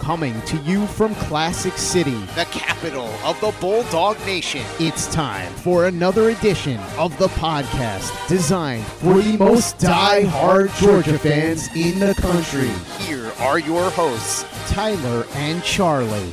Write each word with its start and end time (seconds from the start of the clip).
Coming 0.00 0.40
to 0.42 0.56
you 0.58 0.86
from 0.86 1.14
Classic 1.14 1.74
City, 1.74 2.18
the 2.34 2.46
capital 2.50 3.06
of 3.22 3.38
the 3.40 3.54
Bulldog 3.60 4.18
Nation. 4.26 4.62
it's 4.80 5.06
time 5.12 5.52
for 5.52 5.84
another 5.86 6.30
edition 6.30 6.80
of 6.98 7.16
the 7.18 7.28
podcast 7.28 8.10
designed 8.26 8.84
for 8.84 9.20
the 9.20 9.36
most 9.36 9.78
die-hard 9.78 10.70
Georgia 10.80 11.18
fans 11.18 11.68
in 11.76 11.98
the 12.00 12.14
country, 12.14 12.70
Here 13.04 13.30
are 13.40 13.58
your 13.58 13.90
hosts. 13.90 14.44
Tyler 14.72 15.26
and 15.34 15.62
Charlie. 15.62 16.32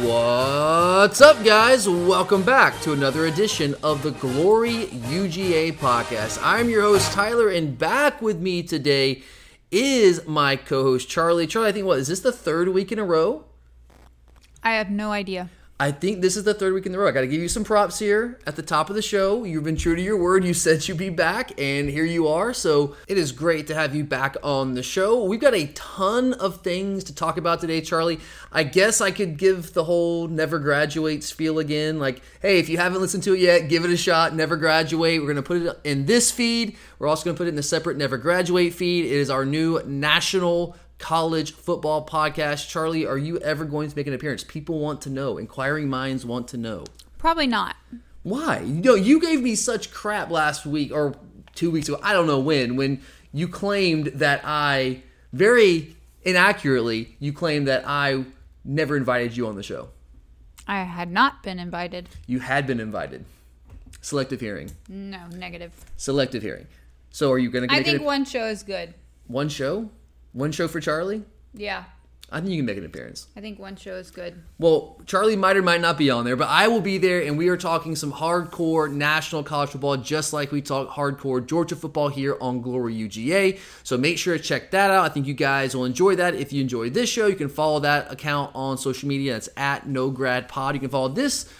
What's 0.00 1.20
up, 1.20 1.44
guys? 1.44 1.88
Welcome 1.88 2.44
back 2.44 2.80
to 2.82 2.92
another 2.92 3.26
edition 3.26 3.74
of 3.82 4.02
the 4.04 4.12
Glory 4.12 4.86
UGA 5.10 5.72
podcast. 5.78 6.38
I'm 6.42 6.70
your 6.70 6.82
host, 6.82 7.12
Tyler, 7.12 7.48
and 7.48 7.76
back 7.76 8.22
with 8.22 8.38
me 8.40 8.62
today 8.62 9.22
is 9.70 10.26
my 10.26 10.56
co 10.56 10.82
host, 10.82 11.08
Charlie. 11.08 11.46
Charlie, 11.46 11.68
I 11.68 11.72
think, 11.72 11.86
what, 11.86 11.98
is 11.98 12.08
this 12.08 12.20
the 12.20 12.32
third 12.32 12.68
week 12.68 12.92
in 12.92 12.98
a 12.98 13.04
row? 13.04 13.44
I 14.62 14.72
have 14.72 14.90
no 14.90 15.12
idea. 15.12 15.50
I 15.80 15.92
think 15.92 16.22
this 16.22 16.36
is 16.36 16.42
the 16.42 16.54
third 16.54 16.74
week 16.74 16.86
in 16.86 16.94
a 16.96 16.98
row. 16.98 17.06
I 17.06 17.12
got 17.12 17.20
to 17.20 17.28
give 17.28 17.40
you 17.40 17.46
some 17.46 17.62
props 17.62 18.00
here 18.00 18.40
at 18.48 18.56
the 18.56 18.64
top 18.64 18.90
of 18.90 18.96
the 18.96 19.02
show. 19.02 19.44
You've 19.44 19.62
been 19.62 19.76
true 19.76 19.94
to 19.94 20.02
your 20.02 20.16
word. 20.16 20.44
You 20.44 20.52
said 20.52 20.88
you'd 20.88 20.98
be 20.98 21.08
back, 21.08 21.52
and 21.56 21.88
here 21.88 22.04
you 22.04 22.26
are. 22.26 22.52
So 22.52 22.96
it 23.06 23.16
is 23.16 23.30
great 23.30 23.68
to 23.68 23.76
have 23.76 23.94
you 23.94 24.02
back 24.02 24.36
on 24.42 24.74
the 24.74 24.82
show. 24.82 25.22
We've 25.22 25.38
got 25.38 25.54
a 25.54 25.68
ton 25.74 26.32
of 26.34 26.62
things 26.62 27.04
to 27.04 27.14
talk 27.14 27.36
about 27.36 27.60
today, 27.60 27.80
Charlie. 27.80 28.18
I 28.50 28.64
guess 28.64 29.00
I 29.00 29.12
could 29.12 29.36
give 29.36 29.72
the 29.72 29.84
whole 29.84 30.26
never 30.26 30.58
graduates 30.58 31.30
feel 31.30 31.60
again. 31.60 32.00
Like, 32.00 32.22
hey, 32.42 32.58
if 32.58 32.68
you 32.68 32.78
haven't 32.78 33.00
listened 33.00 33.22
to 33.22 33.34
it 33.34 33.38
yet, 33.38 33.68
give 33.68 33.84
it 33.84 33.92
a 33.92 33.96
shot. 33.96 34.34
Never 34.34 34.56
graduate. 34.56 35.20
We're 35.20 35.32
going 35.32 35.36
to 35.36 35.42
put 35.42 35.62
it 35.62 35.80
in 35.84 36.06
this 36.06 36.32
feed. 36.32 36.76
We're 36.98 37.06
also 37.06 37.24
going 37.24 37.36
to 37.36 37.38
put 37.38 37.46
it 37.46 37.52
in 37.52 37.58
a 37.58 37.62
separate 37.62 37.96
never 37.96 38.16
graduate 38.16 38.74
feed. 38.74 39.04
It 39.04 39.12
is 39.12 39.30
our 39.30 39.44
new 39.44 39.80
national 39.86 40.74
college 40.98 41.52
football 41.52 42.06
podcast. 42.06 42.68
Charlie, 42.68 43.06
are 43.06 43.18
you 43.18 43.38
ever 43.38 43.64
going 43.64 43.88
to 43.90 43.96
make 43.96 44.06
an 44.06 44.14
appearance? 44.14 44.44
People 44.44 44.78
want 44.80 45.00
to 45.02 45.10
know. 45.10 45.38
Inquiring 45.38 45.88
minds 45.88 46.24
want 46.26 46.48
to 46.48 46.56
know. 46.56 46.84
Probably 47.18 47.46
not. 47.46 47.76
Why? 48.22 48.60
You 48.60 48.82
know, 48.82 48.94
you 48.94 49.20
gave 49.20 49.40
me 49.40 49.54
such 49.54 49.90
crap 49.90 50.30
last 50.30 50.66
week 50.66 50.92
or 50.92 51.14
two 51.54 51.70
weeks 51.70 51.88
ago. 51.88 51.98
I 52.02 52.12
don't 52.12 52.26
know 52.26 52.40
when. 52.40 52.76
When 52.76 53.00
you 53.32 53.48
claimed 53.48 54.06
that 54.06 54.40
I 54.44 55.02
very 55.32 55.94
inaccurately 56.22 57.16
you 57.18 57.32
claimed 57.32 57.68
that 57.68 57.84
I 57.86 58.24
never 58.64 58.96
invited 58.96 59.36
you 59.36 59.46
on 59.46 59.56
the 59.56 59.62
show. 59.62 59.88
I 60.66 60.82
had 60.82 61.10
not 61.10 61.42
been 61.42 61.58
invited. 61.58 62.08
You 62.26 62.40
had 62.40 62.66
been 62.66 62.80
invited. 62.80 63.24
Selective 64.02 64.40
hearing. 64.40 64.70
No, 64.88 65.26
negative. 65.28 65.72
Selective 65.96 66.42
hearing. 66.42 66.66
So 67.10 67.32
are 67.32 67.38
you 67.38 67.50
going 67.50 67.68
to 67.68 67.74
I 67.74 67.82
think 67.82 68.02
one 68.02 68.24
show 68.24 68.46
is 68.46 68.62
good. 68.62 68.94
one 69.26 69.48
show? 69.48 69.90
One 70.32 70.52
show 70.52 70.68
for 70.68 70.80
Charlie? 70.80 71.22
Yeah, 71.54 71.84
I 72.30 72.40
think 72.40 72.50
you 72.50 72.58
can 72.58 72.66
make 72.66 72.76
an 72.76 72.84
appearance. 72.84 73.26
I 73.36 73.40
think 73.40 73.58
one 73.58 73.74
show 73.76 73.94
is 73.94 74.10
good. 74.10 74.42
Well, 74.58 75.00
Charlie 75.06 75.34
might 75.34 75.56
or 75.56 75.62
might 75.62 75.80
not 75.80 75.96
be 75.96 76.10
on 76.10 76.26
there, 76.26 76.36
but 76.36 76.48
I 76.48 76.68
will 76.68 76.82
be 76.82 76.98
there, 76.98 77.22
and 77.22 77.38
we 77.38 77.48
are 77.48 77.56
talking 77.56 77.96
some 77.96 78.12
hardcore 78.12 78.92
national 78.92 79.44
college 79.44 79.70
football, 79.70 79.96
just 79.96 80.34
like 80.34 80.52
we 80.52 80.60
talk 80.60 80.90
hardcore 80.90 81.44
Georgia 81.44 81.74
football 81.74 82.08
here 82.08 82.36
on 82.40 82.60
Glory 82.60 82.94
UGA. 82.94 83.58
So 83.82 83.96
make 83.96 84.18
sure 84.18 84.36
to 84.36 84.42
check 84.42 84.72
that 84.72 84.90
out. 84.90 85.06
I 85.06 85.08
think 85.08 85.26
you 85.26 85.32
guys 85.32 85.74
will 85.74 85.86
enjoy 85.86 86.16
that. 86.16 86.34
If 86.34 86.52
you 86.52 86.60
enjoyed 86.60 86.92
this 86.92 87.08
show, 87.08 87.28
you 87.28 87.36
can 87.36 87.48
follow 87.48 87.80
that 87.80 88.12
account 88.12 88.50
on 88.54 88.76
social 88.76 89.08
media. 89.08 89.34
It's 89.34 89.48
at 89.56 89.88
No 89.88 90.10
Grad 90.10 90.48
Pod. 90.48 90.74
You 90.74 90.80
can 90.80 90.90
follow 90.90 91.08
this 91.08 91.50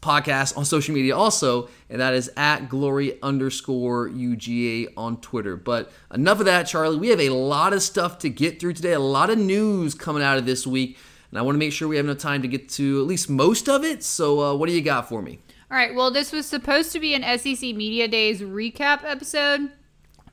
podcast 0.00 0.56
on 0.56 0.64
social 0.64 0.94
media 0.94 1.16
also, 1.16 1.68
and 1.88 2.00
that 2.00 2.14
is 2.14 2.30
at 2.36 2.68
glory 2.68 3.20
underscore 3.22 4.08
UGA 4.08 4.92
on 4.96 5.20
Twitter. 5.20 5.56
But 5.56 5.90
enough 6.12 6.40
of 6.40 6.46
that, 6.46 6.64
Charlie. 6.64 6.96
We 6.96 7.08
have 7.08 7.20
a 7.20 7.30
lot 7.30 7.72
of 7.72 7.82
stuff 7.82 8.18
to 8.20 8.30
get 8.30 8.60
through 8.60 8.74
today, 8.74 8.92
a 8.92 9.00
lot 9.00 9.30
of 9.30 9.38
news 9.38 9.94
coming 9.94 10.22
out 10.22 10.38
of 10.38 10.46
this 10.46 10.66
week, 10.66 10.98
and 11.30 11.38
I 11.38 11.42
want 11.42 11.54
to 11.54 11.58
make 11.58 11.72
sure 11.72 11.88
we 11.88 11.96
have 11.96 12.06
enough 12.06 12.18
time 12.18 12.42
to 12.42 12.48
get 12.48 12.68
to 12.70 13.00
at 13.00 13.06
least 13.06 13.28
most 13.28 13.68
of 13.68 13.84
it. 13.84 14.02
So, 14.02 14.40
uh, 14.40 14.54
what 14.54 14.68
do 14.68 14.74
you 14.74 14.82
got 14.82 15.08
for 15.08 15.22
me? 15.22 15.40
All 15.70 15.76
right, 15.76 15.94
well, 15.94 16.10
this 16.10 16.32
was 16.32 16.46
supposed 16.46 16.92
to 16.92 17.00
be 17.00 17.14
an 17.14 17.38
SEC 17.38 17.60
Media 17.74 18.08
Days 18.08 18.40
recap 18.40 19.04
episode, 19.04 19.70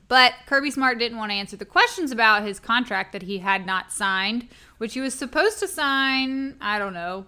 but 0.08 0.32
Kirby 0.46 0.70
Smart 0.70 0.98
didn't 0.98 1.18
want 1.18 1.30
to 1.30 1.36
answer 1.36 1.56
the 1.56 1.66
questions 1.66 2.10
about 2.10 2.42
his 2.42 2.58
contract 2.58 3.12
that 3.12 3.22
he 3.22 3.38
had 3.38 3.66
not 3.66 3.92
signed, 3.92 4.48
which 4.78 4.94
he 4.94 5.00
was 5.00 5.12
supposed 5.12 5.58
to 5.58 5.68
sign, 5.68 6.56
I 6.60 6.78
don't 6.78 6.94
know, 6.94 7.26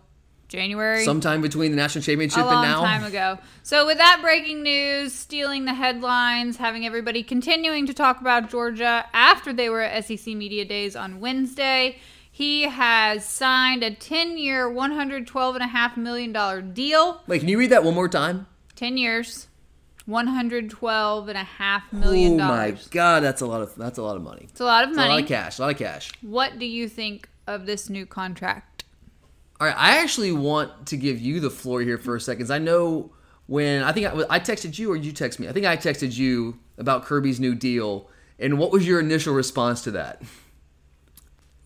January. 0.48 1.04
Sometime 1.04 1.42
between 1.42 1.70
the 1.70 1.76
national 1.76 2.02
championship 2.02 2.42
a 2.42 2.46
long 2.46 2.64
and 2.64 2.72
now. 2.72 2.80
time 2.82 3.04
ago. 3.04 3.38
So 3.62 3.86
with 3.86 3.98
that 3.98 4.20
breaking 4.22 4.62
news, 4.62 5.12
stealing 5.12 5.66
the 5.66 5.74
headlines, 5.74 6.56
having 6.56 6.86
everybody 6.86 7.22
continuing 7.22 7.86
to 7.86 7.94
talk 7.94 8.20
about 8.20 8.50
Georgia 8.50 9.06
after 9.12 9.52
they 9.52 9.68
were 9.68 9.82
at 9.82 10.04
SEC 10.04 10.26
Media 10.34 10.64
Days 10.64 10.96
on 10.96 11.20
Wednesday, 11.20 11.98
he 12.30 12.62
has 12.62 13.24
signed 13.24 13.82
a 13.82 13.90
10-year, 13.90 14.70
$112.5 14.70 15.96
million 15.96 16.72
deal. 16.72 17.22
Wait, 17.26 17.40
can 17.40 17.48
you 17.48 17.58
read 17.58 17.70
that 17.70 17.84
one 17.84 17.94
more 17.94 18.08
time? 18.08 18.46
10 18.76 18.96
years, 18.96 19.48
$112.5 20.08 21.92
million. 21.92 22.40
Oh 22.40 22.48
my 22.48 22.76
god, 22.90 23.22
that's 23.22 23.40
a 23.40 23.46
lot 23.46 23.60
of 23.60 23.74
that's 23.74 23.98
a 23.98 24.02
lot 24.02 24.16
of 24.16 24.22
money. 24.22 24.46
It's 24.50 24.60
a 24.60 24.64
lot 24.64 24.84
of 24.84 24.90
It's 24.90 24.98
a 24.98 25.08
lot 25.08 25.20
of 25.20 25.26
cash. 25.26 25.58
A 25.58 25.62
lot 25.62 25.72
of 25.72 25.78
cash. 25.78 26.12
What 26.22 26.58
do 26.58 26.64
you 26.64 26.88
think 26.88 27.28
of 27.46 27.66
this 27.66 27.90
new 27.90 28.06
contract? 28.06 28.77
All 29.60 29.66
right, 29.66 29.76
I 29.76 29.98
actually 29.98 30.32
want 30.32 30.86
to 30.86 30.96
give 30.96 31.20
you 31.20 31.40
the 31.40 31.50
floor 31.50 31.80
here 31.80 31.98
for 31.98 32.14
a 32.14 32.20
second. 32.20 32.50
I 32.50 32.58
know 32.58 33.10
when 33.46 33.82
I 33.82 33.92
think 33.92 34.06
I, 34.06 34.36
I 34.36 34.40
texted 34.40 34.78
you 34.78 34.92
or 34.92 34.96
you 34.96 35.10
text 35.10 35.40
me. 35.40 35.48
I 35.48 35.52
think 35.52 35.66
I 35.66 35.76
texted 35.76 36.16
you 36.16 36.58
about 36.76 37.04
Kirby's 37.04 37.40
new 37.40 37.54
deal, 37.54 38.08
and 38.38 38.58
what 38.58 38.70
was 38.70 38.86
your 38.86 39.00
initial 39.00 39.34
response 39.34 39.82
to 39.82 39.90
that? 39.92 40.22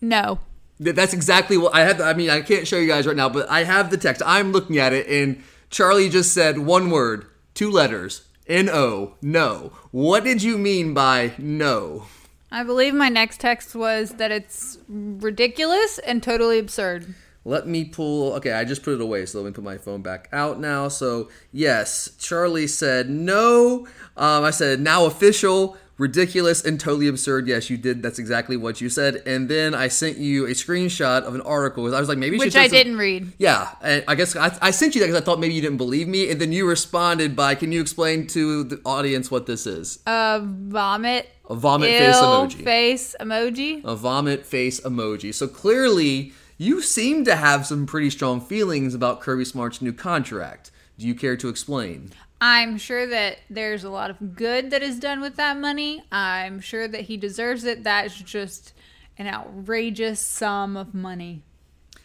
No. 0.01 0.39
That's 0.79 1.13
exactly 1.13 1.55
what 1.55 1.75
I 1.75 1.81
have. 1.81 2.01
I 2.01 2.13
mean, 2.13 2.31
I 2.31 2.41
can't 2.41 2.67
show 2.67 2.77
you 2.77 2.87
guys 2.87 3.05
right 3.05 3.15
now, 3.15 3.29
but 3.29 3.47
I 3.49 3.63
have 3.63 3.91
the 3.91 3.97
text. 3.97 4.23
I'm 4.25 4.51
looking 4.51 4.79
at 4.79 4.91
it, 4.91 5.07
and 5.07 5.43
Charlie 5.69 6.09
just 6.09 6.33
said 6.33 6.57
one 6.57 6.89
word, 6.89 7.27
two 7.53 7.69
letters, 7.69 8.23
N 8.47 8.69
O, 8.69 9.13
no. 9.21 9.71
What 9.91 10.23
did 10.23 10.41
you 10.41 10.57
mean 10.57 10.95
by 10.95 11.33
no? 11.37 12.07
I 12.51 12.63
believe 12.63 12.93
my 12.93 13.09
next 13.09 13.39
text 13.39 13.75
was 13.75 14.11
that 14.15 14.31
it's 14.31 14.79
ridiculous 14.89 15.99
and 15.99 16.21
totally 16.21 16.59
absurd. 16.59 17.13
Let 17.45 17.67
me 17.67 17.85
pull. 17.85 18.33
Okay, 18.33 18.53
I 18.53 18.63
just 18.63 18.83
put 18.83 18.93
it 18.93 19.01
away, 19.01 19.25
so 19.25 19.41
let 19.41 19.47
me 19.47 19.53
put 19.53 19.63
my 19.63 19.77
phone 19.77 20.01
back 20.01 20.29
out 20.31 20.59
now. 20.59 20.87
So 20.87 21.29
yes, 21.51 22.11
Charlie 22.17 22.67
said 22.67 23.09
no. 23.09 23.87
Um, 24.15 24.43
I 24.43 24.51
said 24.51 24.79
now 24.79 25.05
official, 25.05 25.75
ridiculous, 25.97 26.63
and 26.63 26.79
totally 26.79 27.09
absurd. 27.09 27.47
Yes, 27.47 27.69
you 27.69 27.75
did. 27.75 28.01
That's 28.01 28.17
exactly 28.17 28.55
what 28.55 28.79
you 28.79 28.87
said. 28.87 29.23
And 29.25 29.49
then 29.49 29.75
I 29.75 29.89
sent 29.89 30.17
you 30.17 30.45
a 30.45 30.51
screenshot 30.51 31.23
of 31.23 31.35
an 31.35 31.41
article. 31.41 31.93
I 31.93 31.99
was 31.99 32.07
like, 32.07 32.17
maybe 32.17 32.37
you 32.37 32.39
Which 32.39 32.55
I 32.55 32.69
didn't 32.69 32.97
read. 32.97 33.33
Yeah, 33.37 33.69
and 33.81 34.05
I 34.07 34.15
guess 34.15 34.37
I, 34.37 34.57
I 34.61 34.71
sent 34.71 34.95
you 34.95 35.01
that 35.01 35.07
because 35.07 35.21
I 35.21 35.25
thought 35.25 35.39
maybe 35.39 35.53
you 35.53 35.61
didn't 35.61 35.77
believe 35.77 36.07
me, 36.07 36.31
and 36.31 36.39
then 36.39 36.53
you 36.53 36.65
responded 36.65 37.35
by, 37.35 37.55
"Can 37.55 37.73
you 37.73 37.81
explain 37.81 38.25
to 38.27 38.63
the 38.63 38.79
audience 38.85 39.29
what 39.29 39.47
this 39.47 39.67
is?" 39.67 39.99
A 40.07 40.39
vomit. 40.41 41.29
A 41.49 41.55
vomit 41.55 41.89
face 41.89 42.15
emoji. 42.15 42.63
face 42.63 43.15
emoji. 43.19 43.81
a 43.83 43.97
vomit 43.97 44.45
face 44.45 44.79
emoji. 44.79 45.33
So 45.33 45.45
clearly, 45.45 46.31
you 46.63 46.81
seem 46.81 47.25
to 47.25 47.35
have 47.35 47.65
some 47.65 47.85
pretty 47.85 48.09
strong 48.09 48.39
feelings 48.39 48.95
about 48.95 49.19
Kirby 49.19 49.43
Smart's 49.43 49.81
new 49.81 49.91
contract. 49.91 50.71
Do 50.97 51.05
you 51.05 51.13
care 51.13 51.35
to 51.35 51.49
explain? 51.49 52.11
I'm 52.39 52.77
sure 52.77 53.05
that 53.07 53.39
there's 53.49 53.83
a 53.83 53.89
lot 53.89 54.09
of 54.09 54.35
good 54.35 54.71
that 54.71 54.81
is 54.81 54.99
done 54.99 55.19
with 55.21 55.35
that 55.35 55.57
money. 55.57 56.03
I'm 56.11 56.59
sure 56.59 56.87
that 56.87 57.01
he 57.01 57.17
deserves 57.17 57.63
it. 57.65 57.83
That's 57.83 58.21
just 58.21 58.73
an 59.17 59.27
outrageous 59.27 60.19
sum 60.19 60.77
of 60.77 60.93
money. 60.93 61.43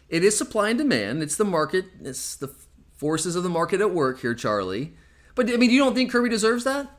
It 0.09 0.23
is 0.23 0.37
supply 0.37 0.69
and 0.69 0.77
demand. 0.77 1.23
It's 1.23 1.35
the 1.37 1.45
market. 1.45 1.85
It's 2.01 2.35
the 2.35 2.53
forces 2.95 3.35
of 3.35 3.43
the 3.43 3.49
market 3.49 3.79
at 3.79 3.91
work 3.91 4.19
here, 4.19 4.33
Charlie. 4.33 4.93
But 5.35 5.49
I 5.49 5.55
mean, 5.57 5.69
you 5.69 5.79
don't 5.79 5.95
think 5.95 6.11
Kirby 6.11 6.29
deserves 6.29 6.65
that? 6.65 6.98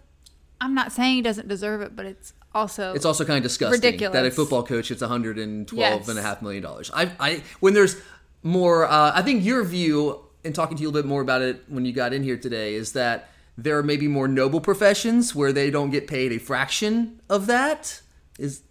I'm 0.60 0.74
not 0.74 0.92
saying 0.92 1.16
he 1.16 1.22
doesn't 1.22 1.48
deserve 1.48 1.80
it, 1.80 1.96
but 1.96 2.06
it's 2.06 2.32
also 2.54 2.92
It's 2.94 3.04
also 3.04 3.24
kind 3.24 3.38
of 3.38 3.42
disgusting 3.42 3.80
Ridiculous. 3.80 4.12
that 4.12 4.26
a 4.26 4.30
football 4.30 4.62
coach 4.62 4.88
gets 4.88 5.00
112 5.00 5.78
Yes. 5.78 6.08
and 6.08 6.18
a 6.18 6.22
half 6.22 6.42
million 6.42 6.62
dollars. 6.62 6.90
I, 6.92 7.12
I, 7.18 7.42
when 7.60 7.74
there's 7.74 7.96
more, 8.42 8.84
uh, 8.86 9.12
I 9.14 9.22
think 9.22 9.44
your 9.44 9.64
view 9.64 10.20
in 10.44 10.52
talking 10.52 10.76
to 10.76 10.82
you 10.82 10.88
a 10.88 10.90
little 10.90 11.02
bit 11.02 11.08
more 11.08 11.22
about 11.22 11.42
it 11.42 11.64
when 11.68 11.84
you 11.84 11.92
got 11.92 12.12
in 12.12 12.22
here 12.22 12.36
today 12.36 12.74
is 12.74 12.92
that 12.92 13.30
there 13.58 13.76
are 13.78 13.82
maybe 13.82 14.08
more 14.08 14.26
noble 14.26 14.60
professions 14.60 15.34
where 15.34 15.52
they 15.52 15.70
don't 15.70 15.90
get 15.90 16.06
paid 16.06 16.32
a 16.32 16.38
fraction 16.38 17.20
of 17.28 17.46
that. 17.46 18.00
Is 18.38 18.62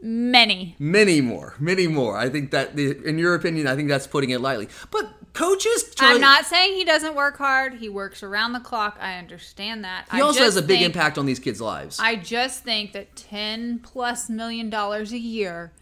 many. 0.00 0.76
many 0.78 1.20
more, 1.20 1.54
many 1.58 1.88
more. 1.88 2.16
I 2.16 2.28
think 2.28 2.52
that, 2.52 2.76
the, 2.76 2.96
in 3.04 3.18
your 3.18 3.34
opinion, 3.34 3.66
I 3.66 3.74
think 3.74 3.88
that's 3.88 4.06
putting 4.06 4.30
it 4.30 4.40
lightly. 4.40 4.68
But 4.92 5.12
coaches, 5.38 5.94
Charlie, 5.94 6.16
I'm 6.16 6.20
not 6.20 6.44
saying 6.46 6.74
he 6.74 6.84
doesn't 6.84 7.14
work 7.14 7.38
hard. 7.38 7.74
He 7.74 7.88
works 7.88 8.22
around 8.22 8.52
the 8.52 8.60
clock. 8.60 8.96
I 9.00 9.16
understand 9.18 9.84
that. 9.84 10.06
He 10.10 10.18
I 10.18 10.20
also 10.20 10.40
has 10.42 10.56
a 10.56 10.62
big 10.62 10.80
think- 10.80 10.86
impact 10.86 11.16
on 11.18 11.26
these 11.26 11.38
kids' 11.38 11.60
lives. 11.60 11.98
I 12.00 12.16
just 12.16 12.64
think 12.64 12.92
that 12.92 13.14
10 13.16 13.78
plus 13.80 14.28
million 14.28 14.68
dollars 14.70 15.12
a 15.12 15.18
year 15.18 15.72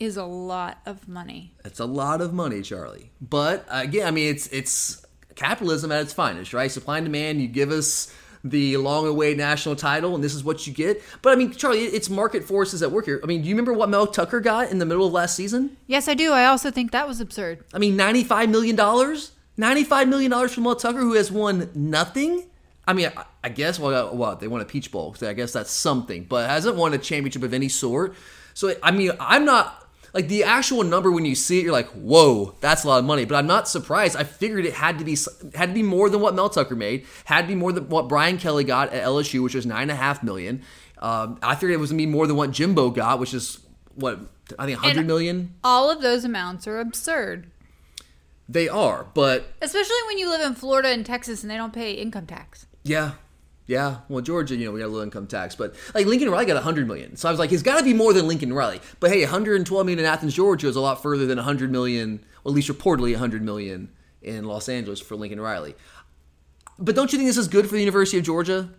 is 0.00 0.16
a 0.16 0.24
lot 0.24 0.78
of 0.86 1.08
money. 1.08 1.52
It's 1.64 1.80
a 1.80 1.84
lot 1.84 2.20
of 2.20 2.32
money, 2.32 2.62
Charlie. 2.62 3.10
But 3.20 3.66
uh, 3.68 3.80
again, 3.82 4.06
I 4.06 4.10
mean, 4.10 4.30
it's 4.34 4.46
it's 4.48 5.04
capitalism 5.34 5.90
at 5.92 6.02
its 6.02 6.12
finest, 6.12 6.52
right? 6.52 6.70
Supply 6.70 6.98
and 6.98 7.06
demand. 7.06 7.40
You 7.40 7.48
give 7.48 7.70
us 7.70 8.12
the 8.50 8.76
long-awaited 8.76 9.38
national 9.38 9.76
title, 9.76 10.14
and 10.14 10.22
this 10.22 10.34
is 10.34 10.44
what 10.44 10.66
you 10.66 10.72
get. 10.72 11.02
But 11.22 11.32
I 11.32 11.36
mean, 11.36 11.52
Charlie, 11.52 11.84
it's 11.84 12.08
market 12.08 12.44
forces 12.44 12.82
at 12.82 12.90
work 12.90 13.04
here. 13.06 13.20
I 13.22 13.26
mean, 13.26 13.42
do 13.42 13.48
you 13.48 13.54
remember 13.54 13.72
what 13.72 13.88
Mel 13.88 14.06
Tucker 14.06 14.40
got 14.40 14.70
in 14.70 14.78
the 14.78 14.86
middle 14.86 15.06
of 15.06 15.12
last 15.12 15.36
season? 15.36 15.76
Yes, 15.86 16.08
I 16.08 16.14
do. 16.14 16.32
I 16.32 16.46
also 16.46 16.70
think 16.70 16.90
that 16.92 17.06
was 17.06 17.20
absurd. 17.20 17.64
I 17.72 17.78
mean, 17.78 17.96
ninety-five 17.96 18.48
million 18.48 18.76
dollars. 18.76 19.32
Ninety-five 19.56 20.08
million 20.08 20.30
dollars 20.30 20.54
from 20.54 20.64
Mel 20.64 20.76
Tucker, 20.76 21.00
who 21.00 21.14
has 21.14 21.32
won 21.32 21.70
nothing. 21.74 22.48
I 22.86 22.92
mean, 22.92 23.10
I, 23.16 23.24
I 23.44 23.48
guess 23.48 23.78
well, 23.78 24.08
uh, 24.08 24.12
what 24.12 24.40
they 24.40 24.48
won 24.48 24.60
a 24.60 24.64
Peach 24.64 24.90
Bowl, 24.90 25.14
so 25.14 25.28
I 25.28 25.32
guess 25.32 25.52
that's 25.52 25.70
something, 25.70 26.24
but 26.24 26.48
hasn't 26.48 26.76
won 26.76 26.94
a 26.94 26.98
championship 26.98 27.42
of 27.42 27.52
any 27.52 27.68
sort. 27.68 28.14
So 28.54 28.74
I 28.82 28.92
mean, 28.92 29.12
I'm 29.20 29.44
not 29.44 29.87
like 30.18 30.26
the 30.28 30.42
actual 30.42 30.82
number 30.82 31.12
when 31.12 31.24
you 31.24 31.36
see 31.36 31.60
it, 31.60 31.62
you're 31.62 31.72
like, 31.72 31.86
whoa, 31.90 32.56
that's 32.60 32.82
a 32.82 32.88
lot 32.88 32.98
of 32.98 33.04
money. 33.04 33.24
But 33.24 33.36
I'm 33.36 33.46
not 33.46 33.68
surprised. 33.68 34.16
I 34.16 34.24
figured 34.24 34.66
it 34.66 34.74
had 34.74 34.98
to 34.98 35.04
be 35.04 35.16
had 35.54 35.68
to 35.68 35.74
be 35.74 35.82
more 35.84 36.10
than 36.10 36.20
what 36.20 36.34
Mel 36.34 36.48
Tucker 36.50 36.74
made, 36.74 37.06
had 37.24 37.42
to 37.42 37.46
be 37.48 37.54
more 37.54 37.70
than 37.72 37.88
what 37.88 38.08
Brian 38.08 38.36
Kelly 38.36 38.64
got 38.64 38.92
at 38.92 39.04
LSU, 39.04 39.44
which 39.44 39.54
was 39.54 39.64
nine 39.64 39.82
and 39.82 39.92
a 39.92 39.94
half 39.94 40.24
million. 40.24 40.62
Um, 40.98 41.38
I 41.40 41.54
figured 41.54 41.70
it 41.74 41.78
was 41.80 41.90
gonna 41.90 41.98
be 41.98 42.06
more 42.06 42.26
than 42.26 42.34
what 42.34 42.50
Jimbo 42.50 42.90
got, 42.90 43.20
which 43.20 43.32
is 43.32 43.60
what 43.94 44.18
I 44.58 44.66
think 44.66 44.78
hundred 44.80 44.98
And- 44.98 45.06
million. 45.06 45.54
All 45.62 45.88
of 45.88 46.02
those 46.02 46.24
amounts 46.24 46.66
are 46.66 46.80
absurd. 46.80 47.46
They 48.48 48.68
are, 48.68 49.06
but 49.14 49.52
Especially 49.62 49.94
when 50.08 50.18
you 50.18 50.28
live 50.30 50.40
in 50.40 50.54
Florida 50.56 50.88
and 50.88 51.04
Texas 51.06 51.42
and 51.42 51.50
they 51.50 51.56
don't 51.56 51.72
pay 51.72 51.92
income 51.92 52.26
tax. 52.26 52.66
Yeah. 52.82 53.12
Yeah. 53.68 53.98
Well, 54.08 54.22
Georgia, 54.22 54.56
you 54.56 54.64
know, 54.64 54.72
we 54.72 54.80
got 54.80 54.86
a 54.86 54.88
low 54.88 55.02
income 55.02 55.26
tax, 55.26 55.54
but 55.54 55.74
like 55.94 56.06
Lincoln 56.06 56.30
Riley 56.30 56.46
got 56.46 56.54
100 56.54 56.88
million. 56.88 57.16
So 57.16 57.28
I 57.28 57.30
was 57.30 57.38
like, 57.38 57.52
it's 57.52 57.62
got 57.62 57.78
to 57.78 57.84
be 57.84 57.92
more 57.92 58.14
than 58.14 58.26
Lincoln 58.26 58.52
Riley. 58.52 58.80
But 58.98 59.10
hey, 59.10 59.20
112 59.20 59.84
million 59.84 59.98
in 59.98 60.06
Athens, 60.06 60.34
Georgia 60.34 60.68
is 60.68 60.74
a 60.74 60.80
lot 60.80 61.02
further 61.02 61.26
than 61.26 61.36
100 61.36 61.70
million, 61.70 62.24
or 62.44 62.50
at 62.50 62.54
least 62.54 62.70
reportedly 62.70 63.12
100 63.12 63.42
million 63.42 63.90
in 64.22 64.44
Los 64.44 64.70
Angeles 64.70 65.00
for 65.00 65.16
Lincoln 65.16 65.38
Riley. 65.38 65.76
But 66.78 66.94
don't 66.94 67.12
you 67.12 67.18
think 67.18 67.28
this 67.28 67.36
is 67.36 67.46
good 67.46 67.66
for 67.66 67.72
the 67.72 67.80
University 67.80 68.16
of 68.16 68.24
Georgia? 68.24 68.70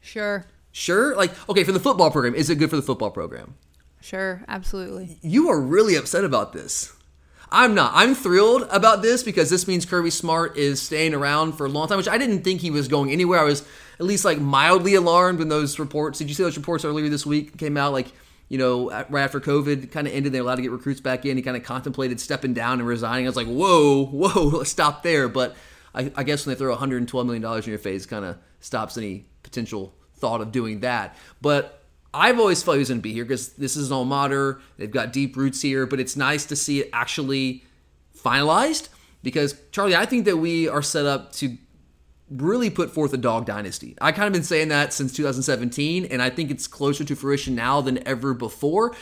Sure. 0.00 0.46
Sure. 0.70 1.16
Like, 1.16 1.32
okay, 1.48 1.64
for 1.64 1.72
the 1.72 1.80
football 1.80 2.12
program, 2.12 2.36
is 2.36 2.50
it 2.50 2.56
good 2.56 2.70
for 2.70 2.76
the 2.76 2.82
football 2.82 3.10
program? 3.10 3.56
Sure. 4.00 4.44
Absolutely. 4.46 5.18
You 5.20 5.48
are 5.50 5.60
really 5.60 5.96
upset 5.96 6.24
about 6.24 6.52
this. 6.52 6.92
I'm 7.50 7.74
not. 7.74 7.92
I'm 7.94 8.14
thrilled 8.14 8.66
about 8.70 9.02
this 9.02 9.22
because 9.22 9.50
this 9.50 9.68
means 9.68 9.84
Kirby 9.86 10.10
Smart 10.10 10.56
is 10.56 10.80
staying 10.80 11.14
around 11.14 11.52
for 11.52 11.66
a 11.66 11.68
long 11.68 11.88
time, 11.88 11.98
which 11.98 12.08
I 12.08 12.18
didn't 12.18 12.42
think 12.42 12.60
he 12.60 12.70
was 12.70 12.88
going 12.88 13.10
anywhere. 13.10 13.40
I 13.40 13.44
was 13.44 13.62
at 13.98 14.06
least 14.06 14.24
like 14.24 14.40
mildly 14.40 14.94
alarmed 14.94 15.38
when 15.38 15.48
those 15.48 15.78
reports. 15.78 16.18
Did 16.18 16.28
you 16.28 16.34
see 16.34 16.42
those 16.42 16.56
reports 16.56 16.84
earlier 16.84 17.08
this 17.08 17.24
week 17.24 17.56
came 17.58 17.76
out? 17.76 17.92
Like, 17.92 18.08
you 18.48 18.58
know, 18.58 18.90
right 19.08 19.22
after 19.22 19.40
COVID 19.40 19.90
kind 19.90 20.06
of 20.06 20.12
ended, 20.12 20.32
they're 20.32 20.42
allowed 20.42 20.56
to 20.56 20.62
get 20.62 20.70
recruits 20.70 21.00
back 21.00 21.24
in. 21.24 21.36
He 21.36 21.42
kind 21.42 21.56
of 21.56 21.62
contemplated 21.62 22.20
stepping 22.20 22.54
down 22.54 22.80
and 22.80 22.88
resigning. 22.88 23.26
I 23.26 23.28
was 23.28 23.36
like, 23.36 23.46
whoa, 23.46 24.06
whoa, 24.06 24.62
stop 24.64 25.02
there. 25.02 25.28
But 25.28 25.54
I, 25.94 26.10
I 26.16 26.24
guess 26.24 26.44
when 26.44 26.54
they 26.54 26.58
throw 26.58 26.70
112 26.70 27.26
million 27.26 27.42
dollars 27.42 27.66
in 27.66 27.70
your 27.70 27.78
face, 27.78 28.06
kind 28.06 28.24
of 28.24 28.36
stops 28.60 28.98
any 28.98 29.26
potential 29.42 29.94
thought 30.16 30.40
of 30.40 30.52
doing 30.52 30.80
that. 30.80 31.16
But 31.40 31.83
I've 32.14 32.38
always 32.38 32.62
felt 32.62 32.76
he 32.76 32.78
was 32.78 32.88
going 32.88 33.00
to 33.00 33.02
be 33.02 33.12
here 33.12 33.24
because 33.24 33.54
this 33.54 33.76
is 33.76 33.88
an 33.90 33.94
alma 33.94 34.08
mater. 34.08 34.60
They've 34.76 34.90
got 34.90 35.12
deep 35.12 35.36
roots 35.36 35.60
here, 35.60 35.84
but 35.84 35.98
it's 35.98 36.16
nice 36.16 36.46
to 36.46 36.56
see 36.56 36.80
it 36.80 36.90
actually 36.92 37.64
finalized 38.16 38.88
because, 39.22 39.56
Charlie, 39.72 39.96
I 39.96 40.06
think 40.06 40.24
that 40.26 40.36
we 40.36 40.68
are 40.68 40.82
set 40.82 41.06
up 41.06 41.32
to 41.34 41.58
really 42.30 42.70
put 42.70 42.90
forth 42.90 43.12
a 43.12 43.16
dog 43.18 43.46
dynasty. 43.46 43.96
I 44.00 44.12
kind 44.12 44.28
of 44.28 44.32
been 44.32 44.44
saying 44.44 44.68
that 44.68 44.92
since 44.92 45.12
2017, 45.12 46.06
and 46.06 46.22
I 46.22 46.30
think 46.30 46.50
it's 46.50 46.66
closer 46.66 47.04
to 47.04 47.16
fruition 47.16 47.54
now 47.54 47.80
than 47.80 48.06
ever 48.06 48.32
before. 48.32 48.94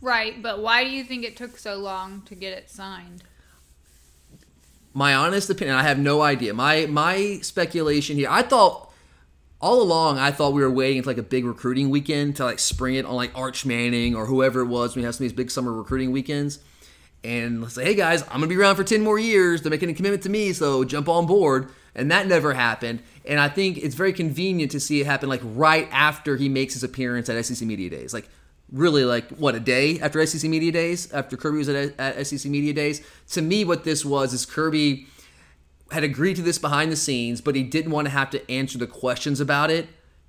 Right. 0.00 0.40
But 0.42 0.60
why 0.60 0.84
do 0.84 0.90
you 0.90 1.04
think 1.04 1.24
it 1.24 1.36
took 1.36 1.58
so 1.58 1.76
long 1.76 2.22
to 2.22 2.34
get 2.34 2.52
it 2.56 2.70
signed? 2.70 3.24
My 4.94 5.14
honest 5.14 5.50
opinion, 5.50 5.76
I 5.76 5.82
have 5.82 5.98
no 5.98 6.22
idea. 6.22 6.54
My 6.54 6.86
my 6.86 7.38
speculation 7.42 8.16
here, 8.16 8.28
I 8.30 8.42
thought 8.42 8.87
all 9.60 9.82
along, 9.82 10.18
I 10.18 10.30
thought 10.30 10.52
we 10.52 10.62
were 10.62 10.70
waiting 10.70 11.02
for 11.02 11.10
like 11.10 11.18
a 11.18 11.22
big 11.22 11.44
recruiting 11.44 11.90
weekend 11.90 12.36
to 12.36 12.44
like 12.44 12.58
spring 12.58 12.94
it 12.94 13.04
on 13.04 13.16
like 13.16 13.36
Arch 13.36 13.66
Manning 13.66 14.14
or 14.14 14.26
whoever 14.26 14.60
it 14.60 14.66
was. 14.66 14.94
We 14.94 15.02
have 15.02 15.14
some 15.14 15.24
of 15.24 15.30
these 15.30 15.36
big 15.36 15.50
summer 15.50 15.72
recruiting 15.72 16.12
weekends, 16.12 16.60
and 17.24 17.62
let's 17.62 17.74
say, 17.74 17.84
hey 17.84 17.94
guys, 17.94 18.22
I'm 18.22 18.40
gonna 18.40 18.46
be 18.46 18.56
around 18.56 18.76
for 18.76 18.84
ten 18.84 19.02
more 19.02 19.18
years. 19.18 19.62
They're 19.62 19.70
making 19.70 19.90
a 19.90 19.94
commitment 19.94 20.22
to 20.24 20.30
me, 20.30 20.52
so 20.52 20.84
jump 20.84 21.08
on 21.08 21.26
board. 21.26 21.70
And 21.94 22.12
that 22.12 22.28
never 22.28 22.54
happened. 22.54 23.02
And 23.24 23.40
I 23.40 23.48
think 23.48 23.78
it's 23.78 23.96
very 23.96 24.12
convenient 24.12 24.70
to 24.70 24.78
see 24.78 25.00
it 25.00 25.06
happen 25.06 25.28
like 25.28 25.40
right 25.42 25.88
after 25.90 26.36
he 26.36 26.48
makes 26.48 26.74
his 26.74 26.84
appearance 26.84 27.28
at 27.28 27.44
SEC 27.44 27.66
Media 27.66 27.90
Days. 27.90 28.14
Like 28.14 28.28
really 28.70 29.04
like 29.04 29.28
what 29.30 29.56
a 29.56 29.60
day 29.60 29.98
after 29.98 30.24
SEC 30.24 30.48
Media 30.48 30.70
Days, 30.70 31.12
after 31.12 31.36
Kirby 31.36 31.58
was 31.58 31.68
at, 31.68 31.98
at 31.98 32.24
SEC 32.24 32.48
Media 32.50 32.72
Days. 32.72 33.02
To 33.30 33.42
me, 33.42 33.64
what 33.64 33.82
this 33.82 34.04
was 34.04 34.32
is 34.32 34.46
Kirby 34.46 35.08
had 35.90 36.04
agreed 36.04 36.36
to 36.36 36.42
this 36.42 36.58
behind 36.58 36.92
the 36.92 36.96
scenes, 36.96 37.40
but 37.40 37.54
he 37.54 37.62
didn't 37.62 37.92
want 37.92 38.06
to 38.06 38.10
have 38.10 38.30
to 38.30 38.50
answer 38.50 38.78
the 38.78 38.86
questions 38.86 39.40
about 39.40 39.70
it 39.70 39.88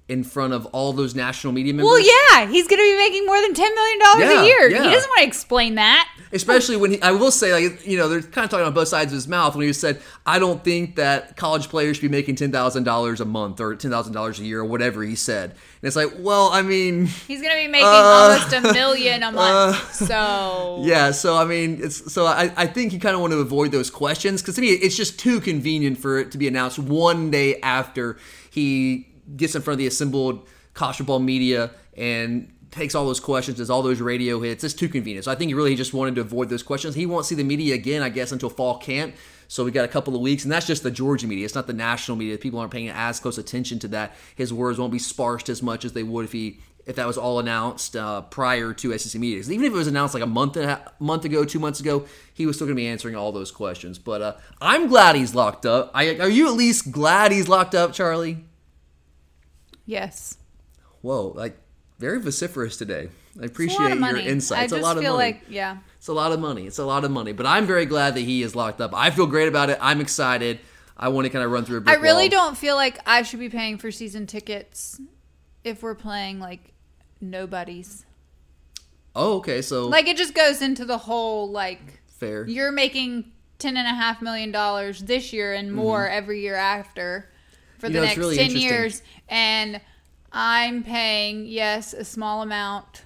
in 0.10 0.24
front 0.24 0.54
of 0.54 0.66
all 0.68 0.92
those 0.92 1.14
national 1.16 1.54
media 1.54 1.74
members. 1.74 1.86
Well, 1.86 2.00
yeah, 2.00 2.48
he's 2.52 2.68
going 2.68 2.80
to 2.80 2.92
be 2.92 2.98
making 2.98 3.26
more 3.26 3.40
than 3.42 3.54
$10 3.54 3.58
million 3.58 4.00
Yeah, 4.18 4.42
a 4.42 4.46
year. 4.46 4.70
yeah. 4.70 4.84
He 4.84 4.90
doesn't 4.90 5.10
want 5.10 5.20
to 5.22 5.28
explain 5.28 5.76
that. 5.76 6.10
Especially 6.32 6.76
when 6.78 6.92
he, 6.92 7.02
I 7.02 7.12
will 7.12 7.32
say, 7.32 7.54
like, 7.54 7.86
you 7.88 7.98
know, 7.98 8.08
they're 8.10 8.22
kind 8.22 8.46
of 8.46 8.52
talking 8.52 8.66
on 8.66 8.74
both 8.74 8.88
sides 8.88 9.12
of 9.12 9.16
his 9.16 9.28
mouth 9.28 9.56
when 9.56 9.66
he 9.66 9.74
said, 9.74 10.02
I 10.26 10.38
don't 10.40 10.64
think 10.64 10.96
that 10.98 11.38
college 11.38 11.70
players 11.70 11.98
should 11.98 12.04
be 12.04 12.10
making 12.10 12.36
$10,000 12.36 13.20
a 13.20 13.26
month 13.26 13.60
or 13.60 13.76
$10,000 13.76 14.40
a 14.40 14.44
year 14.44 14.60
or 14.60 14.66
whatever 14.66 15.04
he 15.04 15.16
said. 15.16 15.52
And 15.52 15.88
it's 15.88 15.96
like, 15.96 16.12
well, 16.20 16.50
I 16.52 16.62
mean, 16.62 17.06
He's 17.06 17.42
going 17.42 17.54
to 17.56 17.62
be 17.62 17.68
making 17.68 17.88
Uh, 17.88 18.38
almost 18.42 18.54
a 18.54 18.62
million 18.74 19.24
a 19.24 19.32
month. 19.32 19.94
so, 19.94 20.82
yeah, 20.86 21.12
so 21.12 21.36
I 21.38 21.46
mean, 21.46 21.80
it's 21.82 22.12
so 22.14 22.26
I, 22.26 22.52
I 22.58 22.68
think 22.68 22.94
you 22.94 23.00
kind 23.00 23.16
of 23.16 23.22
want 23.22 23.34
to 23.34 23.40
avoid 23.40 23.72
those 23.72 23.90
questions 23.90 24.42
because 24.42 24.56
to 24.56 24.62
me, 24.62 24.68
it's 24.70 24.98
just 24.98 25.18
too 25.20 25.40
convenient 25.40 25.98
for 25.98 26.18
it 26.20 26.32
to 26.32 26.38
be 26.38 26.48
announced 26.48 26.78
one 26.80 27.32
day 27.32 27.60
after 27.62 28.18
he 28.52 29.08
gets 29.36 29.56
in 29.56 29.62
front 29.62 29.76
of 29.76 29.80
the 29.80 29.88
assembled 29.88 30.48
football 30.74 31.20
media 31.20 31.72
and 31.98 32.52
takes 32.72 32.96
all 32.96 33.06
those 33.06 33.20
questions, 33.20 33.58
does 33.58 33.70
all 33.70 33.82
those 33.82 34.00
radio 34.00 34.40
hits. 34.40 34.64
It's 34.64 34.74
too 34.74 34.90
convenient. 34.90 35.26
So 35.26 35.32
I 35.32 35.36
think 35.36 35.50
he 35.50 35.54
really 35.54 35.76
just 35.76 35.94
wanted 35.94 36.16
to 36.16 36.22
avoid 36.22 36.50
those 36.50 36.64
questions. 36.64 36.96
He 36.96 37.06
won't 37.06 37.26
see 37.26 37.36
the 37.36 37.44
media 37.44 37.76
again, 37.76 38.04
I 38.04 38.10
guess, 38.10 38.32
until 38.32 38.50
fall 38.50 38.78
camp. 38.78 39.16
So 39.48 39.66
we 39.66 39.72
got 39.72 39.86
a 39.86 39.88
couple 39.90 40.16
of 40.16 40.22
weeks, 40.22 40.44
and 40.44 40.52
that's 40.52 40.68
just 40.68 40.84
the 40.84 40.92
Georgia 40.92 41.26
media. 41.26 41.44
It's 41.46 41.56
not 41.56 41.66
the 41.66 41.74
national 41.74 42.18
media. 42.18 42.38
People 42.38 42.60
aren't 42.60 42.72
paying 42.72 42.90
as 42.90 43.20
close 43.20 43.40
attention 43.40 43.80
to 43.80 43.88
that. 43.90 44.16
His 44.36 44.54
words 44.54 44.78
won't 44.78 44.92
be 44.92 45.00
sparsed 45.00 45.50
as 45.50 45.64
much 45.64 45.86
as 45.86 45.94
they 45.94 46.04
would 46.04 46.26
if 46.26 46.32
he 46.32 46.60
if 46.86 46.96
that 46.96 47.06
was 47.06 47.20
all 47.20 47.40
announced 47.40 47.96
uh, 47.96 48.22
prior 48.22 48.74
to 48.74 48.98
SEC 48.98 49.20
media. 49.22 49.38
even 49.38 49.64
if 49.64 49.72
it 49.72 49.76
was 49.76 49.86
announced 49.86 50.16
like 50.16 50.24
a 50.24 50.28
month 50.28 50.58
and 50.58 50.72
a 50.72 50.92
month 51.00 51.24
ago, 51.24 51.46
two 51.46 51.60
months 51.60 51.80
ago, 51.80 52.06
he 52.34 52.48
was 52.48 52.56
still 52.56 52.66
going 52.66 52.76
to 52.76 52.82
be 52.82 52.88
answering 52.88 53.16
all 53.16 53.32
those 53.32 53.52
questions. 53.52 54.00
But 54.00 54.22
uh, 54.24 54.36
I'm 54.60 54.88
glad 54.88 55.16
he's 55.16 55.36
locked 55.36 55.68
up. 55.68 55.92
I, 55.94 56.18
are 56.18 56.30
you 56.30 56.48
at 56.48 56.54
least 56.54 56.92
glad 56.92 57.32
he's 57.32 57.48
locked 57.48 57.76
up, 57.76 57.94
Charlie? 57.94 58.44
Yes. 59.90 60.38
Whoa, 61.02 61.34
like 61.36 61.58
very 61.98 62.20
vociferous 62.22 62.78
today. 62.78 63.10
I 63.40 63.44
It's 63.44 63.44
a 63.44 63.46
appreciate 63.46 63.80
lot 63.80 63.92
of 63.92 64.00
your 64.00 64.00
money. 64.00 64.26
insight. 64.26 64.60
I 64.60 64.64
It's 64.64 64.72
just 64.74 64.82
a 64.82 64.86
lot 64.86 64.98
of 64.98 65.04
feel 65.04 65.14
money. 65.18 65.34
like, 65.34 65.42
yeah. 65.50 65.78
It's 65.98 66.08
a 66.08 66.14
lot 66.14 66.32
of 66.32 66.40
money. 66.40 66.66
It's 66.68 66.78
a 66.80 66.86
lot 66.86 67.04
of 67.06 67.12
money. 67.12 67.32
But 67.34 67.46
I'm 67.46 67.66
very 67.66 67.86
glad 67.86 68.16
that 68.16 68.22
he 68.22 68.42
is 68.44 68.56
locked 68.56 68.82
up. 68.82 68.92
I 68.94 69.10
feel 69.12 69.28
great 69.28 69.48
about 69.48 69.70
it. 69.70 69.78
I'm 69.82 70.02
excited. 70.02 70.60
I 70.98 71.08
want 71.10 71.26
to 71.26 71.30
kind 71.30 71.44
of 71.46 71.52
run 71.52 71.64
through 71.66 71.78
a 71.78 71.82
I 71.82 71.84
brick 71.84 72.02
really 72.02 72.24
wall. 72.30 72.48
don't 72.48 72.58
feel 72.58 72.76
like 72.76 73.00
I 73.06 73.22
should 73.22 73.40
be 73.40 73.50
paying 73.50 73.78
for 73.78 73.92
season 73.92 74.28
tickets 74.28 75.00
if 75.64 75.82
we're 75.84 75.96
playing 75.96 76.40
like 76.40 76.74
nobodies. 77.22 78.06
Oh, 79.16 79.38
okay. 79.38 79.62
So 79.62 79.88
Like 79.88 80.08
it 80.08 80.18
just 80.18 80.34
goes 80.34 80.62
into 80.62 80.86
the 80.86 80.98
whole 80.98 81.50
like 81.50 82.02
fair. 82.08 82.46
you're 82.48 82.72
making 82.72 83.32
ten 83.58 83.76
and 83.78 83.88
a 83.88 83.94
half 83.94 84.22
million 84.22 84.52
dollars 84.52 85.02
this 85.02 85.32
year 85.34 85.54
and 85.54 85.74
more 85.74 86.08
every 86.10 86.42
year 86.42 86.56
after 86.56 87.30
for 87.78 87.88
Mm-hmm. 87.88 87.88
You 87.88 87.94
the 87.94 88.00
know, 88.02 88.06
next 88.08 88.18
really 88.18 88.36
ten 88.38 88.52
years 88.52 89.02
and 89.30 89.82
I'm 90.32 90.84
paying 90.84 91.46
yes 91.46 91.94
a 91.94 92.04
small 92.06 92.42
amount 92.42 93.04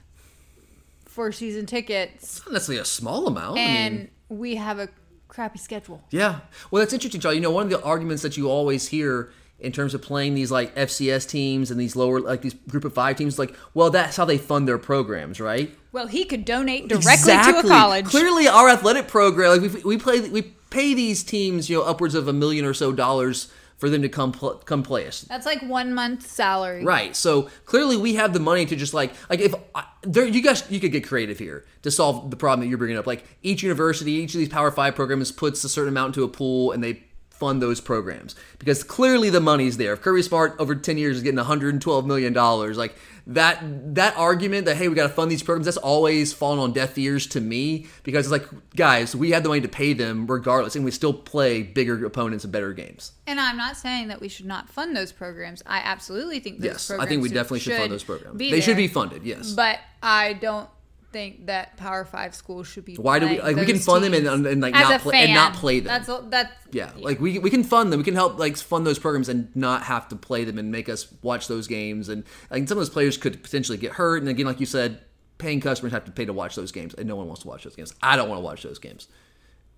for 1.05 1.31
season 1.31 1.65
tickets, 1.65 2.23
It's 2.37 2.45
not 2.45 2.53
necessarily 2.53 2.81
a 2.81 2.85
small 2.85 3.27
amount. 3.27 3.57
I 3.57 3.61
and 3.61 3.95
mean, 3.97 4.09
we 4.29 4.55
have 4.55 4.79
a 4.79 4.89
crappy 5.27 5.59
schedule. 5.59 6.03
yeah. 6.09 6.39
Well, 6.71 6.79
that's 6.81 6.93
interesting, 6.93 7.21
Charlie. 7.21 7.37
You 7.37 7.43
know, 7.43 7.51
one 7.51 7.63
of 7.65 7.69
the 7.69 7.81
arguments 7.83 8.23
that 8.23 8.35
you 8.37 8.49
always 8.49 8.87
hear 8.87 9.31
in 9.59 9.71
terms 9.71 9.93
of 9.93 10.01
playing 10.01 10.33
these 10.33 10.51
like 10.51 10.73
FCS 10.75 11.29
teams 11.29 11.71
and 11.71 11.79
these 11.79 11.95
lower 11.95 12.19
like 12.19 12.41
these 12.41 12.53
group 12.53 12.83
of 12.83 12.93
five 12.93 13.15
teams, 13.15 13.37
like, 13.39 13.55
well, 13.73 13.89
that's 13.91 14.17
how 14.17 14.25
they 14.25 14.37
fund 14.37 14.67
their 14.67 14.77
programs, 14.79 15.39
right? 15.39 15.73
Well, 15.91 16.07
he 16.07 16.25
could 16.25 16.43
donate 16.45 16.87
directly 16.87 17.33
to 17.33 17.59
a 17.59 17.63
college. 17.63 18.05
Clearly, 18.07 18.47
our 18.47 18.67
athletic 18.69 19.07
program, 19.07 19.61
like 19.61 19.61
we, 19.73 19.81
we 19.83 19.97
play, 19.97 20.19
we 20.29 20.41
pay 20.41 20.93
these 20.95 21.23
teams, 21.23 21.69
you 21.69 21.77
know, 21.77 21.83
upwards 21.83 22.15
of 22.15 22.27
a 22.27 22.33
million 22.33 22.65
or 22.65 22.73
so 22.73 22.91
dollars 22.91 23.51
for 23.83 23.89
them 23.89 24.01
to 24.01 24.07
come 24.07 24.31
pl- 24.31 24.61
come 24.63 24.81
play 24.81 25.05
us. 25.05 25.23
That's 25.23 25.45
like 25.45 25.61
one 25.61 25.93
month 25.93 26.25
salary. 26.25 26.85
Right. 26.85 27.13
So 27.17 27.49
clearly, 27.65 27.97
we 27.97 28.13
have 28.13 28.31
the 28.31 28.39
money 28.39 28.65
to 28.65 28.77
just 28.77 28.93
like 28.93 29.11
like 29.29 29.41
if 29.41 29.53
I, 29.75 29.83
there 30.03 30.25
you 30.25 30.41
guys 30.41 30.63
you 30.71 30.79
could 30.79 30.93
get 30.93 31.05
creative 31.05 31.37
here 31.37 31.65
to 31.81 31.91
solve 31.91 32.31
the 32.31 32.37
problem 32.37 32.61
that 32.61 32.69
you're 32.69 32.77
bringing 32.77 32.95
up. 32.95 33.05
Like 33.05 33.25
each 33.41 33.61
university, 33.61 34.13
each 34.13 34.35
of 34.35 34.39
these 34.39 34.47
Power 34.47 34.71
Five 34.71 34.95
programs 34.95 35.33
puts 35.33 35.61
a 35.65 35.67
certain 35.67 35.89
amount 35.89 36.15
into 36.15 36.23
a 36.23 36.29
pool, 36.29 36.71
and 36.71 36.81
they 36.81 37.03
fund 37.33 37.61
those 37.61 37.81
programs 37.81 38.35
because 38.59 38.83
clearly 38.83 39.29
the 39.29 39.41
money's 39.41 39.77
there. 39.77 39.93
If 39.93 40.01
Kirby 40.01 40.21
Smart 40.21 40.55
over 40.59 40.75
10 40.75 40.97
years 40.97 41.17
is 41.17 41.23
getting 41.23 41.37
112 41.37 42.05
million 42.05 42.31
dollars, 42.31 42.77
like 42.77 42.95
that 43.25 43.61
that 43.95 44.15
argument 44.17 44.65
that 44.65 44.75
hey 44.77 44.87
we 44.87 44.95
got 44.95 45.07
to 45.07 45.13
fund 45.13 45.31
these 45.31 45.41
programs 45.41 45.65
that's 45.65 45.77
always 45.77 46.31
fallen 46.31 46.59
on 46.59 46.73
deaf 46.73 46.97
ears 46.97 47.25
to 47.25 47.41
me 47.41 47.87
because 48.03 48.25
it's 48.25 48.31
like 48.31 48.47
guys 48.75 49.15
we 49.15 49.31
have 49.31 49.43
the 49.43 49.49
money 49.49 49.61
to 49.61 49.67
pay 49.67 49.93
them 49.93 50.27
regardless 50.27 50.75
and 50.75 50.83
we 50.83 50.91
still 50.91 51.13
play 51.13 51.63
bigger 51.63 52.05
opponents 52.05 52.43
and 52.43 52.53
better 52.53 52.71
games. 52.73 53.13
And 53.25 53.39
I'm 53.39 53.57
not 53.57 53.77
saying 53.77 54.09
that 54.09 54.21
we 54.21 54.29
should 54.29 54.45
not 54.45 54.69
fund 54.69 54.95
those 54.95 55.11
programs. 55.11 55.63
I 55.65 55.79
absolutely 55.79 56.39
think 56.39 56.59
those 56.59 56.89
Yes, 56.89 56.91
I 56.91 57.05
think 57.05 57.23
we 57.23 57.29
definitely 57.29 57.61
should 57.61 57.77
fund 57.77 57.91
those 57.91 58.03
programs. 58.03 58.37
They 58.37 58.61
should 58.61 58.77
be 58.77 58.87
funded. 58.87 59.23
Yes. 59.23 59.53
But 59.53 59.79
I 60.01 60.33
don't 60.33 60.69
think 61.13 61.45
that 61.45 61.77
Power 61.77 62.03
Five 62.03 62.35
schools 62.35 62.67
should 62.67 62.83
be. 62.83 62.95
Why 62.95 63.19
do 63.19 63.27
we- 63.27 63.39
like, 63.39 63.55
we 63.55 63.65
can 63.65 63.79
fund 63.79 64.03
them 64.03 64.13
and- 64.13 64.45
and, 64.45 64.59
like, 64.61 64.75
As 64.75 64.89
not 64.89 65.01
play- 65.01 65.19
and 65.23 65.33
not 65.33 65.53
play 65.53 65.79
them. 65.79 65.87
That's 65.87 66.09
all, 66.09 66.23
that's 66.23 66.51
Yeah, 66.71 66.91
like 66.97 67.21
we 67.21 67.39
we 67.39 67.49
can 67.49 67.63
fund 67.63 67.93
them. 67.93 67.99
We 67.99 68.03
can 68.03 68.15
help 68.15 68.37
like 68.39 68.57
fund 68.57 68.85
those 68.85 68.99
programs 68.99 69.29
and 69.29 69.55
not 69.55 69.83
have 69.83 70.09
to 70.09 70.15
play 70.15 70.43
them 70.43 70.57
and 70.57 70.71
make 70.71 70.89
us 70.89 71.07
watch 71.21 71.47
those 71.47 71.67
games. 71.67 72.09
And 72.09 72.23
like 72.51 72.67
some 72.67 72.77
of 72.77 72.81
those 72.81 72.89
players 72.89 73.15
could 73.17 73.41
potentially 73.43 73.77
get 73.77 73.93
hurt. 73.93 74.21
And 74.21 74.27
again, 74.27 74.45
like 74.47 74.59
you 74.59 74.65
said, 74.65 74.99
paying 75.37 75.61
customers 75.61 75.93
have 75.93 76.05
to 76.05 76.11
pay 76.11 76.25
to 76.25 76.33
watch 76.33 76.55
those 76.55 76.71
games, 76.71 76.93
and 76.95 77.07
no 77.07 77.15
one 77.15 77.27
wants 77.27 77.43
to 77.43 77.47
watch 77.47 77.63
those 77.63 77.75
games. 77.75 77.93
I 78.01 78.15
don't 78.17 78.27
want 78.29 78.39
to 78.39 78.43
watch 78.43 78.63
those 78.63 78.79
games. 78.79 79.07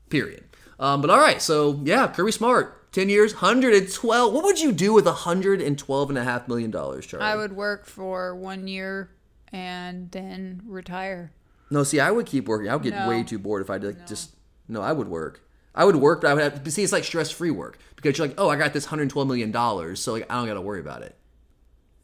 Period. 0.10 0.44
Um, 0.80 1.02
but 1.02 1.10
all 1.10 1.20
right, 1.20 1.42
so 1.42 1.82
yeah, 1.84 2.08
Kirby 2.08 2.32
Smart, 2.32 2.92
ten 2.92 3.10
years, 3.10 3.34
hundred 3.34 3.74
and 3.74 3.92
twelve. 3.92 4.34
What 4.34 4.44
would 4.44 4.60
you 4.60 4.72
do 4.72 4.94
with 4.94 5.06
112 5.06 5.08
and 5.08 5.08
a 5.08 5.14
hundred 5.14 5.62
and 5.62 5.78
twelve 5.80 6.10
and 6.10 6.18
a 6.18 6.24
half 6.24 6.48
million 6.48 6.70
dollars, 6.70 7.06
Charlie? 7.08 7.26
I 7.26 7.36
would 7.36 7.54
work 7.54 7.86
for 7.86 8.36
one 8.36 8.68
year 8.68 9.10
and 9.52 10.12
then 10.12 10.62
retire. 10.66 11.32
No, 11.70 11.84
see, 11.84 12.00
I 12.00 12.12
would 12.12 12.26
keep 12.26 12.48
working. 12.48 12.70
I 12.70 12.76
would 12.76 12.84
get 12.84 12.94
No. 12.94 13.08
way 13.10 13.24
too 13.24 13.40
bored 13.40 13.62
if 13.62 13.70
I 13.70 13.78
like, 13.78 14.06
just. 14.08 14.32
No, 14.68 14.82
I 14.82 14.92
would 14.92 15.08
work. 15.08 15.42
I 15.74 15.84
would 15.86 15.96
work, 15.98 16.22
but 16.22 16.30
I 16.30 16.34
would 16.34 16.44
have. 16.44 16.64
But 16.64 16.72
see, 16.74 16.84
it's 16.84 16.92
like 16.94 17.04
stress-free 17.04 17.52
work 17.52 17.78
because 17.96 18.18
you're 18.18 18.28
like, 18.28 18.40
oh, 18.40 18.50
I 18.50 18.56
got 18.56 18.74
this 18.74 18.86
112 18.86 19.28
million 19.28 19.52
dollars, 19.52 20.00
so 20.02 20.14
like 20.14 20.26
I 20.30 20.36
don't 20.36 20.48
got 20.48 20.54
to 20.54 20.62
worry 20.62 20.80
about 20.80 21.02
it. 21.02 21.16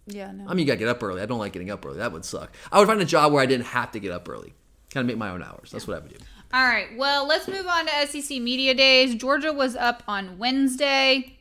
Yeah, 0.08 0.32
no. 0.32 0.46
I 0.48 0.50
mean, 0.50 0.60
you 0.60 0.66
got 0.66 0.74
to 0.74 0.80
get 0.80 0.88
up 0.90 1.02
early. 1.04 1.22
I 1.22 1.26
don't 1.26 1.40
like 1.40 1.54
getting 1.54 1.70
up 1.70 1.86
early. 1.86 1.98
That 1.98 2.12
would 2.12 2.26
suck. 2.26 2.52
I 2.72 2.80
would 2.80 2.88
find 2.88 3.00
a 3.02 3.06
job 3.06 3.32
where 3.32 3.42
I 3.42 3.46
didn't 3.46 3.68
have 3.68 3.92
to 3.92 4.00
get 4.00 4.12
up 4.12 4.28
early. 4.28 4.54
Kind 4.94 5.04
of 5.04 5.08
make 5.08 5.18
my 5.18 5.30
own 5.30 5.42
hours. 5.44 5.72
That's 5.72 5.88
what 5.88 5.96
I 5.98 6.00
would 6.02 6.10
do. 6.10 6.18
All 6.54 6.66
right. 6.66 6.88
Well, 6.98 7.26
let's 7.28 7.48
move 7.48 7.66
on 7.66 7.86
to 7.86 8.08
SEC 8.08 8.42
Media 8.42 8.74
Days. 8.74 9.16
Georgia 9.16 9.54
was 9.54 9.76
up 9.76 10.04
on 10.08 10.38
Wednesday. 10.38 11.38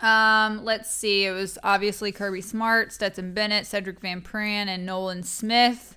Um, 0.00 0.64
let's 0.64 0.90
see. 0.94 1.24
It 1.24 1.32
was 1.32 1.58
obviously 1.62 2.12
Kirby 2.12 2.40
Smart, 2.40 2.92
Stetson 2.92 3.32
Bennett, 3.34 3.64
Sedrick 3.64 4.00
Van 4.00 4.20
Pran, 4.20 4.66
and 4.68 4.84
Nolan 4.86 5.22
Smith. 5.22 5.96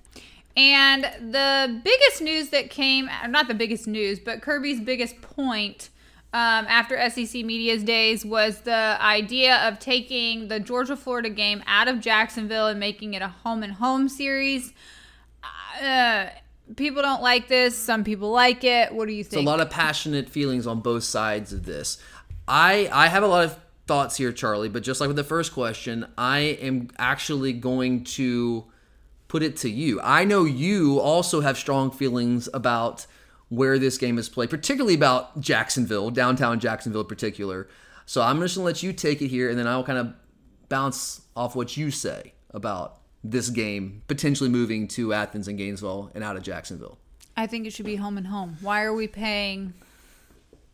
And 0.56 1.04
the 1.32 1.80
biggest 1.84 2.20
news 2.20 2.48
that 2.50 2.70
came, 2.70 3.08
not 3.28 3.48
the 3.48 3.54
biggest 3.54 3.86
news, 3.86 4.18
but 4.18 4.42
Kirby's 4.42 4.80
biggest 4.80 5.20
point 5.22 5.90
um, 6.32 6.66
after 6.68 6.96
SEC 7.10 7.44
Media's 7.44 7.82
days 7.82 8.24
was 8.24 8.60
the 8.60 8.96
idea 9.00 9.56
of 9.68 9.78
taking 9.78 10.48
the 10.48 10.60
Georgia 10.60 10.96
Florida 10.96 11.30
game 11.30 11.62
out 11.66 11.88
of 11.88 12.00
Jacksonville 12.00 12.66
and 12.66 12.78
making 12.80 13.14
it 13.14 13.22
a 13.22 13.28
home 13.28 13.62
and 13.62 13.72
home 13.74 14.08
series. 14.08 14.72
Uh, 15.82 16.26
people 16.76 17.00
don't 17.02 17.22
like 17.22 17.48
this. 17.48 17.76
Some 17.76 18.04
people 18.04 18.30
like 18.30 18.64
it. 18.64 18.92
What 18.92 19.06
do 19.08 19.12
you 19.14 19.20
It's 19.20 19.30
think? 19.30 19.46
a 19.46 19.48
lot 19.48 19.60
of 19.60 19.70
passionate 19.70 20.28
feelings 20.28 20.66
on 20.66 20.80
both 20.80 21.04
sides 21.04 21.52
of 21.52 21.64
this. 21.64 21.98
I 22.46 22.88
I 22.92 23.06
have 23.08 23.22
a 23.22 23.28
lot 23.28 23.44
of 23.44 23.58
thoughts 23.90 24.16
here, 24.18 24.30
Charlie. 24.30 24.68
But 24.68 24.84
just 24.84 25.00
like 25.00 25.08
with 25.08 25.16
the 25.16 25.24
first 25.24 25.52
question, 25.52 26.06
I 26.16 26.38
am 26.38 26.90
actually 26.96 27.52
going 27.52 28.04
to 28.04 28.66
put 29.26 29.42
it 29.42 29.56
to 29.58 29.68
you. 29.68 30.00
I 30.00 30.22
know 30.22 30.44
you 30.44 31.00
also 31.00 31.40
have 31.40 31.58
strong 31.58 31.90
feelings 31.90 32.48
about 32.54 33.06
where 33.48 33.80
this 33.80 33.98
game 33.98 34.16
is 34.16 34.28
played, 34.28 34.48
particularly 34.48 34.94
about 34.94 35.40
Jacksonville, 35.40 36.10
downtown 36.10 36.60
Jacksonville 36.60 37.00
in 37.00 37.08
particular. 37.08 37.66
So 38.06 38.22
I'm 38.22 38.38
just 38.40 38.54
gonna 38.54 38.64
let 38.64 38.80
you 38.84 38.92
take 38.92 39.22
it 39.22 39.26
here, 39.26 39.50
and 39.50 39.58
then 39.58 39.66
I'll 39.66 39.82
kind 39.82 39.98
of 39.98 40.14
bounce 40.68 41.22
off 41.34 41.56
what 41.56 41.76
you 41.76 41.90
say 41.90 42.34
about 42.50 43.00
this 43.24 43.50
game 43.50 44.02
potentially 44.06 44.48
moving 44.48 44.86
to 44.86 45.12
Athens 45.12 45.48
and 45.48 45.58
Gainesville 45.58 46.12
and 46.14 46.22
out 46.22 46.36
of 46.36 46.44
Jacksonville. 46.44 46.96
I 47.36 47.48
think 47.48 47.66
it 47.66 47.72
should 47.72 47.86
be 47.86 47.96
home 47.96 48.16
and 48.16 48.28
home. 48.28 48.56
Why 48.60 48.84
are 48.84 48.94
we 48.94 49.08
paying? 49.08 49.74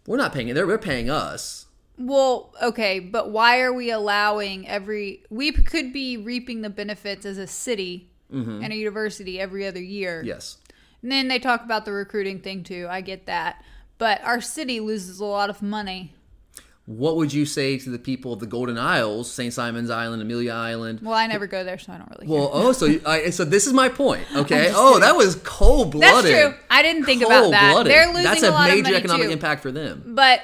We're 0.07 0.19
not 0.19 0.35
paying 0.35 0.49
it; 0.49 0.55
they're, 0.55 0.67
they're 0.67 0.77
paying 0.77 1.09
us. 1.09 1.66
Well, 1.99 2.55
okay, 2.63 3.01
but 3.01 3.31
why 3.31 3.61
are 3.61 3.73
we 3.73 3.91
allowing 3.91 4.69
every? 4.69 5.23
We 5.31 5.53
could 5.53 5.93
be 5.93 6.17
reaping 6.17 6.63
the 6.63 6.71
benefits 6.71 7.25
as 7.25 7.39
a 7.39 7.47
city 7.47 8.11
mm-hmm. 8.33 8.63
and 8.63 8.73
a 8.73 8.77
university 8.77 9.41
every 9.41 9.67
other 9.67 9.83
year. 9.83 10.23
Yes. 10.25 10.59
And 11.03 11.11
then 11.11 11.29
they 11.29 11.39
talk 11.39 11.65
about 11.65 11.85
the 11.85 11.93
recruiting 11.93 12.41
thing 12.41 12.65
too. 12.65 12.87
I 12.91 13.01
get 13.01 13.27
that, 13.27 13.65
but 13.99 14.23
our 14.25 14.41
city 14.41 14.81
loses 14.81 15.21
a 15.21 15.25
lot 15.25 15.49
of 15.49 15.63
money. 15.63 16.13
What 16.87 17.17
would 17.17 17.33
you 17.33 17.47
say 17.47 17.79
to 17.79 17.91
the 17.91 17.99
people 17.99 18.33
of 18.33 18.39
the 18.39 18.47
Golden 18.47 18.79
Isles, 18.79 19.29
St. 19.33 19.53
Simon's 19.53 19.91
Island, 19.91 20.23
Amelia 20.23 20.53
Island? 20.53 21.01
Well, 21.03 21.15
I 21.15 21.27
never 21.27 21.49
go 21.49 21.65
there, 21.65 21.79
so 21.79 21.93
I 21.93 21.99
don't 21.99 22.09
really. 22.11 22.29
Well, 22.29 22.49
oh, 22.53 22.71
so 22.71 23.01
I, 23.05 23.31
so 23.31 23.45
this 23.45 23.67
is 23.67 23.73
my 23.73 23.89
point. 23.89 24.25
Okay. 24.37 24.71
Oh, 24.73 24.93
kidding. 24.93 25.01
that 25.01 25.17
was 25.17 25.37
cold 25.37 25.93
blooded. 25.93 26.31
That's 26.31 26.53
true. 26.53 26.55
I 26.71 26.83
didn't 26.83 27.05
think 27.05 27.23
about 27.23 27.51
that. 27.51 27.85
They're 27.85 28.07
losing 28.09 28.23
That's 28.23 28.43
a 28.43 28.51
a, 28.51 28.53
lot 28.53 28.71
of 28.71 28.77
major 28.77 28.95
economic 28.95 29.27
too. 29.27 29.33
impact 29.33 29.63
for 29.63 29.73
them. 29.73 30.03
But 30.15 30.43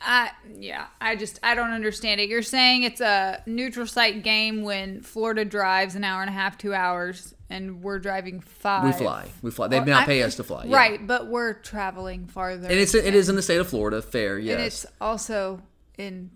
I 0.00 0.30
yeah, 0.58 0.86
I 1.00 1.16
just 1.16 1.40
I 1.42 1.54
don't 1.54 1.70
understand 1.70 2.20
it. 2.20 2.28
You're 2.28 2.42
saying 2.42 2.84
it's 2.84 3.00
a 3.00 3.42
neutral 3.46 3.86
site 3.86 4.22
game 4.22 4.62
when 4.62 5.02
Florida 5.02 5.44
drives 5.44 5.94
an 5.96 6.04
hour 6.04 6.20
and 6.20 6.30
a 6.30 6.32
half, 6.32 6.56
two 6.56 6.72
hours, 6.72 7.34
and 7.50 7.82
we're 7.82 7.98
driving 7.98 8.40
five. 8.40 8.84
We 8.84 8.92
fly. 8.92 9.28
We 9.42 9.50
fly. 9.50 9.68
They 9.68 9.80
now 9.80 10.00
I- 10.00 10.04
pay 10.04 10.22
us 10.22 10.36
to 10.36 10.44
fly. 10.44 10.64
yeah. 10.66 10.76
Right, 10.76 11.04
but 11.04 11.26
we're 11.26 11.54
traveling 11.54 12.26
farther. 12.26 12.68
And 12.68 12.78
it's 12.78 12.94
it 12.94 13.14
is 13.14 13.28
in 13.28 13.34
the 13.36 13.42
state 13.42 13.58
of 13.58 13.68
Florida. 13.68 14.00
Fair. 14.00 14.38
Yeah. 14.38 14.54
And 14.54 14.62
it's 14.62 14.86
also 15.00 15.62
in 15.96 16.30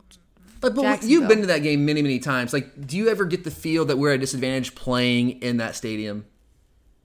But, 0.61 0.75
but 0.75 1.04
you've 1.04 1.28
been 1.28 1.42
to 1.42 1.47
that 1.47 1.62
game 1.62 1.85
many 1.87 2.02
many 2.02 2.19
times. 2.19 2.52
Like, 2.52 2.87
do 2.87 2.97
you 2.97 3.09
ever 3.09 3.25
get 3.25 3.45
the 3.45 3.50
feel 3.52 3.85
that 3.85 3.97
we're 3.97 4.11
at 4.11 4.16
a 4.16 4.19
disadvantage 4.19 4.75
playing 4.75 5.40
in 5.42 5.59
that 5.59 5.76
stadium? 5.76 6.25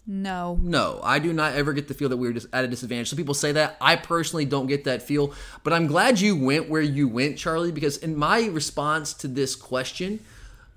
No. 0.08 0.58
No, 0.62 1.02
I 1.04 1.20
do 1.20 1.34
not 1.34 1.54
ever 1.54 1.74
get 1.74 1.90
the 1.90 1.94
feel 1.94 2.08
that 2.10 2.18
we're 2.18 2.32
just 2.32 2.48
at 2.54 2.64
a 2.64 2.68
disadvantage. 2.68 3.10
Some 3.10 3.18
people 3.18 3.34
say 3.34 3.52
that. 3.52 3.76
I 3.82 3.98
personally 3.98 4.46
don't 4.46 4.68
get 4.68 4.86
that 4.86 5.02
feel, 5.02 5.34
but 5.64 5.74
I'm 5.74 5.86
glad 5.86 6.22
you 6.22 6.36
went 6.36 6.70
where 6.70 6.82
you 6.82 7.10
went, 7.10 7.38
Charlie, 7.38 7.74
because 7.74 7.98
in 7.98 8.16
my 8.16 8.46
response 8.46 9.14
to 9.16 9.28
this 9.28 9.56
question, 9.56 10.22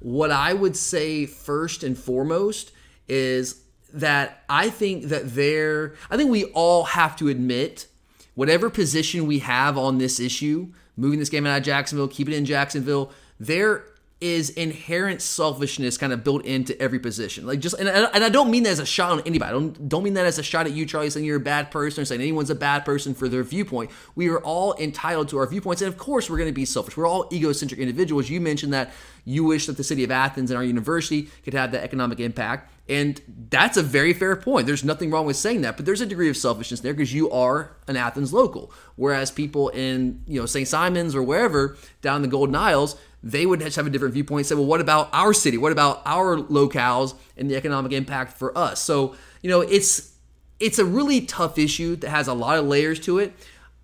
what 0.00 0.32
I 0.32 0.52
would 0.52 0.76
say 0.76 1.26
first 1.26 1.84
and 1.84 1.96
foremost 1.96 2.72
is 3.08 3.62
that 3.92 4.42
I 4.48 4.68
think 4.70 5.04
that 5.04 5.34
there, 5.34 5.94
I 6.10 6.16
think 6.16 6.30
we 6.30 6.44
all 6.46 6.84
have 6.84 7.16
to 7.16 7.28
admit, 7.28 7.86
whatever 8.34 8.68
position 8.68 9.26
we 9.26 9.40
have 9.40 9.78
on 9.78 9.98
this 9.98 10.18
issue, 10.18 10.68
moving 10.96 11.18
this 11.18 11.28
game 11.28 11.46
out 11.46 11.58
of 11.58 11.64
Jacksonville, 11.64 12.08
keeping 12.08 12.34
it 12.34 12.38
in 12.38 12.44
Jacksonville, 12.44 13.12
there 13.38 13.84
is 14.20 14.50
inherent 14.50 15.22
selfishness 15.22 15.96
kind 15.96 16.12
of 16.12 16.22
built 16.22 16.44
into 16.44 16.80
every 16.80 16.98
position. 16.98 17.46
Like 17.46 17.60
just 17.60 17.78
and 17.78 17.88
I, 17.88 18.04
and 18.12 18.22
I 18.22 18.28
don't 18.28 18.50
mean 18.50 18.64
that 18.64 18.70
as 18.70 18.78
a 18.78 18.86
shot 18.86 19.12
on 19.12 19.20
anybody. 19.24 19.48
I 19.48 19.52
don't 19.52 19.88
don't 19.88 20.02
mean 20.02 20.14
that 20.14 20.26
as 20.26 20.38
a 20.38 20.42
shot 20.42 20.66
at 20.66 20.72
you, 20.72 20.84
Charlie, 20.84 21.08
saying 21.08 21.24
you're 21.24 21.38
a 21.38 21.40
bad 21.40 21.70
person 21.70 22.02
or 22.02 22.04
saying 22.04 22.20
anyone's 22.20 22.50
a 22.50 22.54
bad 22.54 22.84
person 22.84 23.14
for 23.14 23.28
their 23.28 23.42
viewpoint. 23.42 23.90
We 24.14 24.28
are 24.28 24.40
all 24.40 24.74
entitled 24.76 25.30
to 25.30 25.38
our 25.38 25.46
viewpoints, 25.46 25.80
and 25.80 25.88
of 25.88 25.98
course 25.98 26.28
we're 26.28 26.36
going 26.36 26.50
to 26.50 26.54
be 26.54 26.66
selfish. 26.66 26.96
We're 26.96 27.08
all 27.08 27.28
egocentric 27.32 27.80
individuals. 27.80 28.28
You 28.28 28.42
mentioned 28.42 28.74
that 28.74 28.92
you 29.24 29.44
wish 29.44 29.66
that 29.66 29.76
the 29.76 29.84
city 29.84 30.04
of 30.04 30.10
Athens 30.10 30.50
and 30.50 30.58
our 30.58 30.64
university 30.64 31.30
could 31.44 31.54
have 31.54 31.72
that 31.72 31.82
economic 31.82 32.20
impact. 32.20 32.70
And 32.90 33.22
that's 33.50 33.76
a 33.76 33.84
very 33.84 34.12
fair 34.12 34.34
point. 34.34 34.66
There's 34.66 34.82
nothing 34.82 35.12
wrong 35.12 35.24
with 35.24 35.36
saying 35.36 35.60
that, 35.60 35.76
but 35.76 35.86
there's 35.86 36.00
a 36.00 36.06
degree 36.06 36.28
of 36.28 36.36
selfishness 36.36 36.80
there 36.80 36.92
because 36.92 37.14
you 37.14 37.30
are 37.30 37.70
an 37.86 37.96
Athens 37.96 38.32
local. 38.32 38.72
Whereas 38.96 39.30
people 39.30 39.68
in, 39.68 40.24
you 40.26 40.40
know, 40.40 40.46
St. 40.46 40.66
Simon's 40.66 41.14
or 41.14 41.22
wherever 41.22 41.76
down 42.02 42.22
the 42.22 42.28
Golden 42.28 42.56
Isles, 42.56 42.96
they 43.22 43.46
would 43.46 43.62
have 43.62 43.86
a 43.86 43.90
different 43.90 44.14
viewpoint. 44.14 44.40
and 44.40 44.46
Say, 44.46 44.54
well, 44.56 44.66
what 44.66 44.80
about 44.80 45.08
our 45.12 45.32
city? 45.32 45.56
What 45.56 45.70
about 45.70 46.02
our 46.04 46.36
locales 46.38 47.14
and 47.36 47.48
the 47.48 47.54
economic 47.54 47.92
impact 47.92 48.36
for 48.36 48.56
us? 48.58 48.82
So, 48.82 49.14
you 49.40 49.48
know, 49.48 49.60
it's 49.60 50.16
it's 50.58 50.80
a 50.80 50.84
really 50.84 51.20
tough 51.20 51.58
issue 51.58 51.94
that 51.96 52.10
has 52.10 52.26
a 52.26 52.34
lot 52.34 52.58
of 52.58 52.66
layers 52.66 52.98
to 53.00 53.18
it. 53.20 53.32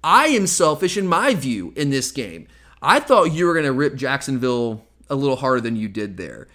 I 0.03 0.27
am 0.27 0.49
selfish 0.49 0.97
in 0.97 1.07
my 1.07 1.33
view 1.35 1.73
in 1.77 1.91
this 1.91 2.11
game. 2.11 2.49
I 2.83 2.99
thought 2.99 3.33
you 3.33 3.47
were 3.47 3.55
going 3.55 3.67
to 3.67 3.73
rip 3.73 3.95
Jacksonville 3.95 4.85
a 5.09 5.15
little 5.15 5.37
harder 5.37 5.61
than 5.61 5.77
you 5.77 5.89
did 5.89 6.17
there. 6.17 6.49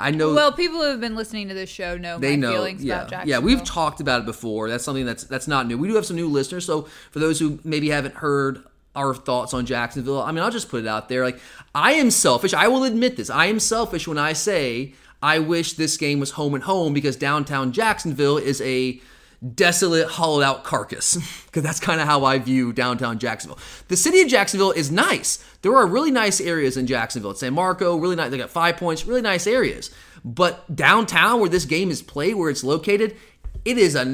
I 0.00 0.10
know 0.12 0.32
Well, 0.34 0.52
people 0.52 0.78
who 0.80 0.90
have 0.90 1.00
been 1.00 1.16
listening 1.16 1.48
to 1.48 1.54
this 1.54 1.68
show 1.68 1.96
know 1.96 2.18
they 2.18 2.36
my 2.36 2.42
know. 2.42 2.52
feelings 2.52 2.84
yeah, 2.84 2.98
about 2.98 3.10
Jacksonville. 3.10 3.40
yeah. 3.40 3.44
We've 3.44 3.64
talked 3.64 4.00
about 4.00 4.20
it 4.20 4.26
before. 4.26 4.68
That's 4.68 4.84
something 4.84 5.04
that's 5.04 5.24
that's 5.24 5.48
not 5.48 5.66
new. 5.66 5.76
We 5.78 5.88
do 5.88 5.94
have 5.96 6.06
some 6.06 6.16
new 6.16 6.28
listeners. 6.28 6.64
So 6.64 6.82
for 7.10 7.18
those 7.18 7.40
who 7.40 7.58
maybe 7.64 7.88
haven't 7.90 8.14
heard 8.16 8.62
our 8.94 9.14
thoughts 9.14 9.52
on 9.54 9.66
Jacksonville, 9.66 10.20
I 10.22 10.30
mean, 10.32 10.42
I'll 10.44 10.50
just 10.50 10.68
put 10.68 10.82
it 10.82 10.86
out 10.88 11.08
there. 11.08 11.24
Like 11.24 11.40
I 11.74 11.94
am 11.94 12.10
selfish. 12.10 12.54
I 12.54 12.68
will 12.68 12.84
admit 12.84 13.16
this. 13.16 13.28
I 13.30 13.46
am 13.46 13.58
selfish 13.58 14.06
when 14.06 14.18
I 14.18 14.32
say 14.34 14.94
I 15.20 15.40
wish 15.40 15.72
this 15.72 15.96
game 15.96 16.20
was 16.20 16.32
home 16.32 16.54
and 16.54 16.62
home 16.62 16.92
because 16.94 17.16
downtown 17.16 17.72
Jacksonville 17.72 18.38
is 18.38 18.60
a 18.60 19.00
desolate, 19.54 20.08
hollowed 20.08 20.42
out 20.42 20.64
carcass. 20.64 21.18
Because 21.48 21.62
that's 21.62 21.80
kind 21.80 21.98
of 21.98 22.06
how 22.06 22.26
I 22.26 22.38
view 22.38 22.74
downtown 22.74 23.18
Jacksonville. 23.18 23.58
The 23.88 23.96
city 23.96 24.20
of 24.20 24.28
Jacksonville 24.28 24.70
is 24.70 24.92
nice. 24.92 25.42
There 25.62 25.74
are 25.74 25.86
really 25.86 26.10
nice 26.10 26.42
areas 26.42 26.76
in 26.76 26.86
Jacksonville. 26.86 27.30
It's 27.30 27.40
San 27.40 27.54
Marco, 27.54 27.96
really 27.96 28.16
nice. 28.16 28.30
They 28.30 28.36
got 28.36 28.50
five 28.50 28.76
points, 28.76 29.06
really 29.06 29.22
nice 29.22 29.46
areas. 29.46 29.90
But 30.22 30.76
downtown, 30.76 31.40
where 31.40 31.48
this 31.48 31.64
game 31.64 31.90
is 31.90 32.02
played, 32.02 32.34
where 32.34 32.50
it's 32.50 32.62
located, 32.62 33.16
it 33.68 33.76
is 33.76 33.94
a 33.94 34.04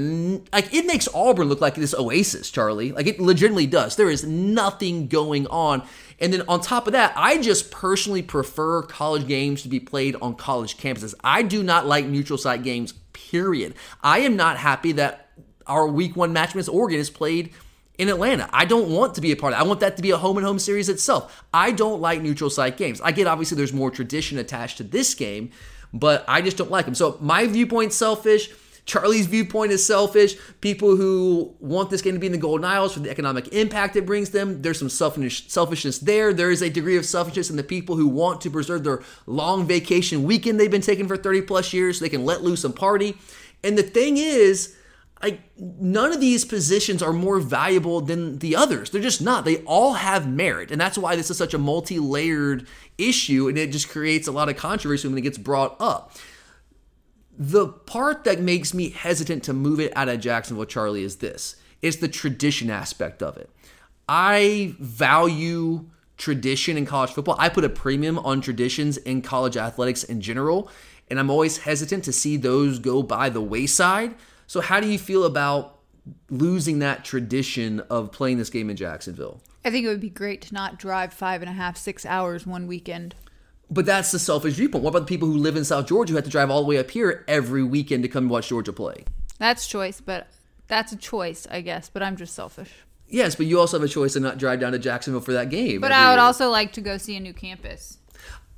like 0.52 0.74
it 0.74 0.84
makes 0.84 1.06
Auburn 1.14 1.48
look 1.48 1.60
like 1.60 1.76
this 1.76 1.94
oasis, 1.94 2.50
Charlie. 2.50 2.90
Like 2.90 3.06
it 3.06 3.20
legitimately 3.20 3.68
does. 3.68 3.94
There 3.94 4.10
is 4.10 4.24
nothing 4.24 5.06
going 5.06 5.46
on. 5.46 5.84
And 6.18 6.32
then 6.32 6.42
on 6.48 6.60
top 6.60 6.88
of 6.88 6.92
that, 6.92 7.12
I 7.14 7.40
just 7.40 7.70
personally 7.70 8.22
prefer 8.22 8.82
college 8.82 9.28
games 9.28 9.62
to 9.62 9.68
be 9.68 9.78
played 9.78 10.16
on 10.20 10.34
college 10.34 10.76
campuses. 10.76 11.14
I 11.22 11.42
do 11.42 11.62
not 11.62 11.86
like 11.86 12.04
neutral 12.04 12.36
site 12.36 12.64
games. 12.64 12.94
Period. 13.12 13.74
I 14.02 14.20
am 14.20 14.34
not 14.34 14.56
happy 14.56 14.90
that 14.92 15.28
our 15.68 15.86
week 15.86 16.16
one 16.16 16.32
match 16.32 16.50
against 16.50 16.68
Oregon 16.68 16.98
is 16.98 17.08
played 17.10 17.52
in 17.96 18.08
Atlanta. 18.08 18.50
I 18.52 18.64
don't 18.64 18.90
want 18.90 19.14
to 19.14 19.20
be 19.20 19.30
a 19.30 19.36
part 19.36 19.52
of. 19.52 19.60
I 19.60 19.62
want 19.62 19.78
that 19.80 19.96
to 19.98 20.02
be 20.02 20.10
a 20.10 20.16
home 20.16 20.36
and 20.36 20.44
home 20.44 20.58
series 20.58 20.88
itself. 20.88 21.44
I 21.54 21.70
don't 21.70 22.00
like 22.00 22.20
neutral 22.20 22.50
site 22.50 22.76
games. 22.76 23.00
I 23.00 23.12
get 23.12 23.28
obviously 23.28 23.56
there's 23.56 23.72
more 23.72 23.92
tradition 23.92 24.36
attached 24.36 24.78
to 24.78 24.82
this 24.82 25.14
game, 25.14 25.52
but 25.92 26.24
I 26.26 26.42
just 26.42 26.56
don't 26.56 26.72
like 26.72 26.86
them. 26.86 26.96
So 26.96 27.18
my 27.20 27.46
viewpoint 27.46 27.92
selfish. 27.92 28.50
Charlie's 28.86 29.26
viewpoint 29.26 29.72
is 29.72 29.84
selfish. 29.84 30.36
People 30.60 30.96
who 30.96 31.54
want 31.58 31.90
this 31.90 32.02
game 32.02 32.14
to 32.14 32.20
be 32.20 32.26
in 32.26 32.32
the 32.32 32.38
Golden 32.38 32.64
Isles 32.64 32.92
for 32.92 33.00
the 33.00 33.10
economic 33.10 33.48
impact 33.48 33.96
it 33.96 34.04
brings 34.04 34.30
them, 34.30 34.60
there's 34.62 34.78
some 34.78 34.90
selfish, 34.90 35.48
selfishness 35.48 35.98
there. 35.98 36.32
There 36.32 36.50
is 36.50 36.62
a 36.62 36.68
degree 36.68 36.96
of 36.96 37.06
selfishness 37.06 37.50
in 37.50 37.56
the 37.56 37.62
people 37.62 37.96
who 37.96 38.08
want 38.08 38.40
to 38.42 38.50
preserve 38.50 38.84
their 38.84 39.02
long 39.26 39.66
vacation 39.66 40.24
weekend 40.24 40.60
they've 40.60 40.70
been 40.70 40.82
taking 40.82 41.08
for 41.08 41.16
30 41.16 41.42
plus 41.42 41.72
years 41.72 41.98
so 41.98 42.04
they 42.04 42.10
can 42.10 42.24
let 42.24 42.42
loose 42.42 42.64
and 42.64 42.76
party. 42.76 43.16
And 43.62 43.78
the 43.78 43.82
thing 43.82 44.18
is, 44.18 44.76
like 45.22 45.40
none 45.58 46.12
of 46.12 46.20
these 46.20 46.44
positions 46.44 47.02
are 47.02 47.12
more 47.12 47.40
valuable 47.40 48.02
than 48.02 48.40
the 48.40 48.54
others. 48.54 48.90
They're 48.90 49.00
just 49.00 49.22
not. 49.22 49.46
They 49.46 49.58
all 49.62 49.94
have 49.94 50.28
merit, 50.28 50.70
and 50.70 50.78
that's 50.78 50.98
why 50.98 51.16
this 51.16 51.30
is 51.30 51.38
such 51.38 51.54
a 51.54 51.58
multi-layered 51.58 52.66
issue, 52.98 53.48
and 53.48 53.56
it 53.56 53.72
just 53.72 53.88
creates 53.88 54.28
a 54.28 54.32
lot 54.32 54.50
of 54.50 54.56
controversy 54.56 55.08
when 55.08 55.16
it 55.16 55.22
gets 55.22 55.38
brought 55.38 55.76
up. 55.80 56.14
The 57.36 57.68
part 57.68 58.24
that 58.24 58.40
makes 58.40 58.72
me 58.72 58.90
hesitant 58.90 59.42
to 59.44 59.52
move 59.52 59.80
it 59.80 59.92
out 59.96 60.08
of 60.08 60.20
Jacksonville, 60.20 60.66
Charlie, 60.66 61.04
is 61.04 61.16
this: 61.16 61.56
it's 61.82 61.96
the 61.96 62.08
tradition 62.08 62.70
aspect 62.70 63.22
of 63.22 63.36
it. 63.36 63.50
I 64.08 64.74
value 64.78 65.86
tradition 66.16 66.76
in 66.76 66.86
college 66.86 67.10
football. 67.10 67.36
I 67.38 67.48
put 67.48 67.64
a 67.64 67.68
premium 67.68 68.18
on 68.18 68.40
traditions 68.40 68.96
in 68.98 69.22
college 69.22 69.56
athletics 69.56 70.04
in 70.04 70.20
general, 70.20 70.70
and 71.10 71.18
I'm 71.18 71.30
always 71.30 71.58
hesitant 71.58 72.04
to 72.04 72.12
see 72.12 72.36
those 72.36 72.78
go 72.78 73.02
by 73.02 73.30
the 73.30 73.40
wayside. 73.40 74.14
So, 74.46 74.60
how 74.60 74.80
do 74.80 74.86
you 74.86 74.98
feel 74.98 75.24
about 75.24 75.78
losing 76.30 76.80
that 76.80 77.04
tradition 77.04 77.80
of 77.90 78.12
playing 78.12 78.38
this 78.38 78.50
game 78.50 78.70
in 78.70 78.76
Jacksonville? 78.76 79.40
I 79.64 79.70
think 79.70 79.86
it 79.86 79.88
would 79.88 80.00
be 80.00 80.10
great 80.10 80.42
to 80.42 80.54
not 80.54 80.78
drive 80.78 81.12
five 81.12 81.40
and 81.40 81.48
a 81.48 81.54
half, 81.54 81.76
six 81.76 82.04
hours 82.04 82.46
one 82.46 82.66
weekend. 82.66 83.14
But 83.74 83.86
that's 83.86 84.12
the 84.12 84.18
selfish 84.20 84.54
viewpoint. 84.54 84.84
What 84.84 84.90
about 84.90 85.00
the 85.00 85.06
people 85.06 85.26
who 85.26 85.36
live 85.36 85.56
in 85.56 85.64
South 85.64 85.86
Georgia 85.86 86.12
who 86.12 86.16
have 86.16 86.24
to 86.24 86.30
drive 86.30 86.48
all 86.48 86.62
the 86.62 86.68
way 86.68 86.78
up 86.78 86.90
here 86.90 87.24
every 87.26 87.64
weekend 87.64 88.04
to 88.04 88.08
come 88.08 88.28
watch 88.28 88.48
Georgia 88.48 88.72
play? 88.72 89.04
That's 89.38 89.66
choice, 89.66 90.00
but 90.00 90.28
that's 90.68 90.92
a 90.92 90.96
choice, 90.96 91.46
I 91.50 91.60
guess. 91.60 91.88
But 91.88 92.02
I'm 92.02 92.16
just 92.16 92.34
selfish. 92.34 92.72
Yes, 93.08 93.34
but 93.34 93.46
you 93.46 93.58
also 93.58 93.78
have 93.78 93.84
a 93.84 93.92
choice 93.92 94.12
to 94.14 94.20
not 94.20 94.38
drive 94.38 94.60
down 94.60 94.72
to 94.72 94.78
Jacksonville 94.78 95.20
for 95.20 95.32
that 95.32 95.50
game. 95.50 95.80
But 95.80 95.92
I 95.92 96.10
would 96.10 96.16
year. 96.16 96.24
also 96.24 96.50
like 96.50 96.72
to 96.74 96.80
go 96.80 96.96
see 96.98 97.16
a 97.16 97.20
new 97.20 97.34
campus. 97.34 97.98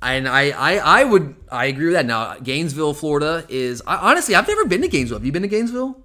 And 0.01 0.27
I, 0.27 0.51
I, 0.51 1.01
I 1.01 1.03
would, 1.03 1.35
I 1.51 1.65
agree 1.65 1.85
with 1.85 1.95
that. 1.95 2.05
Now, 2.05 2.35
Gainesville, 2.35 2.93
Florida 2.93 3.43
is 3.49 3.81
I, 3.87 3.95
honestly, 3.95 4.35
I've 4.35 4.47
never 4.47 4.65
been 4.65 4.81
to 4.81 4.87
Gainesville. 4.87 5.17
Have 5.17 5.25
you 5.25 5.31
been 5.31 5.41
to 5.41 5.47
Gainesville? 5.47 6.03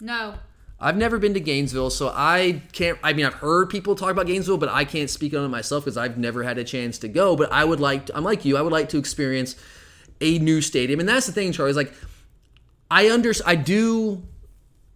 No. 0.00 0.34
I've 0.80 0.96
never 0.96 1.18
been 1.18 1.34
to 1.34 1.40
Gainesville, 1.40 1.90
so 1.90 2.12
I 2.14 2.62
can't. 2.72 2.98
I 3.02 3.12
mean, 3.12 3.24
I've 3.24 3.34
heard 3.34 3.70
people 3.70 3.94
talk 3.94 4.10
about 4.10 4.26
Gainesville, 4.26 4.58
but 4.58 4.68
I 4.68 4.84
can't 4.84 5.08
speak 5.08 5.34
on 5.34 5.44
it 5.44 5.48
myself 5.48 5.84
because 5.84 5.96
I've 5.96 6.18
never 6.18 6.42
had 6.42 6.58
a 6.58 6.64
chance 6.64 6.98
to 6.98 7.08
go. 7.08 7.36
But 7.36 7.52
I 7.52 7.64
would 7.64 7.80
like. 7.80 8.06
To, 8.06 8.16
I'm 8.16 8.24
like 8.24 8.44
you. 8.44 8.56
I 8.56 8.62
would 8.62 8.72
like 8.72 8.88
to 8.90 8.98
experience 8.98 9.56
a 10.20 10.38
new 10.38 10.60
stadium, 10.60 11.00
and 11.00 11.08
that's 11.08 11.26
the 11.26 11.32
thing, 11.32 11.52
Charlie. 11.52 11.70
Is 11.70 11.76
like, 11.76 11.94
I 12.90 13.10
under. 13.10 13.32
I 13.46 13.54
do 13.54 14.22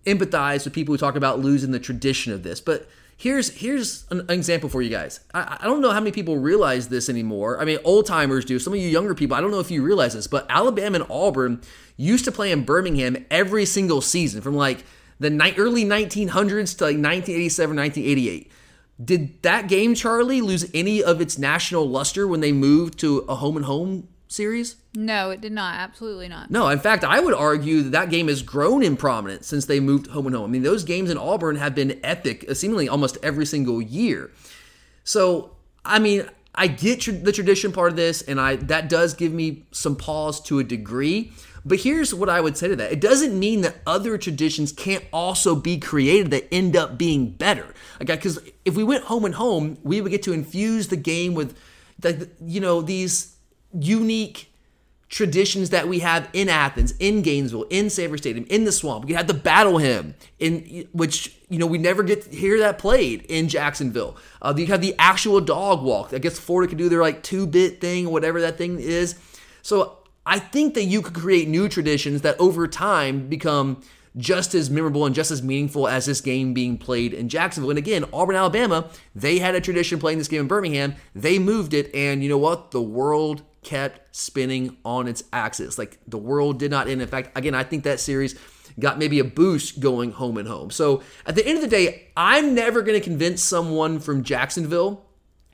empathize 0.04 0.64
with 0.64 0.72
people 0.72 0.92
who 0.94 0.98
talk 0.98 1.16
about 1.16 1.38
losing 1.38 1.70
the 1.70 1.80
tradition 1.80 2.32
of 2.32 2.42
this, 2.42 2.60
but 2.60 2.88
here's 3.16 3.50
here's 3.56 4.06
an, 4.10 4.24
example 4.30 4.68
for 4.68 4.80
you 4.80 4.88
guys. 4.88 5.20
I, 5.34 5.58
I 5.60 5.64
don't 5.64 5.80
know 5.80 5.90
how 5.90 6.00
many 6.00 6.12
people 6.12 6.38
realize 6.38 6.88
this 6.88 7.08
anymore. 7.08 7.60
I 7.60 7.64
mean, 7.64 7.78
old 7.84 8.06
timers 8.06 8.44
do. 8.44 8.58
Some 8.58 8.72
of 8.72 8.78
you 8.78 8.88
younger 8.88 9.14
people, 9.14 9.36
I 9.36 9.40
don't 9.40 9.50
know 9.50 9.60
if 9.60 9.70
you 9.70 9.82
realize 9.82 10.14
this, 10.14 10.26
but 10.26 10.46
Alabama 10.48 11.00
and 11.00 11.10
Auburn 11.10 11.60
used 11.96 12.24
to 12.24 12.32
play 12.32 12.50
in 12.50 12.64
Birmingham 12.64 13.26
every 13.30 13.66
single 13.66 14.00
season 14.00 14.40
from 14.40 14.54
like 14.54 14.84
the 15.18 15.30
ni- 15.30 15.54
early 15.56 15.84
1900s 15.84 16.76
to 16.78 16.84
like 16.84 16.96
1987, 16.96 17.76
1988. 17.76 18.52
Did 19.04 19.42
that 19.42 19.68
game, 19.68 19.94
Charlie, 19.94 20.40
lose 20.40 20.68
any 20.74 21.02
of 21.02 21.20
its 21.20 21.38
national 21.38 21.88
luster 21.88 22.26
when 22.26 22.40
they 22.40 22.52
moved 22.52 22.98
to 23.00 23.18
a 23.28 23.36
home 23.36 23.56
and 23.56 23.64
home 23.64 24.08
series? 24.26 24.76
No, 24.94 25.30
it 25.30 25.40
did 25.40 25.52
not. 25.52 25.76
Absolutely 25.76 26.28
not. 26.28 26.50
No, 26.50 26.68
in 26.68 26.80
fact, 26.80 27.04
I 27.04 27.20
would 27.20 27.34
argue 27.34 27.82
that 27.82 27.92
that 27.92 28.10
game 28.10 28.26
has 28.28 28.42
grown 28.42 28.82
in 28.82 28.96
prominence 28.96 29.46
since 29.46 29.66
they 29.66 29.78
moved 29.78 30.08
home 30.08 30.26
and 30.26 30.34
home. 30.34 30.46
I 30.46 30.52
mean, 30.52 30.62
those 30.64 30.82
games 30.84 31.10
in 31.10 31.18
Auburn 31.18 31.56
have 31.56 31.74
been 31.74 32.00
epic, 32.02 32.44
uh, 32.48 32.54
seemingly 32.54 32.88
almost 32.88 33.18
every 33.22 33.46
single 33.46 33.80
year. 33.80 34.32
So, 35.04 35.52
I 35.84 36.00
mean, 36.00 36.28
I 36.54 36.66
get 36.66 37.02
tr- 37.02 37.12
the 37.12 37.32
tradition 37.32 37.70
part 37.70 37.90
of 37.90 37.96
this, 37.96 38.22
and 38.22 38.40
I 38.40 38.56
that 38.56 38.88
does 38.88 39.14
give 39.14 39.32
me 39.32 39.66
some 39.70 39.94
pause 39.94 40.40
to 40.42 40.58
a 40.58 40.64
degree. 40.64 41.32
But 41.64 41.80
here's 41.80 42.14
what 42.14 42.28
I 42.28 42.40
would 42.40 42.56
say 42.56 42.68
to 42.68 42.76
that: 42.76 42.92
it 42.92 43.00
doesn't 43.00 43.38
mean 43.38 43.62
that 43.62 43.76
other 43.86 44.18
traditions 44.18 44.72
can't 44.72 45.04
also 45.12 45.54
be 45.54 45.78
created 45.78 46.30
that 46.30 46.52
end 46.52 46.76
up 46.76 46.98
being 46.98 47.30
better. 47.30 47.74
Like, 47.98 48.08
because 48.08 48.38
if 48.64 48.76
we 48.76 48.84
went 48.84 49.04
home 49.04 49.24
and 49.24 49.34
home, 49.34 49.78
we 49.82 50.00
would 50.00 50.10
get 50.10 50.22
to 50.24 50.32
infuse 50.32 50.88
the 50.88 50.96
game 50.96 51.34
with, 51.34 51.56
the, 51.98 52.28
you 52.40 52.60
know, 52.60 52.80
these 52.80 53.36
unique 53.72 54.48
traditions 55.08 55.70
that 55.70 55.88
we 55.88 56.00
have 56.00 56.28
in 56.32 56.48
Athens, 56.48 56.92
in 56.98 57.22
Gainesville, 57.22 57.64
in 57.70 57.88
Sanford 57.88 58.20
Stadium, 58.20 58.46
in 58.50 58.64
the 58.64 58.72
Swamp. 58.72 59.06
We 59.06 59.14
had 59.14 59.26
the 59.26 59.34
battle 59.34 59.78
hymn, 59.78 60.14
in 60.38 60.86
which 60.92 61.34
you 61.48 61.58
know 61.58 61.66
we 61.66 61.78
never 61.78 62.02
get 62.02 62.22
to 62.22 62.36
hear 62.36 62.58
that 62.60 62.78
played 62.78 63.22
in 63.22 63.48
Jacksonville. 63.48 64.16
Uh, 64.42 64.54
you 64.56 64.66
have 64.66 64.80
the 64.80 64.94
actual 64.98 65.40
dog 65.40 65.82
walk. 65.82 66.12
I 66.12 66.18
guess 66.18 66.38
Florida 66.38 66.68
could 66.68 66.78
do 66.78 66.88
their 66.88 67.00
like 67.00 67.22
two 67.22 67.46
bit 67.46 67.80
thing, 67.80 68.06
or 68.06 68.12
whatever 68.12 68.40
that 68.42 68.58
thing 68.58 68.78
is. 68.78 69.18
So 69.62 69.97
I 70.28 70.38
think 70.38 70.74
that 70.74 70.84
you 70.84 71.00
could 71.00 71.14
create 71.14 71.48
new 71.48 71.70
traditions 71.70 72.20
that 72.20 72.38
over 72.38 72.68
time 72.68 73.28
become 73.28 73.80
just 74.14 74.54
as 74.54 74.68
memorable 74.68 75.06
and 75.06 75.14
just 75.14 75.30
as 75.30 75.42
meaningful 75.42 75.88
as 75.88 76.04
this 76.04 76.20
game 76.20 76.52
being 76.52 76.76
played 76.76 77.14
in 77.14 77.30
Jacksonville. 77.30 77.70
And 77.70 77.78
again, 77.78 78.04
Auburn, 78.12 78.36
Alabama, 78.36 78.90
they 79.14 79.38
had 79.38 79.54
a 79.54 79.60
tradition 79.60 79.98
playing 79.98 80.18
this 80.18 80.28
game 80.28 80.42
in 80.42 80.46
Birmingham. 80.46 80.96
They 81.14 81.38
moved 81.38 81.72
it, 81.72 81.94
and 81.94 82.22
you 82.22 82.28
know 82.28 82.36
what? 82.36 82.72
The 82.72 82.82
world 82.82 83.40
kept 83.62 84.14
spinning 84.14 84.76
on 84.84 85.08
its 85.08 85.24
axis. 85.32 85.78
Like 85.78 85.98
the 86.06 86.18
world 86.18 86.58
did 86.58 86.70
not 86.70 86.88
end. 86.88 87.00
In 87.00 87.08
fact, 87.08 87.36
again, 87.36 87.54
I 87.54 87.64
think 87.64 87.84
that 87.84 87.98
series 87.98 88.38
got 88.78 88.98
maybe 88.98 89.18
a 89.20 89.24
boost 89.24 89.80
going 89.80 90.12
home 90.12 90.36
and 90.36 90.46
home. 90.46 90.70
So 90.70 91.02
at 91.24 91.36
the 91.36 91.46
end 91.46 91.56
of 91.56 91.62
the 91.62 91.70
day, 91.70 92.08
I'm 92.18 92.54
never 92.54 92.82
going 92.82 93.00
to 93.00 93.04
convince 93.04 93.42
someone 93.42 93.98
from 93.98 94.24
Jacksonville 94.24 95.06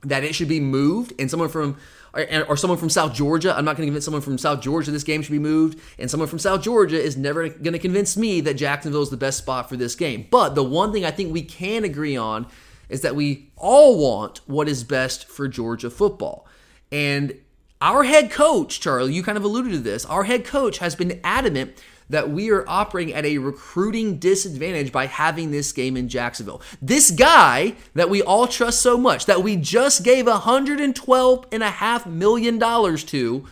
that 0.03 0.23
it 0.25 0.35
should 0.35 0.49
be 0.49 0.59
moved, 0.59 1.13
and 1.17 1.31
someone 1.31 1.49
from 1.49 1.77
or, 2.15 2.55
someone 2.57 2.79
from 2.79 2.89
South 2.89 3.13
Georgia. 3.13 3.55
I'm 3.55 3.65
not 3.65 3.75
going 3.75 3.85
to 3.85 3.87
convince 3.87 4.05
someone 4.05 4.21
from 4.21 4.37
South 4.37 4.61
Georgia 4.61 4.91
this 4.91 5.03
game 5.03 5.21
should 5.21 5.31
be 5.31 5.39
moved, 5.39 5.79
and 5.99 6.09
someone 6.09 6.29
from 6.29 6.39
South 6.39 6.61
Georgia 6.61 7.01
is 7.01 7.17
never 7.17 7.49
going 7.49 7.73
to 7.73 7.79
convince 7.79 8.15
me 8.15 8.41
that 8.41 8.55
Jacksonville 8.55 9.01
is 9.01 9.09
the 9.09 9.17
best 9.17 9.37
spot 9.37 9.69
for 9.69 9.75
this 9.75 9.95
game. 9.95 10.27
But 10.31 10.55
the 10.55 10.63
one 10.63 10.93
thing 10.93 11.05
I 11.05 11.11
think 11.11 11.33
we 11.33 11.41
can 11.41 11.83
agree 11.83 12.15
on 12.15 12.47
is 12.87 13.01
that 13.01 13.15
we 13.15 13.51
all 13.57 13.97
want 13.97 14.41
what 14.45 14.67
is 14.67 14.83
best 14.83 15.27
for 15.27 15.47
Georgia 15.47 15.89
football. 15.89 16.47
And 16.91 17.35
our 17.81 18.03
head 18.03 18.31
coach, 18.31 18.79
Charlie, 18.79 19.13
you 19.13 19.23
kind 19.23 19.37
of 19.37 19.43
alluded 19.43 19.71
to 19.73 19.79
this, 19.79 20.05
our 20.05 20.23
head 20.23 20.45
coach 20.45 20.77
has 20.77 20.95
been 20.95 21.19
adamant 21.23 21.81
that 22.09 22.29
we 22.29 22.51
are 22.51 22.67
operating 22.67 23.13
at 23.13 23.25
a 23.25 23.37
recruiting 23.37 24.17
disadvantage 24.17 24.91
by 24.91 25.07
having 25.07 25.51
this 25.51 25.71
game 25.71 25.97
in 25.97 26.07
Jacksonville. 26.07 26.61
This 26.81 27.11
guy 27.11 27.75
that 27.93 28.09
we 28.09 28.21
all 28.21 28.47
trust 28.47 28.81
so 28.81 28.97
much, 28.97 29.25
that 29.25 29.43
we 29.43 29.55
just 29.55 30.03
gave 30.03 30.25
$112.5 30.25 32.05
million 32.05 32.59
to, 32.59 33.45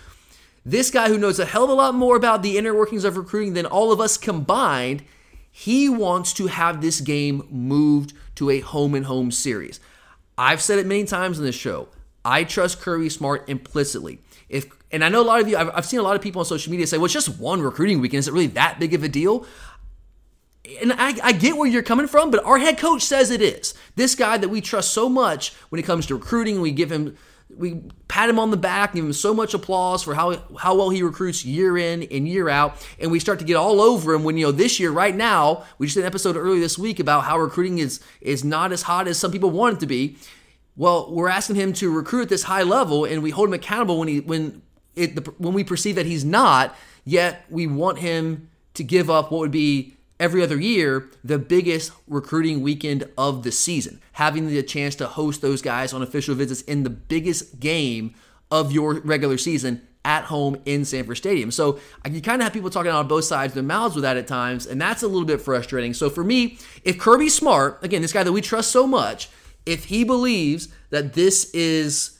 this 0.65 0.91
guy 0.91 1.09
who 1.09 1.17
knows 1.17 1.39
a 1.39 1.45
hell 1.45 1.65
of 1.65 1.69
a 1.69 1.73
lot 1.73 1.95
more 1.95 2.15
about 2.15 2.41
the 2.41 2.57
inner 2.57 2.73
workings 2.73 3.03
of 3.03 3.17
recruiting 3.17 3.53
than 3.53 3.65
all 3.65 3.91
of 3.91 3.99
us 3.99 4.17
combined, 4.17 5.03
he 5.51 5.89
wants 5.89 6.33
to 6.33 6.47
have 6.47 6.81
this 6.81 7.01
game 7.01 7.47
moved 7.49 8.13
to 8.35 8.49
a 8.49 8.59
home 8.61 8.95
and 8.95 9.05
home 9.05 9.29
series. 9.29 9.79
I've 10.37 10.61
said 10.61 10.79
it 10.79 10.87
many 10.87 11.03
times 11.03 11.37
in 11.37 11.45
this 11.45 11.55
show. 11.55 11.89
I 12.25 12.43
trust 12.43 12.81
Kirby 12.81 13.09
Smart 13.09 13.47
implicitly. 13.49 14.19
If 14.47 14.82
And 14.93 15.03
I 15.03 15.09
know 15.09 15.21
a 15.21 15.25
lot 15.25 15.41
of 15.41 15.49
you, 15.49 15.57
I've, 15.57 15.71
I've 15.73 15.85
seen 15.85 15.99
a 15.99 16.03
lot 16.03 16.15
of 16.15 16.21
people 16.21 16.39
on 16.39 16.45
social 16.45 16.71
media 16.71 16.87
say, 16.87 16.97
well, 16.97 17.05
it's 17.05 17.13
just 17.13 17.39
one 17.39 17.61
recruiting 17.61 17.99
weekend. 17.99 18.19
Is 18.19 18.27
it 18.29 18.33
really 18.33 18.47
that 18.47 18.79
big 18.79 18.93
of 18.93 19.03
a 19.03 19.09
deal? 19.09 19.45
and 20.81 20.93
I, 20.93 21.15
I, 21.21 21.31
get 21.33 21.57
where 21.57 21.67
you're 21.67 21.83
coming 21.83 22.07
from, 22.07 22.31
but 22.31 22.43
our 22.45 22.57
head 22.57 22.77
coach 22.77 23.01
says 23.03 23.31
it 23.31 23.41
is. 23.41 23.73
This 23.95 24.15
guy 24.15 24.37
that 24.37 24.49
we 24.49 24.61
trust 24.61 24.93
so 24.93 25.09
much 25.09 25.53
when 25.69 25.79
it 25.79 25.83
comes 25.83 26.05
to 26.05 26.15
recruiting, 26.15 26.61
we 26.61 26.71
give 26.71 26.89
him, 26.89 27.17
we 27.55 27.81
pat 28.07 28.29
him 28.29 28.39
on 28.39 28.49
the 28.49 28.57
back, 28.57 28.93
give 28.93 29.03
him 29.03 29.13
so 29.13 29.33
much 29.33 29.53
applause 29.53 30.03
for 30.03 30.15
how 30.15 30.41
how 30.57 30.75
well 30.75 30.89
he 30.89 31.03
recruits 31.03 31.43
year 31.43 31.77
in 31.77 32.03
and 32.03 32.27
year 32.27 32.47
out, 32.47 32.75
and 32.97 33.11
we 33.11 33.19
start 33.19 33.39
to 33.39 33.45
get 33.45 33.55
all 33.55 33.81
over 33.81 34.13
him 34.13 34.23
when 34.23 34.37
you 34.37 34.45
know 34.45 34.51
this 34.51 34.79
year, 34.79 34.91
right 34.91 35.15
now, 35.15 35.65
we 35.77 35.87
just 35.87 35.95
did 35.95 36.01
an 36.01 36.07
episode 36.07 36.37
earlier 36.37 36.61
this 36.61 36.79
week 36.79 36.99
about 36.99 37.25
how 37.25 37.37
recruiting 37.37 37.79
is 37.79 37.99
is 38.21 38.43
not 38.43 38.71
as 38.71 38.83
hot 38.83 39.07
as 39.07 39.19
some 39.19 39.31
people 39.31 39.51
want 39.51 39.77
it 39.77 39.79
to 39.81 39.85
be. 39.85 40.17
Well, 40.75 41.13
we're 41.13 41.29
asking 41.29 41.57
him 41.57 41.73
to 41.73 41.91
recruit 41.91 42.23
at 42.23 42.29
this 42.29 42.43
high 42.43 42.63
level, 42.63 43.05
and 43.05 43.21
we 43.21 43.29
hold 43.29 43.49
him 43.49 43.53
accountable 43.53 43.99
when 43.99 44.07
he 44.07 44.21
when 44.21 44.61
it 44.95 45.15
the, 45.15 45.31
when 45.37 45.53
we 45.53 45.63
perceive 45.63 45.95
that 45.95 46.05
he's 46.05 46.25
not. 46.25 46.75
Yet 47.05 47.45
we 47.49 47.67
want 47.67 47.99
him 47.99 48.49
to 48.75 48.83
give 48.83 49.09
up 49.09 49.31
what 49.31 49.39
would 49.39 49.51
be 49.51 49.95
every 50.19 50.41
other 50.41 50.59
year 50.59 51.09
the 51.23 51.37
biggest 51.37 51.91
recruiting 52.07 52.61
weekend 52.61 53.03
of 53.17 53.43
the 53.43 53.51
season, 53.51 53.99
having 54.13 54.47
the 54.47 54.63
chance 54.63 54.95
to 54.95 55.07
host 55.07 55.41
those 55.41 55.61
guys 55.61 55.93
on 55.93 56.01
official 56.01 56.35
visits 56.35 56.61
in 56.61 56.83
the 56.83 56.89
biggest 56.89 57.59
game 57.59 58.13
of 58.49 58.71
your 58.71 58.95
regular 59.01 59.37
season 59.37 59.81
at 60.05 60.25
home 60.25 60.61
in 60.65 60.85
Sanford 60.85 61.17
Stadium. 61.17 61.49
So 61.49 61.79
you 62.09 62.21
kind 62.21 62.41
of 62.41 62.45
have 62.45 62.53
people 62.53 62.69
talking 62.69 62.91
on 62.91 63.07
both 63.07 63.25
sides 63.25 63.51
of 63.51 63.55
their 63.55 63.63
mouths 63.63 63.95
with 63.95 64.03
that 64.03 64.17
at 64.17 64.27
times, 64.27 64.65
and 64.65 64.79
that's 64.79 65.01
a 65.01 65.07
little 65.07 65.25
bit 65.25 65.41
frustrating. 65.41 65.93
So 65.93 66.09
for 66.09 66.23
me, 66.23 66.57
if 66.83 66.97
Kirby 66.97 67.29
Smart, 67.29 67.79
again, 67.83 68.01
this 68.01 68.13
guy 68.13 68.23
that 68.23 68.31
we 68.31 68.41
trust 68.41 68.71
so 68.71 68.85
much, 68.85 69.29
if 69.65 69.85
he 69.85 70.03
believes 70.03 70.67
that 70.89 71.13
this 71.13 71.49
is 71.53 72.19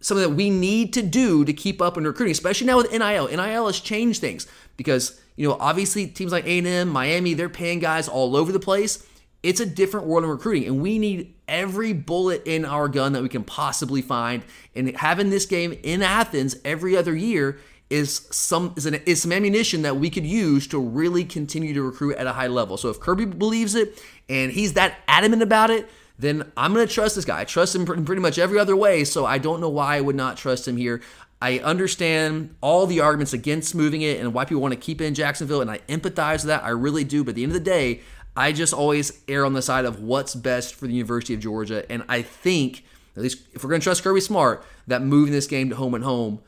something 0.00 0.28
that 0.28 0.36
we 0.36 0.50
need 0.50 0.92
to 0.94 1.02
do 1.02 1.44
to 1.44 1.52
keep 1.52 1.82
up 1.82 1.96
in 1.96 2.04
recruiting, 2.04 2.32
especially 2.32 2.66
now 2.66 2.76
with 2.76 2.90
NIL. 2.92 3.28
NIL 3.28 3.66
has 3.66 3.80
changed 3.80 4.20
things 4.20 4.46
because 4.76 5.20
you 5.38 5.48
know, 5.48 5.56
obviously 5.60 6.08
teams 6.08 6.32
like 6.32 6.46
A&M, 6.46 6.88
Miami, 6.88 7.32
they're 7.32 7.48
paying 7.48 7.78
guys 7.78 8.08
all 8.08 8.36
over 8.36 8.50
the 8.50 8.58
place. 8.58 9.06
It's 9.44 9.60
a 9.60 9.66
different 9.66 10.06
world 10.08 10.24
in 10.24 10.30
recruiting, 10.30 10.66
and 10.66 10.82
we 10.82 10.98
need 10.98 11.36
every 11.46 11.92
bullet 11.92 12.42
in 12.44 12.64
our 12.64 12.88
gun 12.88 13.12
that 13.12 13.22
we 13.22 13.28
can 13.28 13.44
possibly 13.44 14.02
find. 14.02 14.42
And 14.74 14.96
having 14.96 15.30
this 15.30 15.46
game 15.46 15.78
in 15.84 16.02
Athens 16.02 16.56
every 16.64 16.96
other 16.96 17.14
year 17.14 17.60
is 17.88 18.26
some 18.32 18.74
is, 18.76 18.84
an, 18.84 18.94
is 19.06 19.22
some 19.22 19.30
ammunition 19.30 19.82
that 19.82 19.96
we 19.96 20.10
could 20.10 20.26
use 20.26 20.66
to 20.66 20.80
really 20.80 21.24
continue 21.24 21.72
to 21.72 21.82
recruit 21.82 22.16
at 22.16 22.26
a 22.26 22.32
high 22.32 22.48
level. 22.48 22.76
So 22.76 22.90
if 22.90 22.98
Kirby 22.98 23.26
believes 23.26 23.76
it 23.76 24.02
and 24.28 24.50
he's 24.50 24.74
that 24.74 24.96
adamant 25.06 25.42
about 25.42 25.70
it, 25.70 25.88
then 26.18 26.50
I'm 26.56 26.74
going 26.74 26.86
to 26.86 26.92
trust 26.92 27.14
this 27.14 27.24
guy. 27.24 27.40
I 27.40 27.44
trust 27.44 27.74
him 27.74 27.82
in 27.82 28.04
pretty 28.04 28.22
much 28.22 28.38
every 28.38 28.58
other 28.58 28.76
way, 28.76 29.04
so 29.04 29.24
I 29.24 29.38
don't 29.38 29.60
know 29.60 29.68
why 29.68 29.96
I 29.96 30.00
would 30.00 30.16
not 30.16 30.36
trust 30.36 30.66
him 30.66 30.76
here. 30.76 31.00
I 31.40 31.60
understand 31.60 32.56
all 32.60 32.86
the 32.86 33.00
arguments 33.00 33.32
against 33.32 33.74
moving 33.74 34.02
it 34.02 34.18
and 34.18 34.34
why 34.34 34.44
people 34.44 34.60
want 34.60 34.74
to 34.74 34.80
keep 34.80 35.00
it 35.00 35.04
in 35.04 35.14
Jacksonville, 35.14 35.60
and 35.60 35.70
I 35.70 35.78
empathize 35.88 36.38
with 36.38 36.46
that. 36.46 36.64
I 36.64 36.70
really 36.70 37.04
do. 37.04 37.22
But 37.22 37.30
at 37.30 37.34
the 37.36 37.44
end 37.44 37.52
of 37.52 37.54
the 37.54 37.60
day, 37.60 38.00
I 38.36 38.52
just 38.52 38.72
always 38.72 39.22
err 39.28 39.44
on 39.44 39.52
the 39.52 39.62
side 39.62 39.84
of 39.84 40.00
what's 40.00 40.34
best 40.34 40.74
for 40.74 40.86
the 40.86 40.92
University 40.94 41.34
of 41.34 41.40
Georgia. 41.40 41.90
And 41.90 42.04
I 42.08 42.22
think, 42.22 42.84
at 43.16 43.22
least 43.22 43.38
if 43.52 43.62
we're 43.62 43.70
going 43.70 43.80
to 43.80 43.84
trust 43.84 44.02
Kirby 44.02 44.20
Smart, 44.20 44.64
that 44.88 45.02
moving 45.02 45.32
this 45.32 45.46
game 45.46 45.70
to 45.70 45.76
home 45.76 45.94
and 45.94 46.02
home 46.02 46.40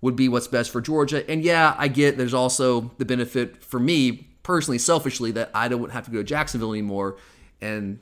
would 0.00 0.14
be 0.14 0.28
what's 0.28 0.46
best 0.46 0.70
for 0.70 0.80
Georgia. 0.80 1.28
And 1.28 1.42
yeah, 1.42 1.74
I 1.76 1.88
get 1.88 2.16
there's 2.16 2.34
also 2.34 2.92
the 2.98 3.04
benefit 3.04 3.62
for 3.64 3.80
me 3.80 4.28
personally, 4.44 4.78
selfishly, 4.78 5.32
that 5.32 5.50
I 5.54 5.66
don't 5.66 5.90
have 5.90 6.04
to 6.04 6.10
go 6.12 6.18
to 6.18 6.24
Jacksonville 6.24 6.72
anymore. 6.72 7.16
And 7.60 7.98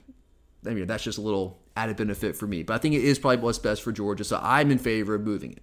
I 0.66 0.74
mean, 0.74 0.86
that's 0.86 1.04
just 1.04 1.18
a 1.18 1.22
little 1.22 1.58
added 1.76 1.96
benefit 1.96 2.36
for 2.36 2.46
me. 2.46 2.62
But 2.62 2.74
I 2.74 2.78
think 2.78 2.94
it 2.94 3.04
is 3.04 3.18
probably 3.18 3.38
what's 3.38 3.58
best 3.58 3.82
for 3.82 3.92
Georgia. 3.92 4.24
So 4.24 4.38
I'm 4.42 4.70
in 4.70 4.78
favor 4.78 5.14
of 5.14 5.22
moving 5.22 5.52
it. 5.52 5.62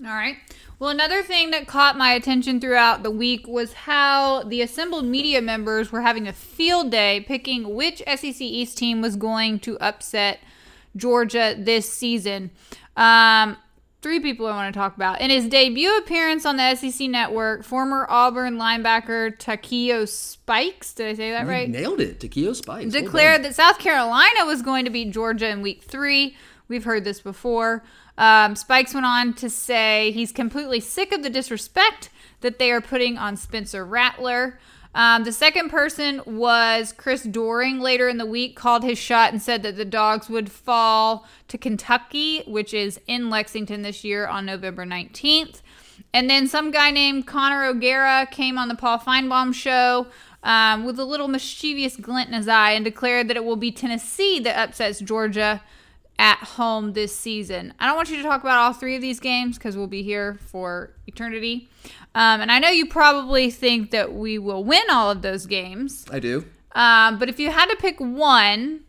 All 0.00 0.10
right. 0.10 0.36
Well, 0.78 0.90
another 0.90 1.22
thing 1.22 1.50
that 1.52 1.66
caught 1.66 1.96
my 1.96 2.12
attention 2.12 2.60
throughout 2.60 3.02
the 3.02 3.10
week 3.10 3.46
was 3.46 3.72
how 3.72 4.42
the 4.42 4.60
assembled 4.60 5.04
media 5.04 5.40
members 5.40 5.92
were 5.92 6.02
having 6.02 6.26
a 6.26 6.32
field 6.32 6.90
day 6.90 7.24
picking 7.26 7.74
which 7.74 8.02
SEC 8.06 8.40
East 8.40 8.76
team 8.76 9.00
was 9.00 9.16
going 9.16 9.60
to 9.60 9.78
upset 9.78 10.40
Georgia 10.96 11.54
this 11.56 11.90
season. 11.92 12.50
Um, 12.96 13.56
three 14.02 14.20
people 14.20 14.46
I 14.46 14.50
want 14.50 14.74
to 14.74 14.78
talk 14.78 14.96
about. 14.96 15.20
In 15.20 15.30
his 15.30 15.48
debut 15.48 15.96
appearance 15.96 16.44
on 16.44 16.56
the 16.56 16.74
SEC 16.74 17.08
network, 17.08 17.64
former 17.64 18.06
Auburn 18.10 18.56
linebacker 18.56 19.38
Takeo 19.38 20.04
Spikes, 20.04 20.92
did 20.92 21.06
I 21.08 21.14
say 21.14 21.30
that 21.30 21.44
You 21.44 21.48
right? 21.48 21.70
nailed 21.70 22.00
it. 22.00 22.20
Takeo 22.20 22.52
Spikes. 22.52 22.92
Declared 22.92 23.36
done. 23.36 23.42
that 23.50 23.54
South 23.54 23.78
Carolina 23.78 24.44
was 24.44 24.60
going 24.60 24.84
to 24.84 24.90
beat 24.90 25.12
Georgia 25.12 25.48
in 25.48 25.62
week 25.62 25.82
three. 25.82 26.36
We've 26.68 26.84
heard 26.84 27.04
this 27.04 27.20
before. 27.20 27.84
Um, 28.16 28.54
Spikes 28.56 28.94
went 28.94 29.06
on 29.06 29.34
to 29.34 29.50
say 29.50 30.12
he's 30.12 30.32
completely 30.32 30.80
sick 30.80 31.12
of 31.12 31.22
the 31.22 31.30
disrespect 31.30 32.10
that 32.40 32.58
they 32.58 32.70
are 32.70 32.80
putting 32.80 33.18
on 33.18 33.36
Spencer 33.36 33.84
Rattler. 33.84 34.58
Um, 34.94 35.24
the 35.24 35.32
second 35.32 35.70
person 35.70 36.22
was 36.24 36.92
Chris 36.96 37.24
Doering. 37.24 37.80
Later 37.80 38.08
in 38.08 38.18
the 38.18 38.26
week, 38.26 38.54
called 38.54 38.84
his 38.84 38.98
shot 38.98 39.32
and 39.32 39.42
said 39.42 39.64
that 39.64 39.76
the 39.76 39.84
dogs 39.84 40.28
would 40.28 40.52
fall 40.52 41.26
to 41.48 41.58
Kentucky, 41.58 42.42
which 42.46 42.72
is 42.72 43.00
in 43.08 43.28
Lexington 43.28 43.82
this 43.82 44.04
year 44.04 44.26
on 44.28 44.46
November 44.46 44.86
19th. 44.86 45.62
And 46.12 46.30
then 46.30 46.46
some 46.46 46.70
guy 46.70 46.92
named 46.92 47.26
Connor 47.26 47.64
O'Gara 47.64 48.28
came 48.30 48.56
on 48.56 48.68
the 48.68 48.76
Paul 48.76 48.98
Finebaum 49.00 49.52
show 49.52 50.06
um, 50.44 50.84
with 50.84 50.98
a 51.00 51.04
little 51.04 51.26
mischievous 51.26 51.96
glint 51.96 52.28
in 52.28 52.34
his 52.34 52.46
eye 52.46 52.72
and 52.72 52.84
declared 52.84 53.26
that 53.28 53.36
it 53.36 53.44
will 53.44 53.56
be 53.56 53.72
Tennessee 53.72 54.38
that 54.40 54.56
upsets 54.56 55.00
Georgia 55.00 55.60
at 56.18 56.38
home 56.38 56.92
this 56.92 57.16
season. 57.16 57.74
I 57.78 57.86
don't 57.86 57.96
want 57.96 58.10
you 58.10 58.16
to 58.16 58.22
talk 58.22 58.40
about 58.40 58.58
all 58.58 58.72
three 58.72 58.94
of 58.94 59.02
these 59.02 59.20
games 59.20 59.58
because 59.58 59.76
we'll 59.76 59.86
be 59.86 60.02
here 60.02 60.38
for 60.46 60.94
eternity. 61.06 61.68
Um, 62.14 62.40
and 62.40 62.52
I 62.52 62.58
know 62.58 62.68
you 62.68 62.86
probably 62.86 63.50
think 63.50 63.90
that 63.90 64.14
we 64.14 64.38
will 64.38 64.62
win 64.64 64.84
all 64.90 65.10
of 65.10 65.22
those 65.22 65.46
games. 65.46 66.06
I 66.10 66.20
do. 66.20 66.46
Um, 66.72 67.18
but 67.18 67.28
if 67.28 67.38
you 67.38 67.50
had 67.50 67.66
to 67.66 67.76
pick 67.76 67.98
one, 67.98 68.80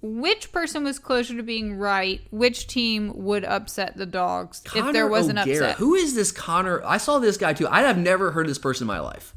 which 0.00 0.50
person 0.50 0.82
was 0.82 0.98
closer 0.98 1.36
to 1.36 1.42
being 1.42 1.78
right? 1.78 2.20
Which 2.30 2.66
team 2.66 3.12
would 3.14 3.44
upset 3.44 3.96
the 3.96 4.06
dogs 4.06 4.62
if 4.66 4.72
there 4.72 4.82
Connor 4.82 5.08
was 5.08 5.28
an 5.28 5.38
upset? 5.38 5.76
Who 5.76 5.94
is 5.94 6.14
this 6.14 6.32
Connor? 6.32 6.82
I 6.84 6.98
saw 6.98 7.18
this 7.20 7.36
guy 7.36 7.52
too. 7.52 7.68
I 7.68 7.82
have 7.82 7.98
never 7.98 8.32
heard 8.32 8.46
of 8.46 8.50
this 8.50 8.58
person 8.58 8.84
in 8.84 8.88
my 8.88 9.00
life. 9.00 9.34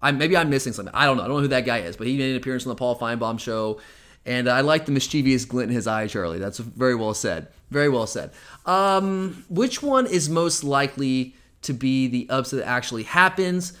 I 0.00 0.12
maybe 0.12 0.36
I'm 0.36 0.50
missing 0.50 0.72
something. 0.72 0.94
I 0.94 1.06
don't 1.06 1.16
know. 1.16 1.24
I 1.24 1.26
don't 1.26 1.36
know 1.36 1.42
who 1.42 1.48
that 1.48 1.64
guy 1.64 1.78
is, 1.78 1.96
but 1.96 2.06
he 2.06 2.16
made 2.16 2.30
an 2.30 2.36
appearance 2.36 2.64
on 2.64 2.68
the 2.68 2.76
Paul 2.76 2.96
Finebaum 2.96 3.40
show, 3.40 3.80
and 4.26 4.48
I 4.48 4.60
like 4.60 4.86
the 4.86 4.92
mischievous 4.92 5.44
glint 5.44 5.70
in 5.70 5.74
his 5.74 5.86
eye, 5.86 6.08
Charlie. 6.08 6.38
That's 6.38 6.58
very 6.58 6.94
well 6.94 7.14
said. 7.14 7.48
Very 7.70 7.88
well 7.88 8.06
said. 8.06 8.32
Um, 8.66 9.44
which 9.48 9.82
one 9.82 10.06
is 10.06 10.28
most 10.28 10.64
likely 10.64 11.36
to 11.62 11.72
be 11.72 12.08
the 12.08 12.26
upset 12.28 12.60
that 12.60 12.66
actually 12.66 13.04
happens? 13.04 13.72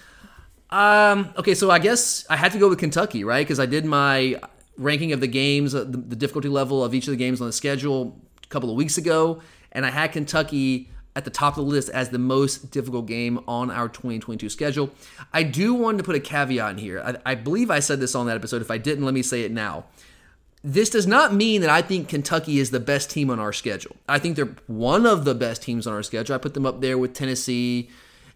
Um, 0.70 1.32
okay, 1.36 1.54
so 1.54 1.70
I 1.70 1.78
guess 1.78 2.24
I 2.30 2.36
had 2.36 2.52
to 2.52 2.58
go 2.58 2.68
with 2.68 2.78
Kentucky, 2.78 3.24
right? 3.24 3.44
Because 3.44 3.60
I 3.60 3.66
did 3.66 3.84
my 3.84 4.40
ranking 4.76 5.12
of 5.12 5.20
the 5.20 5.26
games, 5.26 5.74
uh, 5.74 5.84
the, 5.84 5.96
the 5.96 6.16
difficulty 6.16 6.48
level 6.48 6.84
of 6.84 6.94
each 6.94 7.06
of 7.06 7.10
the 7.10 7.16
games 7.16 7.40
on 7.40 7.48
the 7.48 7.52
schedule 7.52 8.20
a 8.42 8.46
couple 8.48 8.70
of 8.70 8.76
weeks 8.76 8.98
ago, 8.98 9.42
and 9.72 9.84
I 9.84 9.90
had 9.90 10.12
Kentucky 10.12 10.90
at 11.16 11.24
the 11.24 11.30
top 11.30 11.56
of 11.56 11.64
the 11.64 11.70
list 11.70 11.88
as 11.88 12.10
the 12.10 12.18
most 12.18 12.70
difficult 12.70 13.06
game 13.06 13.40
on 13.48 13.70
our 13.70 13.88
2022 13.88 14.48
schedule. 14.50 14.90
I 15.32 15.44
do 15.44 15.72
want 15.74 15.98
to 15.98 16.04
put 16.04 16.14
a 16.14 16.20
caveat 16.20 16.72
in 16.72 16.78
here. 16.78 17.00
I, 17.00 17.32
I 17.32 17.34
believe 17.34 17.70
I 17.70 17.80
said 17.80 18.00
this 18.00 18.14
on 18.14 18.26
that 18.26 18.36
episode. 18.36 18.60
If 18.60 18.70
I 18.70 18.78
didn't, 18.78 19.04
let 19.04 19.14
me 19.14 19.22
say 19.22 19.42
it 19.42 19.50
now. 19.50 19.86
This 20.68 20.90
does 20.90 21.06
not 21.06 21.32
mean 21.32 21.60
that 21.60 21.70
I 21.70 21.80
think 21.80 22.08
Kentucky 22.08 22.58
is 22.58 22.72
the 22.72 22.80
best 22.80 23.08
team 23.08 23.30
on 23.30 23.38
our 23.38 23.52
schedule. 23.52 23.94
I 24.08 24.18
think 24.18 24.34
they're 24.34 24.56
one 24.66 25.06
of 25.06 25.24
the 25.24 25.32
best 25.32 25.62
teams 25.62 25.86
on 25.86 25.92
our 25.92 26.02
schedule. 26.02 26.34
I 26.34 26.38
put 26.38 26.54
them 26.54 26.66
up 26.66 26.80
there 26.80 26.98
with 26.98 27.14
Tennessee 27.14 27.88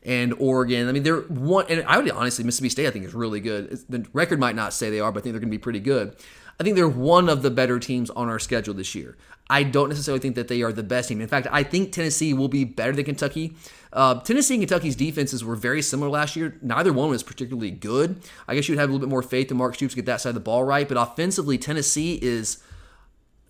and 0.05 0.33
Oregon. 0.35 0.89
I 0.89 0.93
mean, 0.93 1.03
they're 1.03 1.23
one, 1.23 1.67
and 1.69 1.83
I 1.89 1.99
would 1.99 2.09
honestly, 2.09 2.45
Mississippi 2.45 2.69
State, 2.69 2.87
I 2.87 2.93
think 2.93 3.05
is 3.05 3.15
really 3.15 3.41
good. 3.41 3.81
The 3.89 4.07
record 4.13 4.39
might 4.39 4.55
not 4.55 4.73
say 4.73 4.91
they 4.91 5.01
are, 5.01 5.11
but 5.11 5.19
I 5.19 5.23
think 5.25 5.33
they're 5.33 5.41
going 5.41 5.51
to 5.51 5.59
be 5.59 5.59
pretty 5.59 5.81
good. 5.81 6.15
I 6.61 6.63
think 6.63 6.77
they're 6.77 6.87
one 6.87 7.31
of 7.31 7.41
the 7.41 7.51
better 7.51 7.79
teams 7.79 8.11
on 8.11 8.29
our 8.29 8.39
schedule 8.39 8.75
this 8.75 8.95
year. 8.95 9.17
I 9.49 9.63
don't 9.63 9.89
necessarily 9.89 10.21
think 10.21 10.35
that 10.35 10.49
they 10.49 10.61
are 10.61 10.73
the 10.73 10.83
best 10.83 11.09
team. 11.09 11.23
In 11.23 11.27
fact, 11.27 11.49
I 11.51 11.63
think 11.63 11.91
Tennessee 11.91 12.35
will 12.35 12.49
be 12.49 12.65
better 12.65 12.93
than 12.93 13.07
Kentucky. 13.07 13.57
Uh, 13.95 14.21
Tennessee 14.21 14.55
and 14.55 14.63
Kentucky's 14.63 14.95
defenses 14.95 15.43
were 15.43 15.57
very 15.57 15.81
similar 15.81 16.11
last 16.11 16.37
year. 16.37 16.59
Neither 16.61 16.93
one 16.93 17.09
was 17.09 17.23
particularly 17.23 17.71
good. 17.71 18.21
I 18.47 18.55
guess 18.55 18.69
you'd 18.69 18.79
have 18.79 18.91
a 18.91 18.93
little 18.93 19.05
bit 19.05 19.11
more 19.11 19.23
faith 19.23 19.51
in 19.51 19.57
Mark 19.57 19.75
Stoops 19.75 19.95
to 19.95 19.97
get 19.97 20.07
that 20.07 20.21
side 20.21 20.29
of 20.29 20.35
the 20.35 20.41
ball 20.41 20.63
right. 20.63 20.87
But 20.87 20.99
offensively, 20.99 21.57
Tennessee 21.57 22.19
is 22.21 22.63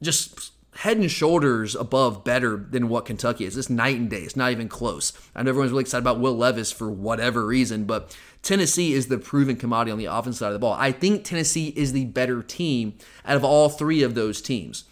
just 0.01 0.53
head 0.77 0.96
and 0.96 1.11
shoulders 1.11 1.75
above 1.75 2.25
better 2.25 2.57
than 2.57 2.88
what 2.88 3.05
Kentucky 3.05 3.44
is. 3.44 3.57
It's 3.57 3.68
night 3.68 3.96
and 3.96 4.09
day. 4.09 4.23
It's 4.23 4.37
not 4.37 4.53
even 4.53 4.68
close. 4.68 5.12
I 5.35 5.42
know 5.42 5.51
everyone's 5.51 5.73
really 5.73 5.83
excited 5.83 6.05
about 6.05 6.20
Will 6.20 6.37
Levis 6.37 6.73
for 6.73 6.88
whatever 6.90 7.44
reason, 7.44 7.85
but 7.85 8.16
Tennessee 8.42 8.94
is 8.94 9.09
the 9.09 9.18
proven 9.18 9.57
commodity 9.57 9.92
on 9.92 9.98
the 9.98 10.07
offense 10.07 10.38
side 10.38 10.48
of 10.48 10.53
the 10.55 10.59
ball. 10.59 10.76
I 10.79 10.92
think 10.92 11.24
Tennessee 11.24 11.72
is 11.76 11.92
the 11.92 12.07
better 12.07 12.42
team 12.42 12.94
out 13.24 13.37
of 13.37 13.44
all 13.44 13.68
three 13.68 14.03
of 14.03 14.14
those 14.14 14.40
teams. 14.40 14.85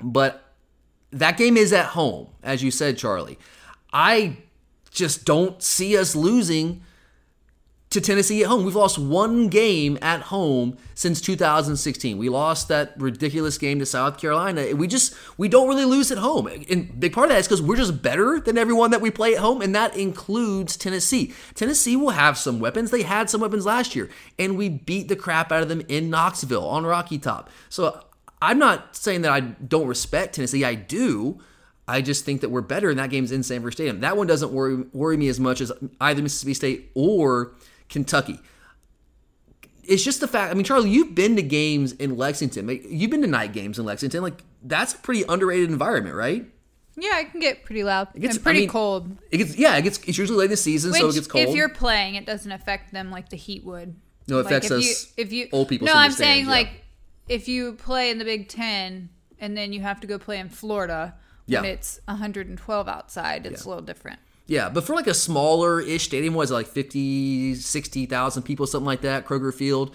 But 0.00 0.52
that 1.10 1.36
game 1.36 1.56
is 1.56 1.72
at 1.72 1.86
home, 1.86 2.28
as 2.42 2.62
you 2.62 2.70
said, 2.70 2.98
Charlie. 2.98 3.38
I 3.92 4.38
just 4.90 5.24
don't 5.24 5.62
see 5.62 5.96
us 5.96 6.14
losing 6.14 6.82
to 7.94 8.00
Tennessee 8.00 8.42
at 8.42 8.48
home. 8.48 8.64
We've 8.64 8.74
lost 8.74 8.98
one 8.98 9.48
game 9.48 9.98
at 10.02 10.22
home 10.22 10.76
since 10.94 11.20
2016. 11.20 12.18
We 12.18 12.28
lost 12.28 12.68
that 12.68 12.92
ridiculous 13.00 13.56
game 13.56 13.78
to 13.78 13.86
South 13.86 14.18
Carolina. 14.18 14.74
We 14.74 14.86
just 14.86 15.14
we 15.38 15.48
don't 15.48 15.68
really 15.68 15.84
lose 15.84 16.10
at 16.10 16.18
home. 16.18 16.46
And 16.46 17.00
big 17.00 17.12
part 17.12 17.26
of 17.26 17.30
that 17.30 17.38
is 17.38 17.46
because 17.46 17.62
we're 17.62 17.76
just 17.76 18.02
better 18.02 18.40
than 18.40 18.58
everyone 18.58 18.90
that 18.90 19.00
we 19.00 19.10
play 19.10 19.34
at 19.34 19.40
home, 19.40 19.62
and 19.62 19.74
that 19.74 19.96
includes 19.96 20.76
Tennessee. 20.76 21.32
Tennessee 21.54 21.96
will 21.96 22.10
have 22.10 22.36
some 22.36 22.60
weapons. 22.60 22.90
They 22.90 23.02
had 23.02 23.30
some 23.30 23.40
weapons 23.40 23.64
last 23.64 23.94
year, 23.94 24.10
and 24.38 24.58
we 24.58 24.68
beat 24.68 25.08
the 25.08 25.16
crap 25.16 25.52
out 25.52 25.62
of 25.62 25.68
them 25.68 25.82
in 25.88 26.10
Knoxville 26.10 26.66
on 26.66 26.84
Rocky 26.84 27.18
Top. 27.18 27.48
So 27.68 28.04
I'm 28.42 28.58
not 28.58 28.96
saying 28.96 29.22
that 29.22 29.32
I 29.32 29.40
don't 29.40 29.86
respect 29.86 30.34
Tennessee. 30.34 30.64
I 30.64 30.74
do. 30.74 31.40
I 31.86 32.00
just 32.00 32.24
think 32.24 32.40
that 32.40 32.50
we're 32.50 32.60
better, 32.60 32.90
and 32.90 32.98
that 32.98 33.10
game's 33.10 33.30
in 33.30 33.44
Sanford 33.44 33.74
Stadium. 33.74 34.00
That 34.00 34.16
one 34.16 34.26
doesn't 34.26 34.52
worry 34.52 34.84
worry 34.92 35.16
me 35.16 35.28
as 35.28 35.38
much 35.38 35.60
as 35.60 35.70
either 36.00 36.22
Mississippi 36.22 36.54
State 36.54 36.90
or 36.94 37.52
Kentucky. 37.88 38.38
It's 39.82 40.02
just 40.02 40.20
the 40.20 40.28
fact. 40.28 40.50
I 40.50 40.54
mean, 40.54 40.64
Charlie, 40.64 40.90
you've 40.90 41.14
been 41.14 41.36
to 41.36 41.42
games 41.42 41.92
in 41.92 42.16
Lexington. 42.16 42.68
You've 42.88 43.10
been 43.10 43.20
to 43.22 43.26
night 43.28 43.52
games 43.52 43.78
in 43.78 43.84
Lexington. 43.84 44.22
Like 44.22 44.42
that's 44.62 44.94
a 44.94 44.98
pretty 44.98 45.24
underrated 45.28 45.70
environment, 45.70 46.16
right? 46.16 46.46
Yeah, 46.96 47.18
it 47.20 47.30
can 47.32 47.40
get 47.40 47.64
pretty 47.64 47.84
loud. 47.84 48.08
It 48.14 48.20
gets 48.20 48.36
and 48.36 48.44
pretty 48.44 48.60
I 48.60 48.62
mean, 48.62 48.68
cold. 48.70 49.16
It 49.30 49.38
gets 49.38 49.56
yeah, 49.56 49.76
it 49.76 49.82
gets. 49.82 49.98
It's 50.06 50.16
usually 50.16 50.38
late 50.38 50.44
in 50.46 50.50
the 50.52 50.56
season, 50.56 50.92
Which, 50.92 51.00
so 51.00 51.08
it 51.08 51.14
gets 51.14 51.26
cold. 51.26 51.48
If 51.48 51.54
you're 51.54 51.68
playing, 51.68 52.14
it 52.14 52.24
doesn't 52.24 52.50
affect 52.50 52.92
them 52.92 53.10
like 53.10 53.28
the 53.28 53.36
heat 53.36 53.64
would. 53.64 53.94
No, 54.26 54.38
it 54.38 54.46
affects 54.46 54.70
like 54.70 54.80
if 54.80 54.90
us. 54.90 55.12
You, 55.16 55.24
if 55.24 55.32
you 55.32 55.48
old 55.52 55.68
people. 55.68 55.86
No, 55.86 55.92
I'm 55.92 56.12
stands, 56.12 56.16
saying 56.16 56.44
yeah. 56.44 56.50
like 56.50 56.84
if 57.28 57.48
you 57.48 57.74
play 57.74 58.10
in 58.10 58.18
the 58.18 58.24
Big 58.24 58.48
Ten 58.48 59.10
and 59.38 59.56
then 59.56 59.72
you 59.72 59.80
have 59.80 60.00
to 60.00 60.06
go 60.06 60.18
play 60.18 60.38
in 60.38 60.48
Florida 60.48 61.14
when 61.46 61.64
Yeah. 61.64 61.70
it's 61.70 62.00
112 62.06 62.88
outside, 62.88 63.44
it's 63.44 63.64
Yeah. 63.64 63.68
a 63.68 63.70
little 63.70 63.84
different. 63.84 64.20
Yeah, 64.46 64.68
but 64.68 64.84
for 64.84 64.94
like 64.94 65.06
a 65.06 65.14
smaller 65.14 65.80
ish 65.80 66.04
stadium, 66.04 66.34
was 66.34 66.50
like 66.50 66.66
50, 66.66 67.54
60,000 67.54 68.42
people, 68.42 68.66
something 68.66 68.84
like 68.86 69.00
that, 69.00 69.24
Kroger 69.26 69.54
Field, 69.54 69.94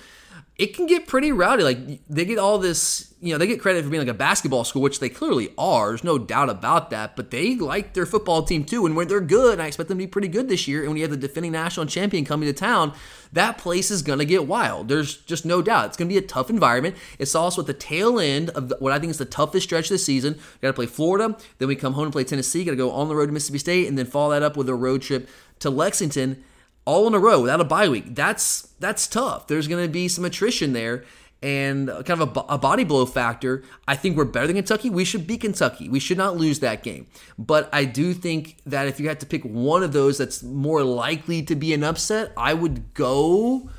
it 0.59 0.75
can 0.75 0.87
get 0.87 1.07
pretty 1.07 1.31
rowdy. 1.31 1.63
Like 1.63 2.05
they 2.09 2.25
get 2.25 2.37
all 2.37 2.57
this, 2.57 3.13
you 3.21 3.31
know, 3.33 3.37
they 3.37 3.47
get 3.47 3.61
credit 3.61 3.83
for 3.83 3.89
being 3.89 4.01
like 4.05 4.13
a 4.13 4.17
basketball 4.17 4.65
school, 4.65 4.81
which 4.81 4.99
they 4.99 5.07
clearly 5.07 5.53
are. 5.57 5.89
There's 5.89 6.03
no 6.03 6.17
doubt 6.17 6.49
about 6.49 6.89
that. 6.89 7.15
But 7.15 7.31
they 7.31 7.55
like 7.55 7.93
their 7.93 8.05
football 8.05 8.43
team 8.43 8.65
too. 8.65 8.85
And 8.85 8.95
when 8.95 9.07
they're 9.07 9.21
good, 9.21 9.59
I 9.59 9.67
expect 9.67 9.87
them 9.87 9.97
to 9.97 10.03
be 10.03 10.07
pretty 10.07 10.27
good 10.27 10.49
this 10.49 10.67
year. 10.67 10.81
And 10.81 10.89
when 10.89 10.97
you 10.97 11.03
have 11.03 11.11
the 11.11 11.17
defending 11.17 11.53
national 11.53 11.85
champion 11.85 12.25
coming 12.25 12.47
to 12.47 12.53
town, 12.53 12.93
that 13.31 13.57
place 13.57 13.89
is 13.89 14.01
to 14.01 14.25
get 14.25 14.47
wild. 14.47 14.89
There's 14.89 15.17
just 15.17 15.45
no 15.45 15.61
doubt. 15.61 15.85
It's 15.85 15.97
to 15.97 16.05
be 16.05 16.17
a 16.17 16.21
tough 16.21 16.49
environment. 16.49 16.95
It's 17.19 17.35
also 17.35 17.61
at 17.61 17.67
the 17.67 17.73
tail 17.73 18.19
end 18.19 18.49
of 18.49 18.73
what 18.79 18.91
I 18.91 18.99
think 18.99 19.11
is 19.11 19.17
the 19.17 19.25
toughest 19.25 19.65
stretch 19.65 19.85
of 19.85 19.91
the 19.91 19.97
season. 19.97 20.33
We 20.33 20.59
got 20.63 20.69
to 20.69 20.73
play 20.73 20.87
Florida, 20.87 21.37
then 21.57 21.67
we 21.67 21.75
come 21.75 21.93
home 21.93 22.05
and 22.05 22.11
play 22.11 22.25
Tennessee. 22.25 22.65
Got 22.65 22.71
to 22.71 22.77
go 22.77 22.91
on 22.91 23.07
the 23.07 23.15
road 23.15 23.27
to 23.27 23.31
Mississippi 23.31 23.59
State, 23.59 23.87
and 23.87 23.97
then 23.97 24.07
follow 24.07 24.31
that 24.31 24.43
up 24.43 24.57
with 24.57 24.67
a 24.67 24.75
road 24.75 25.01
trip 25.01 25.29
to 25.59 25.69
Lexington, 25.69 26.43
all 26.85 27.07
in 27.07 27.13
a 27.13 27.19
row 27.19 27.41
without 27.41 27.61
a 27.61 27.65
bye 27.65 27.89
week. 27.89 28.15
That's 28.15 28.61
that's 28.79 29.07
tough. 29.07 29.47
There's 29.47 29.67
going 29.67 29.85
to 29.85 29.91
be 29.91 30.07
some 30.07 30.25
attrition 30.25 30.73
there. 30.73 31.03
And 31.41 31.87
kind 31.87 32.21
of 32.21 32.35
a, 32.35 32.39
a 32.49 32.57
body 32.57 32.83
blow 32.83 33.05
factor. 33.05 33.63
I 33.87 33.95
think 33.95 34.17
we're 34.17 34.25
better 34.25 34.47
than 34.47 34.57
Kentucky. 34.57 34.89
We 34.89 35.05
should 35.05 35.25
beat 35.25 35.39
Kentucky. 35.39 35.87
We 35.87 36.01
should 36.01 36.17
not 36.17 36.35
lose 36.35 36.59
that 36.59 36.83
game. 36.83 37.07
But 37.37 37.69
I 37.71 37.85
do 37.85 38.13
think 38.13 38.57
that 38.65 38.89
if 38.89 38.99
you 38.99 39.07
had 39.07 39.21
to 39.21 39.25
pick 39.25 39.43
one 39.43 39.81
of 39.81 39.93
those 39.93 40.17
that's 40.17 40.43
more 40.43 40.83
likely 40.83 41.41
to 41.43 41.55
be 41.55 41.73
an 41.73 41.81
upset, 41.81 42.33
I 42.35 42.53
would 42.53 42.93
go 42.93 43.69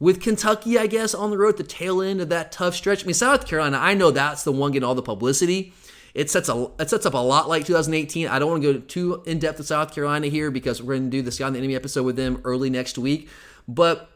with 0.00 0.22
Kentucky, 0.22 0.78
I 0.78 0.86
guess, 0.86 1.14
on 1.14 1.30
the 1.30 1.36
road 1.36 1.58
the 1.58 1.64
tail 1.64 2.00
end 2.00 2.22
of 2.22 2.30
that 2.30 2.50
tough 2.50 2.74
stretch. 2.74 3.04
I 3.04 3.06
mean, 3.06 3.14
South 3.14 3.46
Carolina, 3.46 3.76
I 3.78 3.92
know 3.92 4.10
that's 4.10 4.42
the 4.42 4.50
one 4.50 4.72
getting 4.72 4.88
all 4.88 4.94
the 4.94 5.02
publicity. 5.02 5.74
It 6.14 6.30
sets 6.30 6.48
a 6.48 6.70
it 6.78 6.90
sets 6.90 7.06
up 7.06 7.14
a 7.14 7.18
lot 7.18 7.48
like 7.48 7.64
2018. 7.64 8.28
I 8.28 8.38
don't 8.38 8.50
want 8.50 8.62
to 8.62 8.72
go 8.74 8.80
too 8.80 9.22
in 9.26 9.38
depth 9.38 9.58
with 9.58 9.66
South 9.66 9.94
Carolina 9.94 10.26
here 10.26 10.50
because 10.50 10.82
we're 10.82 10.94
going 10.94 11.10
to 11.10 11.16
do 11.16 11.22
the 11.22 11.32
Sky 11.32 11.46
on 11.46 11.54
the 11.54 11.58
Enemy 11.58 11.74
episode 11.74 12.04
with 12.04 12.16
them 12.16 12.40
early 12.44 12.68
next 12.68 12.98
week. 12.98 13.28
But 13.66 14.10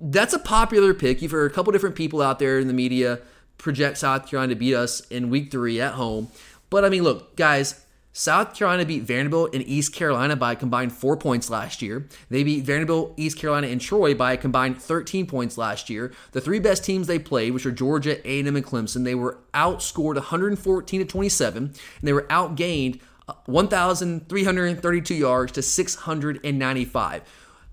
that's 0.00 0.32
a 0.32 0.38
popular 0.38 0.94
pick. 0.94 1.22
You've 1.22 1.32
heard 1.32 1.50
a 1.50 1.54
couple 1.54 1.72
different 1.72 1.96
people 1.96 2.22
out 2.22 2.38
there 2.38 2.58
in 2.58 2.66
the 2.66 2.72
media 2.72 3.20
project 3.58 3.98
South 3.98 4.26
Carolina 4.26 4.54
to 4.54 4.58
beat 4.58 4.74
us 4.74 5.00
in 5.08 5.30
week 5.30 5.50
three 5.50 5.80
at 5.80 5.94
home. 5.94 6.28
But 6.70 6.84
I 6.84 6.88
mean, 6.88 7.02
look, 7.02 7.36
guys, 7.36 7.84
South 8.14 8.54
Carolina 8.54 8.84
beat 8.84 9.04
Vanderbilt 9.04 9.54
and 9.54 9.66
East 9.66 9.94
Carolina 9.94 10.36
by 10.36 10.52
a 10.52 10.56
combined 10.56 10.92
four 10.92 11.16
points 11.16 11.48
last 11.48 11.80
year. 11.80 12.06
They 12.28 12.44
beat 12.44 12.64
Vanderbilt, 12.64 13.14
East 13.16 13.38
Carolina, 13.38 13.68
and 13.68 13.80
Troy 13.80 14.14
by 14.14 14.34
a 14.34 14.36
combined 14.36 14.80
13 14.80 15.26
points 15.26 15.56
last 15.56 15.88
year. 15.88 16.12
The 16.32 16.40
three 16.42 16.58
best 16.58 16.84
teams 16.84 17.06
they 17.06 17.18
played, 17.18 17.54
which 17.54 17.64
are 17.64 17.72
Georgia, 17.72 18.20
A&M, 18.28 18.54
and 18.54 18.64
Clemson, 18.64 19.04
they 19.04 19.14
were 19.14 19.38
outscored 19.54 20.16
114 20.16 21.00
to 21.00 21.06
27, 21.06 21.62
and 21.62 21.74
they 22.02 22.12
were 22.12 22.26
outgained 22.28 23.00
uh, 23.28 23.32
1,332 23.46 25.14
yards 25.14 25.52
to 25.52 25.62
695. 25.62 27.22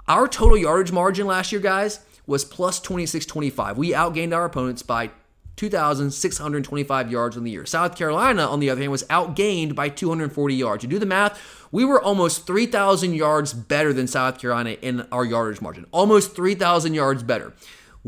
Our 0.07 0.27
total 0.27 0.57
yardage 0.57 0.93
margin 0.93 1.27
last 1.27 1.51
year, 1.51 1.61
guys, 1.61 1.99
was 2.25 2.45
plus 2.45 2.79
26.25. 2.79 3.75
We 3.75 3.91
outgained 3.91 4.33
our 4.33 4.45
opponents 4.45 4.83
by 4.83 5.11
2,625 5.59 7.11
yards 7.11 7.35
on 7.35 7.43
the 7.43 7.51
year. 7.51 7.65
South 7.65 7.97
Carolina, 7.97 8.47
on 8.47 8.61
the 8.61 8.69
other 8.69 8.79
hand, 8.79 8.93
was 8.93 9.03
outgained 9.03 9.75
by 9.75 9.89
240 9.89 10.55
yards. 10.55 10.85
You 10.85 10.89
do 10.89 10.97
the 10.97 11.05
math, 11.05 11.67
we 11.69 11.83
were 11.83 12.01
almost 12.01 12.47
3,000 12.47 13.13
yards 13.13 13.51
better 13.51 13.91
than 13.91 14.07
South 14.07 14.39
Carolina 14.39 14.77
in 14.81 15.05
our 15.11 15.25
yardage 15.25 15.59
margin. 15.59 15.85
Almost 15.91 16.33
3,000 16.33 16.93
yards 16.93 17.23
better. 17.23 17.51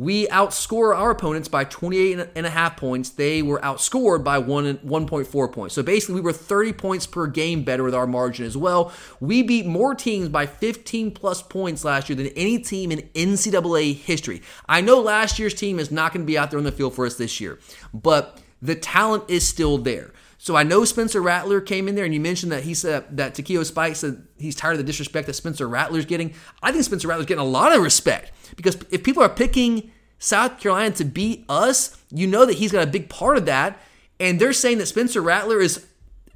We 0.02 0.26
outscore 0.30 0.98
our 0.98 1.12
opponents 1.12 1.48
by 1.48 1.64
28 1.64 2.28
and 2.36 2.48
a 2.48 2.50
half 2.50 2.76
points. 2.76 3.12
They 3.12 3.44
were 3.44 3.60
outscored 3.60 4.24
by 4.24 4.40
one 4.40 4.80
1.4 4.80 5.52
points. 5.52 5.76
So 5.76 5.84
basically, 5.84 6.16
we 6.16 6.22
were 6.22 6.34
30 6.34 6.74
points 6.74 7.06
per 7.06 7.28
game 7.28 7.64
better 7.64 7.84
with 7.84 7.94
our 7.94 8.08
margin 8.08 8.48
as 8.48 8.58
well. 8.58 8.92
We 9.20 9.44
beat 9.44 9.68
more 9.68 9.94
teams 9.94 10.28
by 10.28 10.48
15 10.48 11.12
plus 11.12 11.44
points 11.44 11.86
last 11.86 12.10
year 12.10 12.16
than 12.16 12.30
any 12.30 12.58
team 12.58 12.92
in 12.92 13.02
NCAA 13.14 13.96
history. 13.96 14.42
I 14.68 14.82
know 14.82 15.00
last 15.00 15.38
year's 15.38 15.54
team 15.54 15.78
is 15.78 15.92
not 15.92 16.14
going 16.14 16.26
to 16.26 16.28
be 16.28 16.36
out 16.36 16.50
there 16.50 16.58
on 16.58 16.66
the 16.66 16.72
field 16.72 16.96
for 16.96 17.06
us 17.06 17.18
this 17.18 17.40
year, 17.40 17.60
but 17.94 18.40
the 18.60 18.74
talent 18.74 19.26
is 19.28 19.48
still 19.48 19.78
there. 19.78 20.14
So 20.42 20.56
I 20.56 20.64
know 20.64 20.86
Spencer 20.86 21.22
Rattler 21.22 21.62
came 21.62 21.88
in 21.88 21.94
there, 21.94 22.04
and 22.04 22.16
you 22.16 22.20
mentioned 22.20 22.52
that 22.52 22.64
he 22.64 22.74
said 22.74 23.16
that 23.16 23.36
Takeo 23.36 23.62
Spike 23.62 23.96
said 23.96 24.26
he's 24.40 24.56
tired 24.56 24.72
of 24.72 24.80
the 24.80 24.84
disrespect 24.84 25.28
that 25.28 25.34
Spencer 25.34 25.70
Rattler's 25.70 26.04
getting. 26.04 26.34
I 26.64 26.72
think 26.72 26.84
Spencer 26.84 27.08
Rattler's 27.08 27.28
getting 27.28 27.44
a 27.44 27.48
lot 27.48 27.76
of 27.76 27.84
respect 27.84 28.32
because 28.56 28.76
if 28.90 29.04
people 29.04 29.22
are 29.22 29.30
picking 29.30 29.92
South 30.18 30.60
Carolina 30.60 30.96
to 30.96 31.06
beat 31.06 31.46
us, 31.48 31.96
you 32.10 32.26
know 32.26 32.48
that 32.48 32.56
he's 32.56 32.72
got 32.72 32.82
a 32.82 32.90
big 32.90 33.08
part 33.08 33.38
of 33.38 33.46
that. 33.46 33.80
And 34.20 34.42
they're 34.42 34.52
saying 34.52 34.80
that 34.80 34.88
Spencer 34.88 35.22
Rattler 35.22 35.60
is 35.60 35.86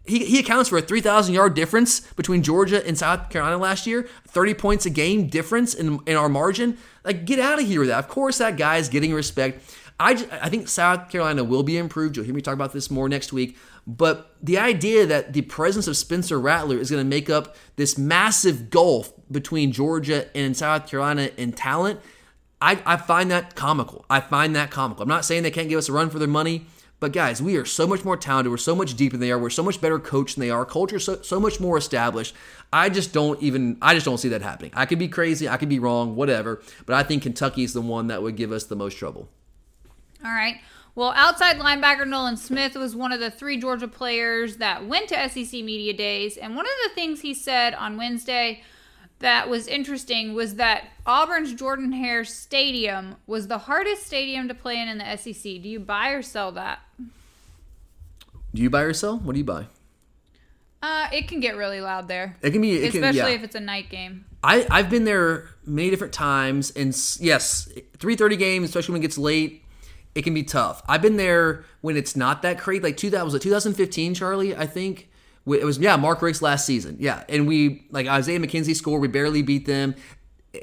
he, 0.06 0.24
he 0.24 0.38
accounts 0.38 0.70
for 0.70 0.78
a 0.78 0.84
3,000 0.84 1.34
yard 1.34 1.56
difference 1.56 2.02
between 2.14 2.44
Georgia 2.44 2.86
and 2.86 2.96
South 2.96 3.32
Carolina 3.32 3.58
last 3.58 3.88
year, 3.88 4.08
30 4.28 4.54
points 4.54 4.86
a 4.86 4.92
game 4.92 5.30
difference 5.30 5.74
in, 5.74 6.00
in 6.06 6.16
our 6.16 6.30
margin. 6.30 6.78
Like, 7.04 7.26
get 7.26 7.40
out 7.40 7.60
of 7.60 7.66
here 7.66 7.80
with 7.80 7.90
that. 7.90 7.98
Of 7.98 8.08
course, 8.08 8.38
that 8.38 8.56
guy 8.56 8.78
is 8.78 8.88
getting 8.88 9.16
respect. 9.16 9.64
I, 10.00 10.14
just, 10.14 10.32
I 10.32 10.50
think 10.50 10.68
South 10.68 11.10
Carolina 11.10 11.44
will 11.44 11.64
be 11.64 11.78
improved. 11.78 12.18
You'll 12.18 12.26
hear 12.26 12.36
me 12.36 12.42
talk 12.42 12.54
about 12.54 12.74
this 12.74 12.92
more 12.92 13.08
next 13.08 13.32
week. 13.32 13.58
But 13.88 14.36
the 14.42 14.58
idea 14.58 15.06
that 15.06 15.34
the 15.34 15.44
presence 15.44 15.88
of 15.88 15.96
Spencer 15.96 16.40
Rattler 16.40 16.78
is 16.78 16.90
going 16.90 17.04
to 17.04 17.10
make 17.10 17.30
up 17.30 17.56
this 17.76 17.98
massive 17.98 18.70
gulf 18.70 19.14
between 19.30 19.72
Georgia 19.72 20.36
and 20.36 20.58
South 20.58 20.88
Carolina 20.88 21.30
in 21.38 21.52
talent, 21.52 22.00
I, 22.62 22.82
I 22.86 22.98
find 22.98 23.30
that 23.30 23.56
comical. 23.56 24.06
I 24.10 24.22
find 24.22 24.56
that 24.56 24.72
comical. 24.72 25.04
I'm 25.04 25.10
not 25.10 25.26
saying 25.26 25.44
they 25.44 25.52
can't 25.52 25.70
give 25.70 25.78
us 25.78 25.90
a 25.90 25.94
run 25.94 26.10
for 26.10 26.18
their 26.18 26.28
money, 26.28 26.66
but 27.00 27.12
guys, 27.12 27.42
we 27.42 27.58
are 27.58 27.66
so 27.66 27.86
much 27.86 28.04
more 28.04 28.18
talented. 28.18 28.50
We're 28.50 28.58
so 28.58 28.76
much 28.76 28.96
deeper 28.96 29.18
than 29.18 29.22
they 29.22 29.32
are. 29.32 29.38
We're 29.38 29.50
so 29.52 29.62
much 29.62 29.82
better 29.82 30.00
coached 30.00 30.36
than 30.36 30.42
they 30.42 30.50
are. 30.50 30.66
Culture 30.66 30.98
so, 30.98 31.22
so 31.22 31.40
much 31.40 31.60
more 31.60 31.78
established. 31.78 32.34
I 32.74 32.90
just 32.90 33.14
don't 33.14 33.40
even 33.44 33.78
I 33.82 33.94
just 33.94 34.06
don't 34.06 34.18
see 34.18 34.30
that 34.30 34.42
happening. 34.42 34.72
I 34.74 34.88
could 34.88 34.98
be 34.98 35.08
crazy, 35.08 35.48
I 35.48 35.58
could 35.58 35.70
be 35.70 35.78
wrong, 35.78 36.16
whatever. 36.16 36.62
But 36.86 36.96
I 36.96 37.04
think 37.04 37.24
Kentucky 37.24 37.64
is 37.64 37.74
the 37.74 37.82
one 37.82 38.08
that 38.08 38.24
would 38.24 38.36
give 38.36 38.52
us 38.52 38.64
the 38.64 38.76
most 38.76 38.98
trouble. 38.98 39.30
All 40.24 40.32
right. 40.32 40.56
Well, 40.96 41.12
outside 41.14 41.58
linebacker 41.58 42.08
Nolan 42.08 42.38
Smith 42.38 42.76
was 42.76 42.96
one 42.96 43.12
of 43.12 43.20
the 43.20 43.30
three 43.30 43.58
Georgia 43.58 43.88
players 43.88 44.58
that 44.58 44.88
went 44.88 45.10
to 45.10 45.30
SEC 45.30 45.52
Media 45.52 45.94
Days. 45.94 46.38
And 46.38 46.56
one 46.56 46.66
of 46.66 46.72
the 46.84 46.96
things 46.96 47.20
he 47.20 47.34
said 47.34 47.74
on 47.74 47.98
Wednesday 47.98 48.64
that 49.20 49.50
was 49.50 49.68
interesting 49.68 50.34
was 50.34 50.56
that 50.56 50.86
Auburn's 51.06 51.54
Jordan 51.54 51.92
Hare 51.92 52.24
Stadium 52.24 53.18
was 53.28 53.48
the 53.48 53.58
hardest 53.58 54.08
stadium 54.08 54.48
to 54.48 54.54
play 54.54 54.80
in 54.80 54.88
in 54.88 54.98
the 54.98 55.18
SEC. 55.18 55.44
Do 55.44 55.68
you 55.68 55.82
buy 55.82 56.12
or 56.12 56.22
sell 56.22 56.54
that? 56.54 56.80
Do 58.54 58.62
you 58.62 58.70
buy 58.70 58.82
or 58.82 58.94
sell? 58.94 59.18
What 59.18 59.34
do 59.34 59.40
you 59.40 59.46
buy? 59.46 59.68
Uh, 60.82 61.10
it 61.12 61.28
can 61.28 61.40
get 61.40 61.58
really 61.58 61.82
loud 61.82 62.08
there. 62.08 62.38
It 62.42 62.52
can 62.52 62.62
be, 62.62 62.78
it 62.78 62.94
especially 62.94 63.20
can, 63.20 63.30
yeah. 63.30 63.36
if 63.36 63.44
it's 63.44 63.56
a 63.56 63.60
night 63.60 63.90
game. 63.90 64.26
I 64.44 64.68
I've 64.70 64.90
been 64.90 65.04
there 65.04 65.50
many 65.66 65.90
different 65.90 66.14
times, 66.14 66.72
and 66.72 66.96
yes, 67.20 67.68
three 67.98 68.16
thirty 68.16 68.38
games, 68.38 68.70
especially 68.70 68.94
when 68.94 69.02
it 69.02 69.06
gets 69.06 69.18
late, 69.18 69.65
it 70.16 70.24
can 70.24 70.34
be 70.34 70.44
tough. 70.44 70.82
I've 70.88 71.02
been 71.02 71.18
there 71.18 71.66
when 71.82 71.98
it's 71.98 72.16
not 72.16 72.42
that 72.42 72.58
crazy. 72.58 72.82
Like 72.82 72.98
two 72.98 73.10
that 73.12 73.24
was 73.24 73.36
it 73.36 73.42
2015, 73.42 74.16
Charlie, 74.16 74.56
I 74.56 74.66
think. 74.66 75.10
It 75.46 75.64
was 75.64 75.78
yeah, 75.78 75.96
Mark 75.98 76.22
Richt's 76.24 76.42
last 76.42 76.66
season. 76.66 76.98
Yeah, 77.00 77.24
and 77.30 77.48
we 77.48 77.86
like 77.92 78.08
Isaiah 78.08 78.40
McKenzie 78.40 78.76
scored. 78.76 79.02
We 79.02 79.08
barely 79.08 79.44
beat 79.44 79.68
them. 79.68 79.94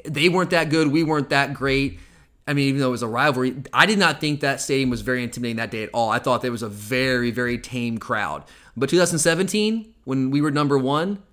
They 0.03 0.27
weren't 0.27 0.49
that 0.49 0.69
good. 0.69 0.91
We 0.91 1.03
weren't 1.03 1.29
that 1.29 1.53
great. 1.53 1.99
I 2.45 2.53
mean, 2.53 2.67
even 2.67 2.81
though 2.81 2.89
it 2.89 2.91
was 2.91 3.03
a 3.03 3.07
rivalry, 3.07 3.55
I 3.71 3.85
did 3.85 3.97
not 3.97 4.19
think 4.19 4.41
that 4.41 4.59
stadium 4.59 4.89
was 4.89 4.99
very 4.99 5.23
intimidating 5.23 5.57
that 5.57 5.71
day 5.71 5.83
at 5.83 5.89
all. 5.93 6.09
I 6.09 6.19
thought 6.19 6.41
there 6.41 6.51
was 6.51 6.63
a 6.63 6.67
very, 6.67 7.31
very 7.31 7.57
tame 7.57 7.97
crowd. 7.97 8.43
But 8.75 8.89
2017, 8.89 9.93
when 10.03 10.29
we 10.29 10.41
were 10.41 10.51
number 10.51 10.77
one, 10.77 11.23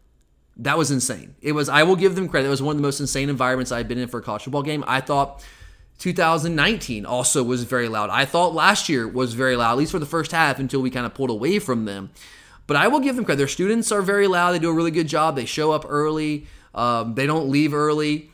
that 0.58 0.78
was 0.78 0.92
insane. 0.92 1.34
It 1.40 1.52
was. 1.52 1.68
I 1.68 1.82
will 1.82 1.96
give 1.96 2.14
them 2.14 2.28
credit. 2.28 2.46
It 2.46 2.50
was 2.50 2.62
one 2.62 2.76
of 2.76 2.76
the 2.76 2.86
most 2.86 3.00
insane 3.00 3.30
environments 3.30 3.72
I've 3.72 3.88
been 3.88 3.98
in 3.98 4.08
for 4.08 4.20
a 4.20 4.22
college 4.22 4.44
football 4.44 4.62
game. 4.62 4.84
I 4.86 5.00
thought 5.00 5.44
2019 6.00 7.04
also 7.04 7.44
was 7.44 7.64
very 7.64 7.86
loud. 7.86 8.08
I 8.08 8.24
thought 8.24 8.54
last 8.54 8.88
year 8.88 9.06
was 9.06 9.34
very 9.34 9.54
loud, 9.54 9.72
at 9.72 9.78
least 9.78 9.92
for 9.92 9.98
the 9.98 10.06
first 10.06 10.32
half, 10.32 10.58
until 10.58 10.80
we 10.80 10.88
kind 10.88 11.04
of 11.04 11.12
pulled 11.12 11.28
away 11.28 11.58
from 11.58 11.84
them. 11.84 12.10
But 12.66 12.78
I 12.78 12.88
will 12.88 13.00
give 13.00 13.16
them 13.16 13.24
credit. 13.26 13.36
Their 13.36 13.48
students 13.48 13.92
are 13.92 14.00
very 14.00 14.26
loud. 14.26 14.52
They 14.52 14.58
do 14.58 14.70
a 14.70 14.72
really 14.72 14.90
good 14.90 15.08
job. 15.08 15.36
They 15.36 15.44
show 15.44 15.72
up 15.72 15.84
early. 15.86 16.46
Um, 16.74 17.16
they 17.16 17.26
don't 17.26 17.50
leave 17.50 17.74
early. 17.74 18.30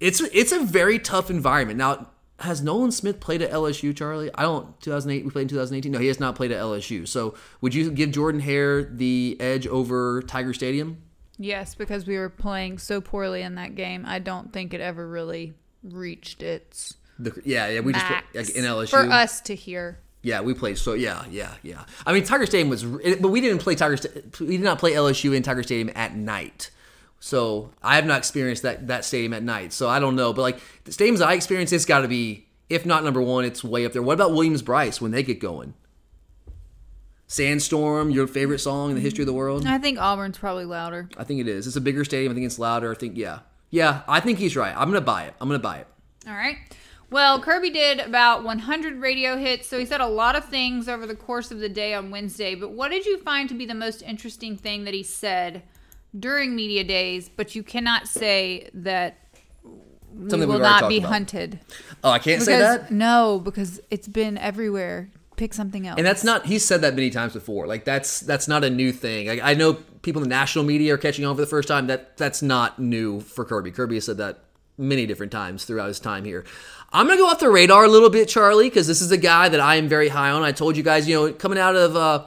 It's 0.00 0.20
it's 0.20 0.52
a 0.52 0.60
very 0.60 0.98
tough 0.98 1.30
environment. 1.30 1.78
Now, 1.78 2.10
has 2.40 2.60
Nolan 2.60 2.92
Smith 2.92 3.20
played 3.20 3.40
at 3.40 3.50
LSU, 3.50 3.96
Charlie? 3.96 4.30
I 4.34 4.42
don't. 4.42 4.78
2008. 4.82 5.24
We 5.24 5.30
played 5.30 5.42
in 5.42 5.48
2018. 5.48 5.90
No, 5.90 5.98
he 5.98 6.08
has 6.08 6.20
not 6.20 6.34
played 6.34 6.52
at 6.52 6.60
LSU. 6.60 7.08
So, 7.08 7.34
would 7.62 7.72
you 7.72 7.90
give 7.90 8.10
Jordan 8.10 8.42
Hare 8.42 8.84
the 8.84 9.36
edge 9.40 9.66
over 9.66 10.22
Tiger 10.22 10.52
Stadium? 10.52 11.02
Yes, 11.38 11.74
because 11.74 12.06
we 12.06 12.18
were 12.18 12.28
playing 12.28 12.78
so 12.78 13.00
poorly 13.00 13.40
in 13.40 13.54
that 13.54 13.76
game. 13.76 14.04
I 14.06 14.18
don't 14.18 14.52
think 14.52 14.74
it 14.74 14.82
ever 14.82 15.08
really 15.08 15.54
reached 15.82 16.42
its 16.42 16.96
the, 17.18 17.40
yeah 17.44 17.68
yeah 17.68 17.80
we 17.80 17.92
just 17.92 18.06
put, 18.06 18.24
like 18.34 18.50
in 18.50 18.64
LSU 18.64 18.90
for 18.90 19.10
us 19.10 19.40
to 19.42 19.54
hear. 19.54 19.98
Yeah, 20.22 20.40
we 20.40 20.52
played 20.52 20.78
so 20.78 20.94
yeah, 20.94 21.24
yeah, 21.30 21.54
yeah. 21.62 21.84
I 22.04 22.12
mean, 22.12 22.24
Tiger 22.24 22.44
Stadium 22.44 22.68
was, 22.68 22.84
but 22.84 23.28
we 23.28 23.40
didn't 23.40 23.58
play 23.58 23.76
Tiger. 23.76 23.96
We 24.40 24.56
did 24.56 24.64
not 24.64 24.78
play 24.80 24.92
LSU 24.92 25.34
in 25.34 25.44
Tiger 25.44 25.62
Stadium 25.62 25.90
at 25.94 26.16
night. 26.16 26.70
So 27.20 27.70
I 27.82 27.96
have 27.96 28.04
not 28.04 28.18
experienced 28.18 28.62
that 28.62 28.88
that 28.88 29.04
stadium 29.04 29.32
at 29.32 29.42
night. 29.42 29.72
So 29.72 29.88
I 29.88 30.00
don't 30.00 30.16
know, 30.16 30.32
but 30.32 30.42
like 30.42 30.60
the 30.84 30.90
stadiums 30.90 31.24
I 31.24 31.34
experienced, 31.34 31.72
it's 31.72 31.84
got 31.84 32.00
to 32.00 32.08
be 32.08 32.46
if 32.68 32.84
not 32.84 33.04
number 33.04 33.22
one, 33.22 33.44
it's 33.44 33.64
way 33.64 33.86
up 33.86 33.92
there. 33.92 34.02
What 34.02 34.14
about 34.14 34.32
Williams 34.32 34.62
Brice 34.62 35.00
when 35.00 35.10
they 35.10 35.22
get 35.22 35.40
going? 35.40 35.74
Sandstorm, 37.26 38.10
your 38.10 38.26
favorite 38.26 38.58
song 38.58 38.90
in 38.90 38.96
the 38.96 39.02
history 39.02 39.22
of 39.22 39.26
the 39.26 39.34
world? 39.34 39.66
I 39.66 39.78
think 39.78 39.98
Auburn's 39.98 40.38
probably 40.38 40.64
louder. 40.64 41.08
I 41.16 41.24
think 41.24 41.40
it 41.40 41.48
is. 41.48 41.66
It's 41.66 41.76
a 41.76 41.80
bigger 41.80 42.04
stadium. 42.04 42.32
I 42.32 42.34
think 42.34 42.46
it's 42.46 42.58
louder. 42.58 42.90
I 42.90 42.94
think 42.94 43.16
yeah, 43.16 43.40
yeah. 43.70 44.02
I 44.08 44.20
think 44.20 44.38
he's 44.38 44.56
right. 44.56 44.74
I'm 44.74 44.88
gonna 44.88 45.00
buy 45.00 45.24
it. 45.24 45.34
I'm 45.40 45.48
gonna 45.48 45.58
buy 45.58 45.78
it. 45.78 45.86
All 46.26 46.34
right. 46.34 46.56
Well, 47.10 47.40
Kirby 47.40 47.70
did 47.70 48.00
about 48.00 48.44
100 48.44 49.00
radio 49.00 49.36
hits, 49.36 49.66
so 49.68 49.78
he 49.78 49.86
said 49.86 50.00
a 50.02 50.06
lot 50.06 50.36
of 50.36 50.44
things 50.44 50.88
over 50.88 51.06
the 51.06 51.14
course 51.14 51.50
of 51.50 51.58
the 51.58 51.68
day 51.68 51.94
on 51.94 52.10
Wednesday. 52.10 52.54
But 52.54 52.72
what 52.72 52.90
did 52.90 53.06
you 53.06 53.18
find 53.18 53.48
to 53.48 53.54
be 53.54 53.64
the 53.64 53.74
most 53.74 54.02
interesting 54.02 54.56
thing 54.56 54.84
that 54.84 54.92
he 54.92 55.02
said 55.02 55.62
during 56.18 56.54
media 56.54 56.84
days? 56.84 57.30
But 57.34 57.54
you 57.54 57.62
cannot 57.62 58.06
say 58.08 58.68
that 58.74 59.16
Something 60.12 60.40
we 60.40 60.46
will 60.46 60.54
we've 60.54 60.62
not 60.62 60.88
be 60.88 60.98
about. 60.98 61.08
hunted. 61.08 61.60
Oh, 62.02 62.10
I 62.10 62.18
can't 62.18 62.42
say 62.42 62.58
that. 62.58 62.90
No, 62.90 63.40
because 63.42 63.80
it's 63.90 64.08
been 64.08 64.36
everywhere. 64.36 65.10
Pick 65.36 65.54
something 65.54 65.86
else. 65.86 65.98
And 65.98 66.06
that's 66.06 66.24
not 66.24 66.46
he's 66.46 66.64
said 66.64 66.80
that 66.80 66.94
many 66.94 67.10
times 67.10 67.32
before. 67.32 67.66
Like 67.66 67.84
that's 67.84 68.20
that's 68.20 68.48
not 68.48 68.64
a 68.64 68.70
new 68.70 68.90
thing. 68.90 69.28
Like, 69.28 69.40
I 69.42 69.54
know 69.54 69.74
people 70.02 70.20
in 70.22 70.28
the 70.28 70.34
national 70.34 70.64
media 70.64 70.94
are 70.94 70.98
catching 70.98 71.24
on 71.24 71.36
for 71.36 71.40
the 71.40 71.46
first 71.46 71.68
time. 71.68 71.86
That 71.86 72.16
that's 72.16 72.42
not 72.42 72.78
new 72.78 73.20
for 73.20 73.44
Kirby. 73.44 73.70
Kirby 73.70 73.94
has 73.96 74.06
said 74.06 74.16
that 74.16 74.40
many 74.78 75.06
different 75.06 75.32
times 75.32 75.64
throughout 75.64 75.88
his 75.88 76.00
time 76.00 76.24
here. 76.24 76.44
I'm 76.92 77.06
gonna 77.06 77.18
go 77.18 77.26
off 77.26 77.40
the 77.40 77.50
radar 77.50 77.84
a 77.84 77.88
little 77.88 78.08
bit, 78.08 78.28
Charlie, 78.28 78.70
because 78.70 78.86
this 78.86 79.02
is 79.02 79.10
a 79.10 79.18
guy 79.18 79.48
that 79.48 79.60
I 79.60 79.74
am 79.74 79.88
very 79.88 80.08
high 80.08 80.30
on. 80.30 80.42
I 80.42 80.52
told 80.52 80.76
you 80.76 80.82
guys, 80.82 81.06
you 81.06 81.14
know, 81.14 81.32
coming 81.32 81.58
out 81.58 81.76
of 81.76 81.96
uh, 81.96 82.26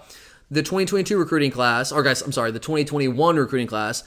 the 0.52 0.62
2022 0.62 1.18
recruiting 1.18 1.50
class, 1.50 1.92
or 1.92 2.04
guys, 2.04 2.22
I'm 2.22 2.32
sorry, 2.32 2.52
the 2.52 2.60
2021 2.60 3.38
recruiting 3.38 3.68
class. 3.68 4.04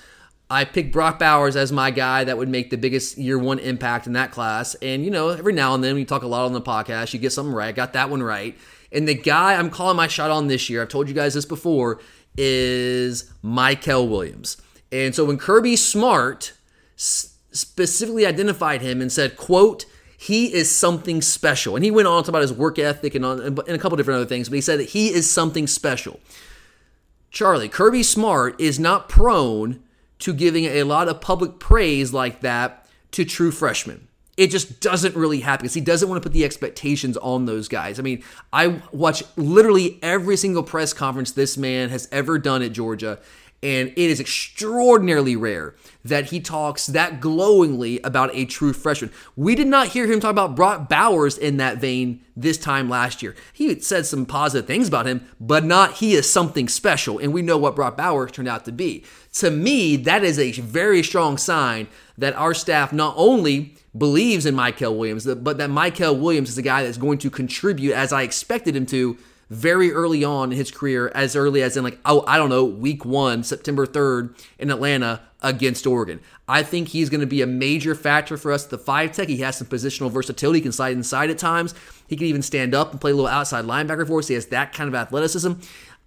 I 0.51 0.65
picked 0.65 0.93
Brock 0.93 1.19
Bowers 1.19 1.57
as 1.57 1.73
my 1.73 1.91
guy 1.91 2.23
that 2.25 2.37
would 2.37 2.51
make 2.51 2.69
the 2.69 2.77
biggest 2.77 3.17
year 3.17 3.39
one 3.39 3.59
impact 3.59 4.07
in 4.07 4.13
that 4.13 4.31
class. 4.31 4.75
And, 4.77 5.03
you 5.03 5.11
know, 5.11 5.31
every 5.31 5.55
now 5.55 5.75
and 5.75 5.83
then 5.83 5.95
we 5.95 6.05
talk 6.05 6.23
a 6.23 6.27
lot 6.27 6.45
on 6.45 6.53
the 6.53 6.61
podcast, 6.61 7.15
you 7.15 7.19
get 7.19 7.33
something 7.33 7.55
right. 7.55 7.69
I 7.69 7.73
got 7.73 7.95
that 7.95 8.11
one 8.11 8.23
right. 8.23 8.57
And 8.93 9.09
the 9.09 9.15
guy 9.15 9.55
I'm 9.55 9.71
calling 9.71 9.97
my 9.97 10.07
shot 10.07 10.31
on 10.31 10.49
this 10.49 10.69
year, 10.69 10.83
I've 10.83 10.91
told 10.91 11.09
you 11.09 11.15
guys 11.15 11.33
this 11.33 11.47
before, 11.47 11.99
is 12.37 13.33
Mykel 13.43 14.09
Williams. 14.09 14.59
And 14.93 15.15
so 15.15 15.25
when 15.25 15.39
Kirby 15.39 15.77
Smart 15.77 16.53
specifically 17.55 18.27
identified 18.27 18.83
him 18.83 19.01
and 19.01 19.11
said, 19.11 19.37
quote, 19.37 19.87
he 20.17 20.53
is 20.53 20.71
something 20.71 21.23
special. 21.23 21.77
And 21.77 21.85
he 21.85 21.91
went 21.91 22.09
on 22.09 22.23
to 22.25 22.31
about 22.31 22.43
his 22.43 22.53
work 22.53 22.79
ethic 22.79 23.15
and, 23.15 23.25
on, 23.25 23.41
and 23.41 23.59
a 23.69 23.79
couple 23.79 23.97
different 23.97 24.17
other 24.17 24.29
things, 24.29 24.49
but 24.49 24.57
he 24.57 24.61
said 24.61 24.79
that 24.79 24.91
he 24.91 25.09
is 25.09 25.31
something 25.31 25.67
special. 25.67 26.21
Charlie, 27.31 27.69
Kirby 27.69 28.03
Smart 28.03 28.61
is 28.61 28.79
not 28.79 29.09
prone 29.09 29.83
to 30.21 30.33
giving 30.33 30.65
a 30.65 30.85
lot 30.85 31.09
of 31.09 31.21
public 31.21 31.59
praise 31.59 32.13
like 32.13 32.41
that 32.41 32.87
to 33.11 33.25
true 33.25 33.51
freshmen. 33.51 34.09
It 34.37 34.49
just 34.49 34.81
doesn't 34.81 35.15
really 35.15 35.41
happen 35.41 35.65
because 35.65 35.75
he 35.75 35.81
doesn't 35.81 36.09
want 36.09 36.23
to 36.23 36.27
put 36.29 36.33
the 36.33 36.45
expectations 36.45 37.17
on 37.19 37.45
those 37.45 37.69
guys. 37.69 37.99
I 37.99 38.03
mean, 38.03 38.25
I 38.53 38.81
watch 38.91 39.23
literally 39.37 39.99
every 40.03 40.37
single 40.37 40.63
press 40.63 40.93
conference 40.93 41.33
this 41.33 41.57
man 41.57 41.91
has 41.91 42.09
ever 42.11 42.39
done 42.39 42.63
at 42.63 42.73
Georgia, 42.73 43.21
and 43.65 43.89
it 43.89 43.97
is 43.97 44.21
extraordinarily 44.21 45.35
rare 45.35 45.75
that 46.05 46.27
he 46.27 46.39
talks 46.39 46.87
that 46.89 47.19
glowingly 47.19 47.99
about 48.01 48.29
a 48.35 48.45
true 48.45 48.75
freshman. 48.75 49.11
We 49.37 49.55
did 49.55 49.67
not 49.67 49.89
hear 49.89 50.07
him 50.07 50.21
talk 50.21 50.33
about 50.33 50.55
Brock 50.55 50.87
Bowers 50.87 51.39
in 51.39 51.57
that 51.57 51.79
vein 51.79 52.23
this 52.37 52.59
time 52.59 52.91
last 52.91 53.23
year. 53.23 53.35
He 53.55 53.81
said 53.81 54.05
some 54.05 54.27
positive 54.27 54.67
things 54.67 54.87
about 54.87 55.07
him, 55.07 55.27
but 55.41 55.65
not 55.65 55.95
he 55.95 56.13
is 56.13 56.31
something 56.31 56.69
special, 56.69 57.19
and 57.19 57.33
we 57.33 57.41
know 57.41 57.57
what 57.57 57.75
Brock 57.75 57.97
Bowers 57.97 58.33
turned 58.33 58.49
out 58.49 58.67
to 58.67 58.73
be. 58.73 59.03
To 59.37 59.51
me, 59.51 59.97
that 59.97 60.23
is 60.23 60.39
a 60.39 60.53
very 60.53 61.03
strong 61.03 61.39
sign 61.39 61.89
that 62.19 62.37
our 62.37 62.53
staff 62.53 62.93
not 62.93 63.15
only 63.17 63.77
believes 63.97 64.45
in 64.45 64.55
Mykel 64.55 64.99
Williams, 64.99 65.25
but 65.25 65.57
that 65.57 65.71
Mykel 65.71 66.21
Williams 66.21 66.51
is 66.51 66.59
a 66.59 66.63
guy 66.63 66.83
that's 66.83 66.99
going 66.99 67.17
to 67.19 67.31
contribute 67.31 67.95
as 67.95 68.13
I 68.13 68.23
expected 68.23 68.77
him 68.77 68.85
to 68.87 69.17
very 69.55 69.93
early 69.93 70.25
on 70.25 70.53
in 70.53 70.59
his 70.59 70.71
career, 70.71 71.11
as 71.15 71.37
early 71.37 71.63
as 71.63 71.77
in 71.77 71.85
like, 71.85 71.99
oh, 72.05 72.25
I 72.27 72.37
don't 72.37 72.49
know, 72.51 72.65
week 72.65 73.05
one, 73.05 73.43
September 73.43 73.87
3rd 73.87 74.37
in 74.59 74.71
Atlanta 74.71 75.23
against 75.41 75.87
Oregon. 75.87 76.21
I 76.49 76.63
think 76.63 76.89
he's 76.89 77.11
going 77.11 77.21
to 77.21 77.27
be 77.27 77.43
a 77.43 77.47
major 77.47 77.95
factor 77.95 78.37
for 78.37 78.51
us 78.53 78.65
the 78.65 78.79
five 78.79 79.13
tech. 79.13 79.29
He 79.29 79.39
has 79.39 79.59
some 79.59 79.67
positional 79.67 80.11
versatility, 80.11 80.59
he 80.59 80.63
can 80.63 80.73
slide 80.73 80.93
inside 80.93 81.31
at 81.31 81.39
times. 81.39 81.75
He 82.07 82.17
can 82.17 82.27
even 82.27 82.43
stand 82.43 82.75
up 82.75 82.93
and 82.93 83.01
play 83.01 83.13
a 83.13 83.15
little 83.15 83.31
outside 83.31 83.65
linebacker 83.65 84.07
for 84.07 84.19
us. 84.19 84.29
He 84.29 84.35
has 84.35 84.47
that 84.47 84.73
kind 84.73 84.89
of 84.89 84.95
athleticism. 84.95 85.53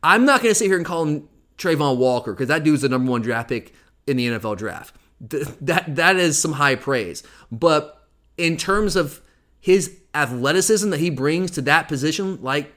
I'm 0.03 0.25
not 0.25 0.41
going 0.41 0.51
to 0.51 0.55
sit 0.55 0.67
here 0.67 0.77
and 0.77 0.85
call 0.85 1.05
him 1.05 1.29
Travon 1.57 1.97
Walker 1.97 2.33
because 2.33 2.47
that 2.49 2.63
dude's 2.63 2.83
the 2.83 2.89
number 2.89 3.09
one 3.11 3.21
draft 3.21 3.49
pick 3.49 3.73
in 4.05 4.17
the 4.17 4.27
NFL 4.27 4.57
draft. 4.57 4.95
Th- 5.29 5.47
That 5.61 5.95
that 5.95 6.17
is 6.17 6.39
some 6.39 6.53
high 6.53 6.75
praise. 6.75 7.23
But 7.51 8.07
in 8.37 8.57
terms 8.57 8.95
of 8.95 9.21
his 9.59 9.97
athleticism 10.13 10.89
that 10.91 10.99
he 10.99 11.09
brings 11.09 11.51
to 11.51 11.61
that 11.61 11.87
position, 11.87 12.39
like 12.41 12.73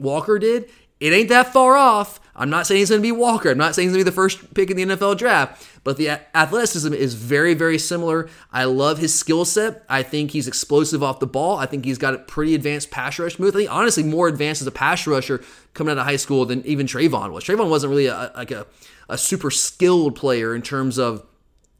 Walker 0.00 0.38
did, 0.38 0.68
it 1.00 1.12
ain't 1.12 1.30
that 1.30 1.52
far 1.52 1.76
off. 1.76 2.20
I'm 2.36 2.50
not 2.50 2.66
saying 2.66 2.78
he's 2.78 2.90
going 2.90 3.02
to 3.02 3.06
be 3.06 3.12
Walker. 3.12 3.50
I'm 3.50 3.58
not 3.58 3.74
saying 3.74 3.88
he's 3.88 3.94
going 3.94 4.04
to 4.04 4.10
be 4.10 4.10
the 4.10 4.14
first 4.14 4.54
pick 4.54 4.70
in 4.70 4.76
the 4.76 4.84
NFL 4.84 5.18
draft, 5.18 5.66
but 5.84 5.96
the 5.96 6.10
athleticism 6.34 6.92
is 6.94 7.14
very, 7.14 7.54
very 7.54 7.78
similar. 7.78 8.28
I 8.52 8.64
love 8.64 8.98
his 8.98 9.14
skill 9.14 9.44
set. 9.44 9.84
I 9.88 10.02
think 10.02 10.30
he's 10.30 10.46
explosive 10.46 11.02
off 11.02 11.20
the 11.20 11.26
ball. 11.26 11.58
I 11.58 11.66
think 11.66 11.84
he's 11.84 11.98
got 11.98 12.14
a 12.14 12.18
pretty 12.18 12.54
advanced 12.54 12.90
pass 12.90 13.18
rush 13.18 13.38
move. 13.38 13.54
I 13.54 13.58
think 13.58 13.72
honestly 13.72 14.02
more 14.02 14.28
advanced 14.28 14.62
as 14.62 14.66
a 14.66 14.72
pass 14.72 15.06
rusher 15.06 15.42
coming 15.74 15.92
out 15.92 15.98
of 15.98 16.04
high 16.04 16.16
school 16.16 16.46
than 16.46 16.64
even 16.64 16.86
Travon 16.86 17.32
was. 17.32 17.44
Travon 17.44 17.68
wasn't 17.68 17.90
really 17.90 18.06
a, 18.06 18.32
like 18.36 18.50
a, 18.50 18.66
a 19.08 19.18
super 19.18 19.50
skilled 19.50 20.16
player 20.16 20.54
in 20.54 20.62
terms 20.62 20.98
of 20.98 21.26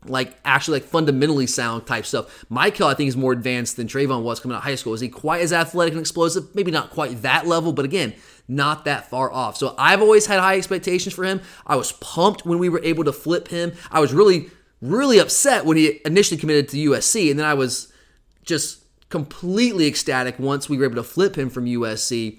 like 0.06 0.38
actually 0.44 0.80
like 0.80 0.88
fundamentally 0.88 1.46
sound 1.46 1.86
type 1.86 2.06
stuff. 2.06 2.44
Mykel, 2.50 2.86
I 2.86 2.94
think, 2.94 3.08
is 3.08 3.16
more 3.16 3.32
advanced 3.32 3.76
than 3.76 3.86
Travon 3.86 4.22
was 4.22 4.40
coming 4.40 4.54
out 4.54 4.58
of 4.58 4.64
high 4.64 4.74
school. 4.74 4.94
Is 4.94 5.00
he 5.00 5.08
quite 5.08 5.42
as 5.42 5.52
athletic 5.52 5.92
and 5.92 6.00
explosive? 6.00 6.54
Maybe 6.54 6.70
not 6.70 6.90
quite 6.90 7.22
that 7.22 7.46
level, 7.46 7.72
but 7.72 7.84
again, 7.84 8.14
not 8.48 8.84
that 8.86 9.08
far 9.10 9.30
off. 9.32 9.56
So 9.56 9.74
I've 9.78 10.00
always 10.00 10.26
had 10.26 10.40
high 10.40 10.56
expectations 10.56 11.14
for 11.14 11.24
him. 11.24 11.40
I 11.66 11.76
was 11.76 11.92
pumped 11.92 12.46
when 12.46 12.58
we 12.58 12.68
were 12.68 12.82
able 12.82 13.04
to 13.04 13.12
flip 13.12 13.48
him. 13.48 13.72
I 13.90 14.00
was 14.00 14.12
really, 14.12 14.50
really 14.80 15.18
upset 15.18 15.64
when 15.64 15.76
he 15.76 16.00
initially 16.04 16.40
committed 16.40 16.68
to 16.70 16.90
USC, 16.90 17.30
and 17.30 17.38
then 17.38 17.46
I 17.46 17.54
was 17.54 17.92
just 18.42 18.82
completely 19.10 19.86
ecstatic 19.86 20.38
once 20.38 20.68
we 20.68 20.78
were 20.78 20.84
able 20.84 20.96
to 20.96 21.02
flip 21.02 21.36
him 21.36 21.50
from 21.50 21.66
USC. 21.66 22.38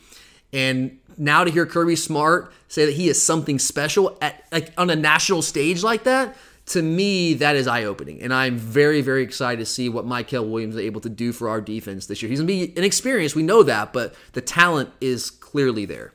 And 0.52 1.00
now 1.18 1.44
to 1.44 1.52
hear 1.52 1.66
Kirby 1.66 1.96
Smart 1.96 2.52
say 2.68 2.86
that 2.86 2.94
he 2.94 3.08
is 3.10 3.22
something 3.22 3.60
special 3.60 4.18
at 4.22 4.44
like 4.52 4.74
on 4.78 4.90
a 4.90 4.96
national 4.96 5.42
stage 5.42 5.84
like 5.84 6.04
that, 6.06 6.36
to 6.72 6.82
me, 6.82 7.34
that 7.36 7.56
is 7.56 7.68
eye 7.68 7.84
opening. 7.84 8.22
And 8.22 8.34
I'm 8.34 8.58
very, 8.58 9.02
very 9.02 9.24
excited 9.24 9.60
to 9.60 9.66
see 9.66 9.90
what 9.90 10.06
Mykel 10.06 10.50
Williams 10.50 10.76
is 10.76 10.82
able 10.82 11.02
to 11.02 11.10
do 11.10 11.32
for 11.32 11.50
our 11.50 11.62
defense 11.62 12.06
this 12.06 12.22
year. 12.22 12.30
He's 12.30 12.40
going 12.40 12.48
to 12.48 12.68
be 12.68 12.78
inexperienced. 12.78 13.36
We 13.36 13.44
know 13.44 13.64
that, 13.64 13.94
but 13.94 14.16
the 14.34 14.42
talent 14.42 14.90
is 15.00 15.30
clearly 15.30 15.86
there. 15.86 16.14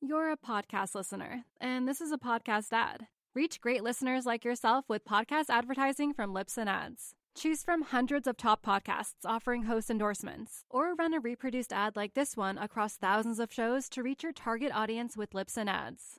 You're 0.00 0.32
a 0.32 0.36
podcast 0.36 0.94
listener, 0.94 1.44
and 1.60 1.86
this 1.86 2.00
is 2.00 2.10
a 2.10 2.18
podcast 2.18 2.72
ad. 2.72 3.06
Reach 3.34 3.60
great 3.60 3.84
listeners 3.84 4.26
like 4.26 4.44
yourself 4.44 4.86
with 4.88 5.04
podcast 5.04 5.50
advertising 5.50 6.12
from 6.14 6.34
Libsyn 6.34 6.66
Ads. 6.66 7.14
Choose 7.36 7.62
from 7.62 7.82
hundreds 7.82 8.26
of 8.26 8.36
top 8.36 8.64
podcasts 8.64 9.24
offering 9.24 9.64
host 9.64 9.90
endorsements, 9.90 10.64
or 10.68 10.94
run 10.94 11.14
a 11.14 11.20
reproduced 11.20 11.72
ad 11.72 11.94
like 11.94 12.14
this 12.14 12.36
one 12.36 12.58
across 12.58 12.96
thousands 12.96 13.38
of 13.38 13.52
shows 13.52 13.88
to 13.90 14.02
reach 14.02 14.24
your 14.24 14.32
target 14.32 14.72
audience 14.74 15.16
with 15.16 15.30
Libsyn 15.30 15.68
Ads. 15.68 16.18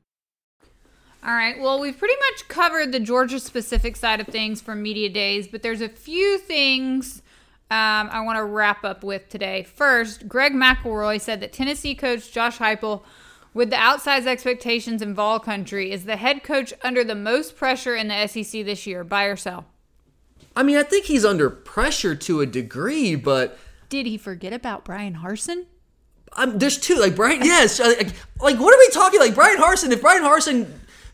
All 1.23 1.33
right. 1.33 1.59
Well, 1.59 1.79
we've 1.79 1.97
pretty 1.97 2.15
much 2.31 2.47
covered 2.47 2.91
the 2.91 2.99
Georgia 2.99 3.39
specific 3.39 3.95
side 3.95 4.19
of 4.19 4.27
things 4.27 4.59
from 4.59 4.81
media 4.81 5.07
days, 5.07 5.47
but 5.47 5.61
there's 5.61 5.81
a 5.81 5.89
few 5.89 6.39
things 6.39 7.21
um, 7.69 8.09
I 8.11 8.21
want 8.21 8.37
to 8.37 8.43
wrap 8.43 8.83
up 8.83 9.03
with 9.03 9.29
today. 9.29 9.63
First, 9.63 10.27
Greg 10.27 10.53
McElroy 10.53 11.21
said 11.21 11.39
that 11.41 11.53
Tennessee 11.53 11.93
coach 11.93 12.31
Josh 12.31 12.57
Heupel, 12.57 13.03
with 13.53 13.69
the 13.69 13.75
outsized 13.75 14.25
expectations 14.25 15.01
in 15.01 15.13
Vol 15.13 15.39
Country, 15.39 15.91
is 15.91 16.05
the 16.05 16.17
head 16.17 16.43
coach 16.43 16.73
under 16.81 17.03
the 17.03 17.15
most 17.15 17.55
pressure 17.55 17.95
in 17.95 18.07
the 18.07 18.27
SEC 18.27 18.65
this 18.65 18.87
year. 18.87 19.03
Buy 19.03 19.25
or 19.25 19.35
sell? 19.35 19.65
I 20.55 20.63
mean, 20.63 20.75
I 20.75 20.83
think 20.83 21.05
he's 21.05 21.23
under 21.23 21.49
pressure 21.49 22.15
to 22.15 22.41
a 22.41 22.45
degree, 22.45 23.15
but 23.15 23.57
did 23.89 24.07
he 24.07 24.17
forget 24.17 24.53
about 24.53 24.83
Brian 24.83 25.15
Harsin? 25.15 25.65
Um, 26.33 26.57
there's 26.57 26.77
two, 26.77 26.95
like 26.95 27.15
Brian. 27.15 27.43
Yes, 27.43 27.79
like, 27.79 28.13
like 28.41 28.59
what 28.59 28.73
are 28.73 28.79
we 28.79 28.89
talking? 28.89 29.19
Like 29.19 29.35
Brian 29.35 29.59
Harsin. 29.59 29.91
If 29.91 30.01
Brian 30.01 30.23
Harsin 30.23 30.67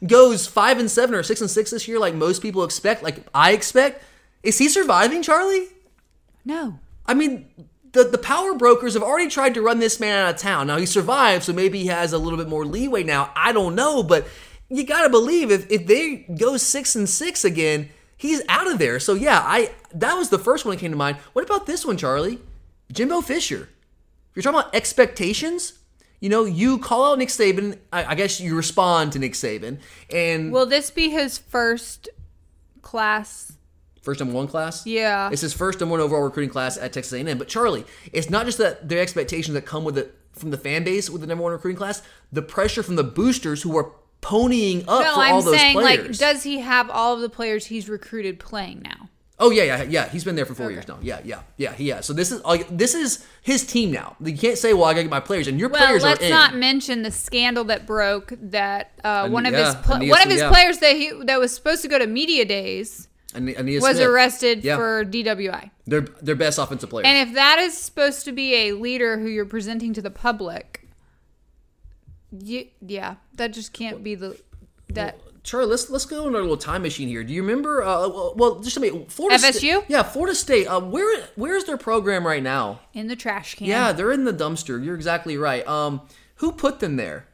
goes 0.06 0.48
five 0.48 0.80
and 0.80 0.90
seven 0.90 1.16
or 1.16 1.24
six 1.24 1.42
and 1.42 1.50
six 1.50 1.72
this 1.72 1.88
year, 1.88 2.00
like 2.00 2.14
most 2.14 2.42
people 2.42 2.64
expect, 2.64 3.04
like 3.04 3.26
I 3.34 3.52
expect, 3.52 4.04
is 4.44 4.58
he 4.58 4.70
surviving, 4.70 5.22
Charlie? 5.22 5.68
No. 6.46 6.80
I 7.06 7.14
mean, 7.14 7.48
the 7.94 8.04
the 8.04 8.18
power 8.18 8.54
brokers 8.54 8.94
have 8.94 9.04
already 9.04 9.30
tried 9.30 9.54
to 9.56 9.62
run 9.62 9.80
this 9.80 10.00
man 10.00 10.26
out 10.26 10.36
of 10.36 10.42
town. 10.42 10.68
Now 10.68 10.78
he 10.78 10.86
survived, 10.86 11.44
so 11.44 11.54
maybe 11.54 11.80
he 11.80 11.88
has 11.88 12.14
a 12.14 12.18
little 12.18 12.38
bit 12.38 12.50
more 12.50 12.66
leeway 12.66 13.04
now. 13.04 13.32
I 13.36 13.52
don't 13.52 13.76
know, 13.76 14.04
but 14.04 14.28
you 14.70 14.84
gotta 14.86 15.10
believe 15.10 15.52
if 15.52 15.70
if 15.72 15.88
they 15.88 16.26
go 16.38 16.58
six 16.58 16.96
and 16.96 17.10
six 17.10 17.44
again, 17.44 17.90
he's 18.16 18.42
out 18.50 18.70
of 18.70 18.80
there. 18.80 19.00
So 19.00 19.14
yeah, 19.14 19.40
I 19.44 19.72
that 19.94 20.16
was 20.16 20.30
the 20.30 20.40
first 20.40 20.66
one 20.66 20.76
that 20.76 20.82
came 20.82 20.92
to 20.92 20.98
mind. 20.98 21.18
What 21.34 21.46
about 21.46 21.66
this 21.66 21.86
one, 21.86 21.98
Charlie? 21.98 22.40
Jimbo 22.92 23.22
Fisher. 23.22 23.70
If 24.32 24.36
you're 24.36 24.44
talking 24.44 24.60
about 24.60 24.76
expectations, 24.76 25.74
you 26.20 26.30
know, 26.30 26.46
you 26.46 26.80
call 26.80 27.12
out 27.12 27.20
Nick 27.20 27.30
Saban. 27.30 27.78
I, 27.94 28.06
I, 28.06 28.16
guess 28.16 28.40
you 28.40 28.56
respond 28.56 29.14
to 29.14 29.20
Nick 29.20 29.34
Saban. 29.34 29.80
And 30.12 30.52
will 30.52 30.66
this 30.66 30.90
be 30.90 31.10
his 31.10 31.38
first 31.38 32.10
class? 32.82 33.54
First 34.02 34.20
number 34.20 34.34
one 34.34 34.48
class? 34.48 34.86
Yeah. 34.86 35.30
It's 35.32 35.42
his 35.42 35.54
first 35.54 35.80
number 35.80 35.92
one 35.92 36.00
overall 36.00 36.24
recruiting 36.24 36.50
class 36.50 36.78
at 36.78 36.94
Texas 36.94 37.14
A&M. 37.14 37.38
But 37.38 37.48
Charlie, 37.48 37.86
it's 38.14 38.30
not 38.30 38.46
just 38.46 38.58
that 38.58 38.88
the 38.88 39.00
expectations 39.00 39.54
that 39.54 39.66
come 39.66 39.84
with 39.84 39.98
it 39.98 40.18
from 40.32 40.52
the 40.52 40.58
fan 40.58 40.84
base 40.84 41.10
with 41.10 41.22
the 41.22 41.28
number 41.28 41.44
one 41.44 41.52
recruiting 41.52 41.78
class, 41.78 42.02
the 42.32 42.42
pressure 42.42 42.84
from 42.84 42.96
the 42.96 43.04
boosters 43.04 43.62
who 43.64 43.78
are 43.78 43.92
ponying 44.22 44.82
up 44.88 45.04
no, 45.04 45.14
for 45.14 45.20
I'm 45.20 45.34
all 45.36 45.42
those 45.42 45.58
saying, 45.58 45.76
players. 45.76 46.20
Like, 46.20 46.34
does 46.34 46.44
he 46.44 46.60
have 46.60 46.90
all 46.90 47.16
of 47.16 47.22
the 47.22 47.30
players 47.30 47.68
he's 47.68 47.90
recruited 47.90 48.40
playing 48.40 48.82
now? 48.82 49.10
Oh 49.40 49.52
yeah, 49.52 49.64
yeah, 49.64 49.84
yeah. 49.84 50.10
He's 50.10 50.24
been 50.24 50.36
there 50.36 50.48
for 50.48 50.56
four 50.56 50.66
okay. 50.66 50.76
years 50.76 50.88
now. 50.88 50.98
Yeah, 51.02 51.20
yeah, 51.24 51.42
yeah. 51.58 51.74
He 51.74 51.90
has. 51.90 52.08
So 52.08 52.14
this 52.14 52.32
is 52.32 52.44
like 52.44 52.68
this 52.76 52.96
is 52.96 53.26
his 53.44 53.66
team 53.66 53.92
now. 53.92 54.16
You 54.20 54.36
can't 54.36 54.58
say, 54.58 54.74
"Well, 54.74 54.86
I 54.86 54.94
got 54.94 54.98
to 54.98 55.04
get 55.04 55.12
my 55.12 55.20
players," 55.20 55.48
and 55.48 55.60
your 55.60 55.70
well, 55.70 55.86
players 55.86 56.02
let's 56.02 56.24
are 56.24 56.30
not 56.30 56.56
mention 56.56 57.04
the 57.04 57.12
scandal 57.12 57.64
that 57.66 57.86
broke 57.86 58.34
that 58.42 58.94
uh, 59.04 59.30
one 59.30 59.46
of 59.46 59.54
yeah, 59.54 59.66
his 59.66 59.76
pl- 59.86 60.08
one 60.08 60.24
of 60.24 60.30
his 60.30 60.42
yeah. 60.42 60.50
players 60.50 60.80
that 60.80 60.96
he 60.96 61.12
that 61.26 61.40
was 61.40 61.54
supposed 61.54 61.84
to 61.84 61.88
go 61.88 62.00
to 62.00 62.08
media 62.08 62.46
days 62.46 63.08
Ainias 63.34 63.82
was 63.82 63.98
Smith. 63.98 64.08
arrested 64.08 64.64
Yeah. 64.64 64.78
for 64.78 65.06
DWI. 65.06 65.72
Their 65.86 66.02
their 66.02 66.36
best 66.36 66.58
offensive 66.58 66.90
player. 66.90 67.06
And 67.06 67.30
if 67.30 67.36
that 67.36 67.60
is 67.60 67.78
supposed 67.78 68.26
to 68.26 68.32
be 68.32 68.56
a 68.56 68.72
leader 68.74 69.20
who 69.20 69.28
you're 69.28 69.46
presenting 69.46 69.94
to 69.94 70.02
the 70.02 70.12
public, 70.12 70.88
you, 72.32 72.68
yeah, 72.82 73.16
that 73.36 73.54
just 73.54 73.74
can't 73.74 74.04
be 74.04 74.16
the 74.16 74.40
that. 74.90 75.20
Charlie, 75.48 75.68
let's 75.68 75.90
let's 75.90 76.06
go 76.06 76.28
on 76.28 76.36
our 76.36 76.42
little 76.42 76.58
time 76.58 76.82
machine 76.82 77.08
here. 77.08 77.24
Do 77.24 77.34
you 77.34 77.42
remember? 77.42 77.82
Uh, 77.82 78.10
well, 78.10 78.34
well, 78.36 78.60
just 78.60 78.76
a 78.76 78.82
minute. 78.82 79.10
Florida 79.10 79.42
FSU? 79.42 79.82
yeah, 79.88 80.04
Florida 80.04 80.36
State. 80.36 80.68
Uh, 80.68 80.82
where 80.82 81.24
where's 81.36 81.64
their 81.64 81.78
program 81.78 82.28
right 82.28 82.44
now? 82.44 82.82
in 82.94 83.08
the 83.08 83.16
trash 83.16 83.56
can. 83.56 83.66
Yeah, 83.66 83.94
they're 83.94 84.12
in 84.12 84.26
the 84.26 84.34
dumpster. 84.34 84.84
You're 84.84 84.96
exactly 84.96 85.38
right. 85.38 85.66
Um, 85.66 86.02
who 86.36 86.52
put 86.52 86.82
them 86.82 86.98
there? 86.98 87.28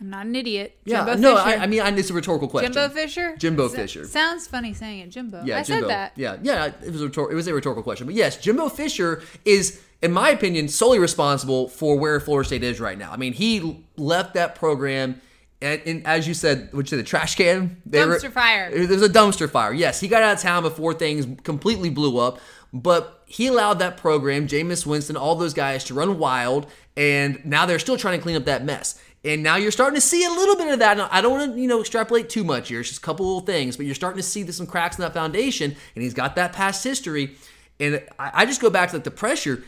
I'm 0.00 0.08
not 0.10 0.26
an 0.26 0.36
idiot. 0.36 0.78
Yeah, 0.84 0.98
Jimbo 1.04 1.14
no, 1.16 1.36
Fisher. 1.36 1.48
I, 1.60 1.62
I 1.64 1.66
mean, 1.66 1.80
I, 1.80 1.88
it's 1.90 2.10
a 2.10 2.14
rhetorical 2.14 2.46
question. 2.46 2.72
Jimbo 2.72 2.94
Fisher. 2.94 3.36
Jimbo 3.36 3.66
S- 3.66 3.74
Fisher. 3.74 4.04
Sounds 4.06 4.46
funny 4.46 4.72
saying 4.72 5.00
it, 5.00 5.10
Jimbo. 5.10 5.42
Yeah, 5.44 5.58
I 5.58 5.62
Jimbo. 5.64 5.88
said 5.88 5.90
that. 5.90 6.12
Yeah, 6.14 6.36
yeah, 6.42 6.66
it 6.66 6.92
was 6.92 7.02
a 7.02 7.08
rhetor- 7.08 7.30
it 7.32 7.34
was 7.34 7.48
a 7.48 7.54
rhetorical 7.54 7.82
question, 7.82 8.06
but 8.06 8.14
yes, 8.14 8.36
Jimbo 8.36 8.68
Fisher 8.68 9.20
is, 9.44 9.80
in 10.00 10.12
my 10.12 10.30
opinion, 10.30 10.68
solely 10.68 11.00
responsible 11.00 11.68
for 11.68 11.98
where 11.98 12.20
Florida 12.20 12.46
State 12.46 12.62
is 12.62 12.78
right 12.80 12.96
now. 12.96 13.10
I 13.10 13.16
mean, 13.16 13.32
he 13.32 13.84
left 13.96 14.34
that 14.34 14.54
program. 14.54 15.20
And, 15.62 15.80
and 15.86 16.06
as 16.06 16.26
you 16.26 16.34
said, 16.34 16.68
what 16.72 16.86
you 16.86 16.90
said, 16.90 16.98
the 16.98 17.08
trash 17.08 17.36
can? 17.36 17.80
They 17.86 18.04
were- 18.04 18.18
Dumpster 18.18 18.32
fire. 18.32 18.70
There 18.70 18.98
was 18.98 19.02
a 19.02 19.08
dumpster 19.08 19.48
fire. 19.48 19.72
Yes, 19.72 20.00
he 20.00 20.08
got 20.08 20.22
out 20.22 20.34
of 20.34 20.40
town 20.40 20.62
before 20.62 20.92
things 20.92 21.26
completely 21.44 21.88
blew 21.88 22.18
up, 22.18 22.40
but 22.72 23.22
he 23.26 23.46
allowed 23.46 23.78
that 23.78 23.96
program, 23.96 24.46
Jameis 24.48 24.84
Winston, 24.84 25.16
all 25.16 25.36
those 25.36 25.54
guys 25.54 25.84
to 25.84 25.94
run 25.94 26.18
wild, 26.18 26.66
and 26.96 27.44
now 27.44 27.64
they're 27.64 27.78
still 27.78 27.96
trying 27.96 28.18
to 28.18 28.22
clean 28.22 28.36
up 28.36 28.44
that 28.44 28.64
mess. 28.64 29.00
And 29.24 29.42
now 29.44 29.54
you're 29.54 29.70
starting 29.70 29.94
to 29.94 30.00
see 30.00 30.24
a 30.24 30.30
little 30.30 30.56
bit 30.56 30.72
of 30.72 30.80
that. 30.80 30.96
Now, 30.96 31.08
I 31.12 31.20
don't 31.20 31.38
want 31.38 31.54
to, 31.54 31.60
you 31.60 31.68
know, 31.68 31.80
extrapolate 31.80 32.28
too 32.28 32.42
much 32.42 32.68
here. 32.68 32.80
It's 32.80 32.88
just 32.88 33.00
a 33.00 33.04
couple 33.04 33.24
little 33.24 33.40
things, 33.40 33.76
but 33.76 33.86
you're 33.86 33.94
starting 33.94 34.16
to 34.16 34.22
see 34.22 34.50
some 34.50 34.66
cracks 34.66 34.98
in 34.98 35.02
that 35.02 35.14
foundation, 35.14 35.76
and 35.94 36.02
he's 36.02 36.12
got 36.14 36.34
that 36.36 36.52
past 36.52 36.82
history. 36.82 37.36
And 37.78 38.02
I, 38.18 38.30
I 38.34 38.46
just 38.46 38.60
go 38.60 38.68
back 38.68 38.90
to 38.90 38.96
like, 38.96 39.04
the 39.04 39.12
pressure 39.12 39.62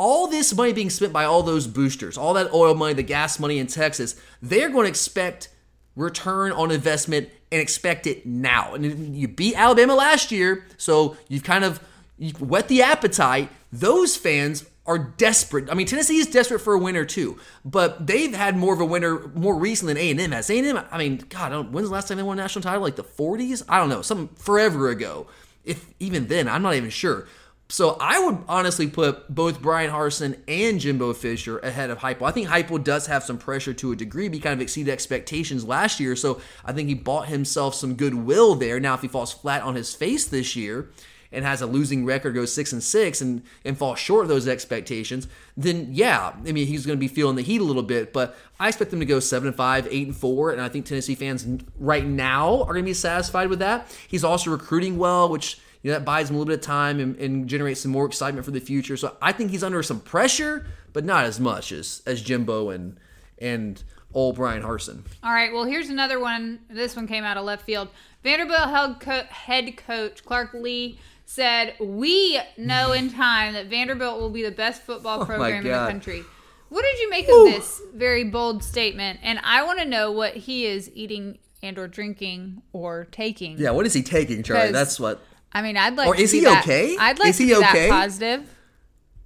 all 0.00 0.26
this 0.28 0.54
money 0.54 0.72
being 0.72 0.88
spent 0.88 1.12
by 1.12 1.26
all 1.26 1.42
those 1.42 1.66
boosters, 1.66 2.16
all 2.16 2.32
that 2.32 2.50
oil 2.54 2.74
money, 2.74 2.94
the 2.94 3.02
gas 3.02 3.38
money 3.38 3.58
in 3.58 3.66
Texas, 3.66 4.18
they're 4.40 4.70
going 4.70 4.84
to 4.84 4.88
expect 4.88 5.50
return 5.94 6.52
on 6.52 6.70
investment 6.70 7.28
and 7.52 7.60
expect 7.60 8.06
it 8.06 8.24
now. 8.24 8.72
And 8.72 9.14
you 9.14 9.28
beat 9.28 9.54
Alabama 9.56 9.94
last 9.94 10.32
year, 10.32 10.64
so 10.78 11.18
you've 11.28 11.44
kind 11.44 11.64
of 11.64 11.80
you've 12.16 12.40
whet 12.40 12.68
the 12.68 12.80
appetite. 12.80 13.50
Those 13.70 14.16
fans 14.16 14.64
are 14.86 14.96
desperate. 14.96 15.70
I 15.70 15.74
mean, 15.74 15.86
Tennessee 15.86 16.16
is 16.16 16.28
desperate 16.28 16.60
for 16.60 16.72
a 16.72 16.78
winner 16.78 17.04
too, 17.04 17.38
but 17.62 18.06
they've 18.06 18.32
had 18.32 18.56
more 18.56 18.72
of 18.72 18.80
a 18.80 18.86
winner 18.86 19.28
more 19.34 19.54
recently 19.54 19.92
than 19.92 20.18
A&M 20.18 20.32
has. 20.32 20.48
A&M, 20.48 20.80
I 20.90 20.96
mean, 20.96 21.18
God, 21.28 21.52
I 21.52 21.60
when's 21.60 21.88
the 21.88 21.92
last 21.92 22.08
time 22.08 22.16
they 22.16 22.22
won 22.22 22.38
a 22.38 22.42
national 22.42 22.62
title? 22.62 22.80
Like 22.80 22.96
the 22.96 23.04
40s? 23.04 23.64
I 23.68 23.76
don't 23.76 23.90
know, 23.90 24.00
some 24.00 24.28
forever 24.28 24.88
ago. 24.88 25.26
If 25.62 25.92
even 26.00 26.28
then, 26.28 26.48
I'm 26.48 26.62
not 26.62 26.74
even 26.74 26.88
sure. 26.88 27.28
So 27.70 27.96
I 28.00 28.18
would 28.18 28.38
honestly 28.48 28.88
put 28.88 29.32
both 29.32 29.62
Brian 29.62 29.92
Harsin 29.92 30.38
and 30.48 30.80
Jimbo 30.80 31.12
Fisher 31.14 31.58
ahead 31.60 31.88
of 31.90 31.98
Heupel. 31.98 32.22
I 32.22 32.32
think 32.32 32.48
Heupel 32.48 32.82
does 32.82 33.06
have 33.06 33.22
some 33.22 33.38
pressure 33.38 33.72
to 33.74 33.92
a 33.92 33.96
degree. 33.96 34.28
He 34.28 34.40
kind 34.40 34.54
of 34.54 34.60
exceeded 34.60 34.92
expectations 34.92 35.64
last 35.64 36.00
year, 36.00 36.16
so 36.16 36.40
I 36.64 36.72
think 36.72 36.88
he 36.88 36.94
bought 36.94 37.28
himself 37.28 37.76
some 37.76 37.94
goodwill 37.94 38.56
there. 38.56 38.80
Now, 38.80 38.94
if 38.94 39.02
he 39.02 39.08
falls 39.08 39.32
flat 39.32 39.62
on 39.62 39.76
his 39.76 39.94
face 39.94 40.26
this 40.26 40.56
year, 40.56 40.90
and 41.32 41.44
has 41.44 41.62
a 41.62 41.66
losing 41.66 42.04
record, 42.04 42.34
goes 42.34 42.52
six 42.52 42.72
and 42.72 42.82
six, 42.82 43.20
and 43.20 43.42
and 43.64 43.78
falls 43.78 44.00
short 44.00 44.24
of 44.24 44.28
those 44.28 44.48
expectations, 44.48 45.28
then 45.56 45.88
yeah, 45.92 46.32
I 46.44 46.50
mean 46.50 46.66
he's 46.66 46.84
going 46.84 46.98
to 46.98 47.00
be 47.00 47.06
feeling 47.06 47.36
the 47.36 47.42
heat 47.42 47.60
a 47.60 47.64
little 47.64 47.84
bit. 47.84 48.12
But 48.12 48.36
I 48.58 48.66
expect 48.66 48.90
them 48.90 48.98
to 48.98 49.06
go 49.06 49.20
seven 49.20 49.46
and 49.46 49.56
five, 49.56 49.86
eight 49.92 50.08
and 50.08 50.16
four, 50.16 50.50
and 50.50 50.60
I 50.60 50.68
think 50.68 50.86
Tennessee 50.86 51.14
fans 51.14 51.46
right 51.78 52.04
now 52.04 52.62
are 52.62 52.72
going 52.72 52.84
to 52.84 52.90
be 52.90 52.94
satisfied 52.94 53.48
with 53.48 53.60
that. 53.60 53.86
He's 54.08 54.24
also 54.24 54.50
recruiting 54.50 54.98
well, 54.98 55.28
which 55.28 55.60
you 55.82 55.90
know, 55.90 55.98
that 55.98 56.04
buys 56.04 56.30
him 56.30 56.36
a 56.36 56.38
little 56.38 56.50
bit 56.50 56.58
of 56.60 56.64
time 56.64 57.00
and, 57.00 57.16
and 57.16 57.48
generates 57.48 57.80
some 57.80 57.90
more 57.90 58.06
excitement 58.06 58.44
for 58.44 58.50
the 58.50 58.60
future. 58.60 58.96
So 58.96 59.16
I 59.22 59.32
think 59.32 59.50
he's 59.50 59.64
under 59.64 59.82
some 59.82 60.00
pressure, 60.00 60.66
but 60.92 61.04
not 61.04 61.24
as 61.24 61.40
much 61.40 61.72
as 61.72 62.02
as 62.06 62.22
Jimbo 62.22 62.70
and 62.70 62.98
and 63.38 63.82
old 64.12 64.36
Brian 64.36 64.62
Harsin. 64.62 65.02
All 65.22 65.32
right, 65.32 65.52
well, 65.52 65.64
here's 65.64 65.88
another 65.88 66.20
one. 66.20 66.60
This 66.68 66.96
one 66.96 67.06
came 67.06 67.24
out 67.24 67.36
of 67.36 67.44
left 67.44 67.64
field. 67.64 67.88
Vanderbilt 68.22 68.68
head, 68.68 69.00
co- 69.00 69.32
head 69.34 69.76
coach 69.76 70.24
Clark 70.24 70.52
Lea 70.52 70.98
said, 71.24 71.74
We 71.80 72.40
know 72.58 72.92
in 72.92 73.10
time 73.12 73.54
that 73.54 73.66
Vanderbilt 73.66 74.20
will 74.20 74.30
be 74.30 74.42
the 74.42 74.50
best 74.50 74.82
football 74.82 75.22
Oh 75.22 75.24
program 75.24 75.64
in 75.64 75.72
the 75.72 75.86
country. 75.86 76.24
What 76.68 76.82
did 76.82 77.00
you 77.00 77.10
make 77.10 77.28
of 77.28 77.44
this 77.46 77.80
very 77.94 78.24
bold 78.24 78.62
statement? 78.62 79.20
And 79.22 79.40
I 79.42 79.64
want 79.64 79.80
to 79.80 79.84
know 79.84 80.12
what 80.12 80.34
he 80.36 80.66
is 80.66 80.90
eating 80.94 81.38
and 81.62 81.78
or 81.78 81.88
drinking 81.88 82.62
or 82.72 83.08
taking. 83.10 83.58
Yeah, 83.58 83.70
what 83.70 83.86
is 83.86 83.92
he 83.92 84.02
taking, 84.02 84.42
Charlie? 84.42 84.72
That's 84.72 85.00
what. 85.00 85.20
I 85.52 85.62
mean, 85.62 85.76
I'd 85.76 85.96
like 85.96 86.08
Or 86.08 86.14
to 86.14 86.22
is 86.22 86.30
he 86.30 86.40
that- 86.40 86.62
okay? 86.62 86.96
I'd 86.98 87.18
like 87.18 87.30
Is 87.30 87.38
to 87.38 87.44
he 87.44 87.54
okay? 87.56 87.88
that 87.88 87.90
positive. 87.90 88.54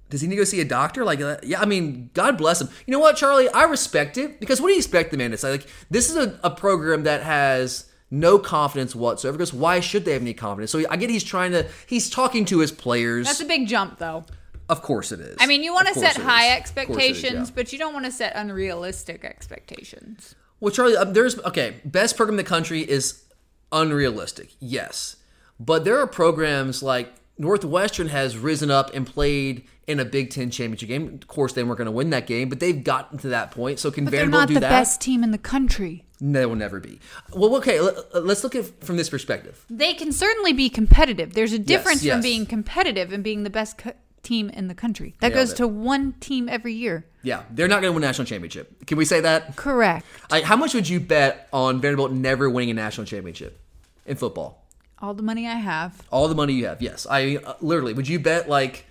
Does 0.09 0.21
he 0.21 0.27
need 0.27 0.35
to 0.35 0.41
go 0.41 0.43
see 0.45 0.61
a 0.61 0.65
doctor? 0.65 1.03
Like, 1.03 1.19
uh, 1.19 1.37
yeah, 1.43 1.59
I 1.59 1.65
mean, 1.65 2.09
God 2.13 2.37
bless 2.37 2.61
him. 2.61 2.69
You 2.85 2.91
know 2.91 2.99
what, 2.99 3.17
Charlie? 3.17 3.49
I 3.49 3.63
respect 3.63 4.17
it 4.17 4.39
because 4.39 4.61
what 4.61 4.67
do 4.67 4.73
you 4.73 4.77
expect 4.79 5.11
the 5.11 5.17
man 5.17 5.31
to 5.31 5.37
say? 5.37 5.49
Like, 5.51 5.67
this 5.89 6.09
is 6.09 6.15
a, 6.15 6.39
a 6.43 6.51
program 6.51 7.03
that 7.03 7.23
has 7.23 7.89
no 8.11 8.37
confidence 8.37 8.95
whatsoever. 8.95 9.37
Because 9.37 9.51
why 9.51 9.79
should 9.79 10.05
they 10.05 10.13
have 10.13 10.21
any 10.21 10.33
confidence? 10.35 10.71
So 10.71 10.83
I 10.89 10.95
get 10.97 11.09
he's 11.09 11.23
trying 11.23 11.51
to, 11.53 11.67
he's 11.87 12.09
talking 12.09 12.45
to 12.45 12.59
his 12.59 12.71
players. 12.71 13.25
That's 13.25 13.41
a 13.41 13.45
big 13.45 13.67
jump, 13.67 13.97
though. 13.97 14.25
of 14.69 14.81
course 14.83 15.11
it 15.11 15.19
is. 15.19 15.37
I 15.39 15.47
mean, 15.47 15.63
you 15.63 15.73
want 15.73 15.87
to 15.87 15.95
set 15.95 16.15
high 16.17 16.45
is. 16.45 16.51
It 16.51 16.53
is, 16.53 16.59
expectations, 16.59 17.49
yeah. 17.49 17.55
but 17.55 17.73
you 17.73 17.79
don't 17.79 17.93
want 17.93 18.05
to 18.05 18.11
set 18.11 18.33
unrealistic 18.35 19.25
expectations. 19.25 20.35
Well, 20.59 20.71
Charlie, 20.71 20.95
um, 20.97 21.13
there's 21.13 21.39
okay. 21.41 21.75
Best 21.83 22.15
program 22.15 22.33
in 22.33 22.37
the 22.37 22.49
country 22.49 22.81
is 22.81 23.23
unrealistic, 23.71 24.51
yes, 24.59 25.17
but 25.59 25.85
there 25.85 25.99
are 25.99 26.07
programs 26.07 26.83
like 26.83 27.13
Northwestern 27.37 28.07
has 28.09 28.37
risen 28.37 28.71
up 28.71 28.93
and 28.93 29.05
played 29.05 29.65
in 29.87 29.99
a 29.99 30.05
Big 30.05 30.31
Ten 30.31 30.49
championship 30.49 30.87
game. 30.89 31.19
Of 31.21 31.27
course, 31.27 31.53
they 31.53 31.63
weren't 31.63 31.77
going 31.77 31.85
to 31.85 31.91
win 31.91 32.09
that 32.11 32.27
game, 32.27 32.49
but 32.49 32.59
they've 32.59 32.83
gotten 32.83 33.17
to 33.19 33.29
that 33.29 33.51
point. 33.51 33.79
So 33.79 33.91
can 33.91 34.05
But 34.05 34.11
they're 34.11 34.21
Vanderbilt 34.21 34.41
not 34.41 34.47
do 34.47 34.53
the 34.55 34.59
that? 34.61 34.69
best 34.69 35.01
team 35.01 35.23
in 35.23 35.31
the 35.31 35.37
country. 35.37 36.05
No, 36.21 36.39
they 36.39 36.45
will 36.45 36.55
never 36.55 36.79
be. 36.79 36.99
Well, 37.33 37.55
okay, 37.57 37.81
let, 37.81 37.97
uh, 38.13 38.19
let's 38.21 38.43
look 38.43 38.55
at 38.55 38.83
from 38.83 38.95
this 38.95 39.09
perspective. 39.09 39.65
They 39.69 39.93
can 39.93 40.11
certainly 40.13 40.53
be 40.53 40.69
competitive. 40.69 41.33
There's 41.33 41.51
a 41.51 41.59
difference 41.59 42.03
yes. 42.03 42.13
from 42.13 42.21
being 42.21 42.45
competitive 42.45 43.11
and 43.11 43.23
being 43.23 43.43
the 43.43 43.49
best 43.49 43.77
co- 43.77 43.93
team 44.23 44.49
in 44.49 44.67
the 44.69 44.75
country. 44.75 45.15
That 45.19 45.29
Nailed 45.29 45.39
goes 45.39 45.51
it. 45.51 45.57
to 45.57 45.67
one 45.67 46.13
team 46.13 46.47
every 46.47 46.73
year. 46.73 47.05
Yeah, 47.21 47.43
they're 47.51 47.67
not 47.67 47.81
going 47.81 47.91
to 47.91 47.93
win 47.93 48.03
a 48.03 48.07
national 48.07 48.25
championship. 48.25 48.87
Can 48.87 48.97
we 48.97 49.05
say 49.05 49.19
that? 49.21 49.55
Correct. 49.57 50.05
Like, 50.31 50.45
how 50.45 50.55
much 50.55 50.73
would 50.73 50.87
you 50.87 50.99
bet 50.99 51.49
on 51.51 51.81
Vanderbilt 51.81 52.11
never 52.11 52.49
winning 52.49 52.71
a 52.71 52.73
national 52.73 53.05
championship 53.05 53.59
in 54.05 54.15
football? 54.15 54.64
All 54.99 55.13
the 55.13 55.23
money 55.23 55.47
I 55.47 55.55
have. 55.55 56.01
All 56.09 56.27
the 56.27 56.35
money 56.35 56.53
you 56.53 56.67
have, 56.67 56.81
yes. 56.81 57.05
I 57.09 57.37
uh, 57.37 57.55
literally 57.61 57.93
would 57.93 58.07
you 58.07 58.19
bet 58.19 58.49
like 58.49 58.85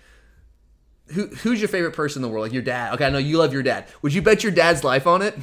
who 1.07 1.27
who's 1.27 1.59
your 1.59 1.67
favorite 1.69 1.93
person 1.93 2.23
in 2.23 2.27
the 2.27 2.33
world? 2.33 2.43
Like 2.43 2.53
your 2.53 2.61
dad. 2.61 2.93
Okay, 2.93 3.05
I 3.05 3.09
know 3.09 3.17
you 3.17 3.37
love 3.37 3.53
your 3.53 3.63
dad. 3.63 3.85
Would 4.01 4.13
you 4.13 4.21
bet 4.21 4.43
your 4.43 4.51
dad's 4.51 4.83
life 4.83 5.07
on 5.07 5.21
it? 5.21 5.37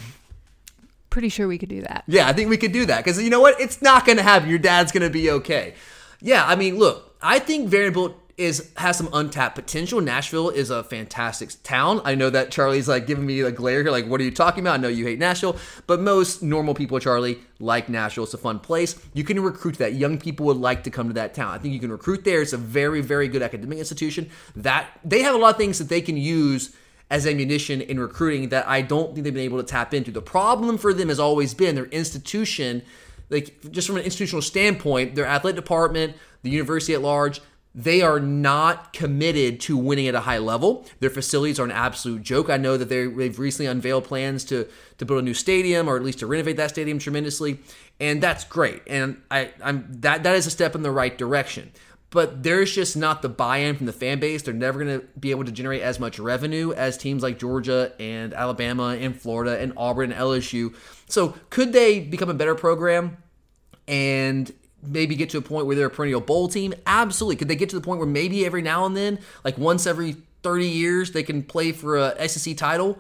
Pretty 1.11 1.29
sure 1.29 1.47
we 1.47 1.59
could 1.59 1.69
do 1.69 1.83
that. 1.83 2.05
Yeah, 2.07 2.27
I 2.27 2.33
think 2.33 2.49
we 2.49 2.57
could 2.57 2.73
do 2.73 2.87
that 2.87 3.05
because 3.05 3.23
you 3.23 3.31
know 3.31 3.41
what? 3.41 3.61
It's 3.61 3.83
not 3.83 4.07
going 4.07 4.17
to 4.17 4.25
happen. 4.25 4.49
Your 4.49 4.59
dad's 4.59 4.93
going 4.93 5.03
to 5.03 5.11
be 5.11 5.31
okay. 5.31 5.75
Yeah, 6.21 6.45
I 6.47 6.57
mean, 6.57 6.79
look, 6.79 7.17
I 7.21 7.39
think 7.39 7.69
Vanderbilt 7.69 8.17
is 8.37 8.73
has 8.77 8.97
some 8.97 9.09
untapped 9.13 9.55
potential. 9.55 10.01
Nashville 10.01 10.49
is 10.49 10.71
a 10.71 10.83
fantastic 10.83 11.51
town. 11.63 12.01
I 12.05 12.15
know 12.15 12.31
that 12.31 12.51
Charlie's 12.51 12.89
like 12.89 13.07
giving 13.07 13.27
me 13.27 13.41
a 13.41 13.51
glare 13.51 13.83
here, 13.83 13.91
like, 13.91 14.07
what 14.07 14.21
are 14.21 14.25
you 14.25 14.31
talking 14.31 14.65
about? 14.65 14.75
I 14.75 14.83
know 14.83 14.89
you 14.89 15.05
hate 15.05 15.19
Nashville, 15.19 15.57
but 15.87 16.01
most 16.01 16.43
normal 16.43 16.75
people, 16.75 16.99
Charlie, 16.99 17.39
like 17.61 17.89
Nashville. 17.89 18.25
It's 18.25 18.35
a 18.35 18.39
fun 18.39 18.59
place. 18.59 19.01
You 19.15 19.25
can 19.25 19.41
recruit 19.41 19.79
that. 19.79 19.95
Young 19.95 20.19
people 20.19 20.47
would 20.47 20.57
like 20.57 20.85
to 20.85 20.91
come 20.91 21.09
to 21.09 21.15
that 21.15 21.35
town. 21.35 21.53
I 21.55 21.59
think 21.59 21.75
you 21.75 21.81
can 21.81 21.93
recruit 21.93 22.25
there. 22.25 22.43
It's 22.43 22.53
a 22.53 22.59
very, 22.59 23.01
very 23.01 23.29
good 23.29 23.43
academic 23.43 23.79
institution. 23.79 24.31
That 24.57 24.89
they 25.05 25.23
have 25.23 25.35
a 25.35 25.39
lot 25.39 25.51
of 25.51 25.57
things 25.59 25.79
that 25.79 25.89
they 25.89 26.01
can 26.01 26.17
use 26.17 26.75
as 27.11 27.27
ammunition 27.27 27.83
in 27.83 28.01
recruiting 28.01 28.49
that 28.49 28.67
I 28.67 28.81
don't 28.81 29.13
think 29.13 29.25
they've 29.25 29.35
been 29.35 29.43
able 29.45 29.59
to 29.59 29.67
tap 29.67 29.93
into. 29.93 30.11
The 30.11 30.23
problem 30.23 30.79
for 30.79 30.95
them 30.95 31.11
has 31.11 31.21
always 31.21 31.53
been 31.53 31.75
their 31.75 31.85
institution, 31.87 32.83
like 33.29 33.71
just 33.71 33.87
from 33.87 33.99
an 33.99 34.03
institutional 34.03 34.41
standpoint, 34.41 35.15
their 35.15 35.27
athletic 35.27 35.57
department, 35.57 36.17
the 36.43 36.49
university 36.49 36.95
at 36.95 37.03
large, 37.03 37.43
they 37.75 38.03
are 38.03 38.21
not 38.21 38.93
committed 38.93 39.61
to 39.61 39.77
winning 39.77 40.07
at 40.07 40.15
a 40.15 40.21
high 40.21 40.39
level. 40.39 40.87
Their 41.01 41.11
facilities 41.11 41.59
are 41.59 41.65
an 41.65 41.71
absolute 41.71 42.23
joke. 42.23 42.51
I 42.51 42.59
know 42.59 42.77
that 42.77 42.89
they've 42.89 43.39
recently 43.39 43.71
unveiled 43.71 44.05
plans 44.05 44.45
to 44.45 44.69
to 44.99 45.07
build 45.07 45.21
a 45.21 45.23
new 45.23 45.35
stadium 45.35 45.89
or 45.89 45.97
at 45.97 46.03
least 46.03 46.19
to 46.21 46.27
renovate 46.27 46.57
that 46.59 46.71
stadium 46.71 46.99
tremendously, 46.99 47.59
and 47.99 48.23
that's 48.23 48.45
great. 48.45 48.83
And 48.87 49.23
I, 49.31 49.51
I'm 49.63 49.87
that 50.01 50.23
that 50.23 50.37
is 50.37 50.47
a 50.47 50.51
step 50.51 50.75
in 50.75 50.83
the 50.83 50.91
right 50.91 51.17
direction 51.17 51.73
but 52.13 52.43
there's 52.43 52.73
just 52.75 52.95
not 52.95 53.23
the 53.23 53.29
buy-in 53.29 53.75
from 53.75 53.87
the 53.87 53.93
fan 53.93 54.21
base. 54.21 54.43
They're 54.43 54.53
never 54.53 54.85
going 54.85 55.01
to 55.01 55.07
be 55.19 55.31
able 55.31 55.45
to 55.45 55.51
generate 55.51 55.81
as 55.81 55.99
much 55.99 56.19
revenue 56.19 56.73
as 56.75 56.99
teams 56.99 57.23
like 57.23 57.39
Georgia 57.39 57.93
and 57.99 58.35
Alabama 58.35 58.99
and 59.01 59.19
Florida 59.19 59.59
and 59.59 59.73
Auburn 59.79 60.13
and 60.13 60.21
LSU. 60.21 60.75
So 61.09 61.35
could 61.49 61.73
they 61.73 62.01
become 62.01 62.29
a 62.29 62.35
better 62.35 62.55
program 62.55 63.17
and 63.89 64.53
maybe 64.83 65.15
get 65.15 65.31
to 65.31 65.39
a 65.39 65.43
point 65.43 65.67
where 65.67 65.77
they're 65.77 65.87
a 65.87 65.91
perennial 65.91 66.21
bowl 66.21 66.49
team? 66.49 66.75
Absolutely. 66.87 67.37
Could 67.37 67.49
they 67.49 67.57
get 67.57 67.71
to 67.71 67.77
the 67.77 67.83
point 67.83 67.99
where 67.99 68.09
maybe 68.09 68.45
every 68.45 68.63
now 68.63 68.85
and 68.85 68.97
then, 68.97 69.19
like 69.45 69.59
once 69.59 69.87
every 69.87 70.17
30 70.43 70.67
years, 70.67 71.13
they 71.13 71.23
can 71.23 71.43
play 71.43 71.73
for 71.73 71.97
a 71.97 72.29
SEC 72.29 72.57
title? 72.57 72.99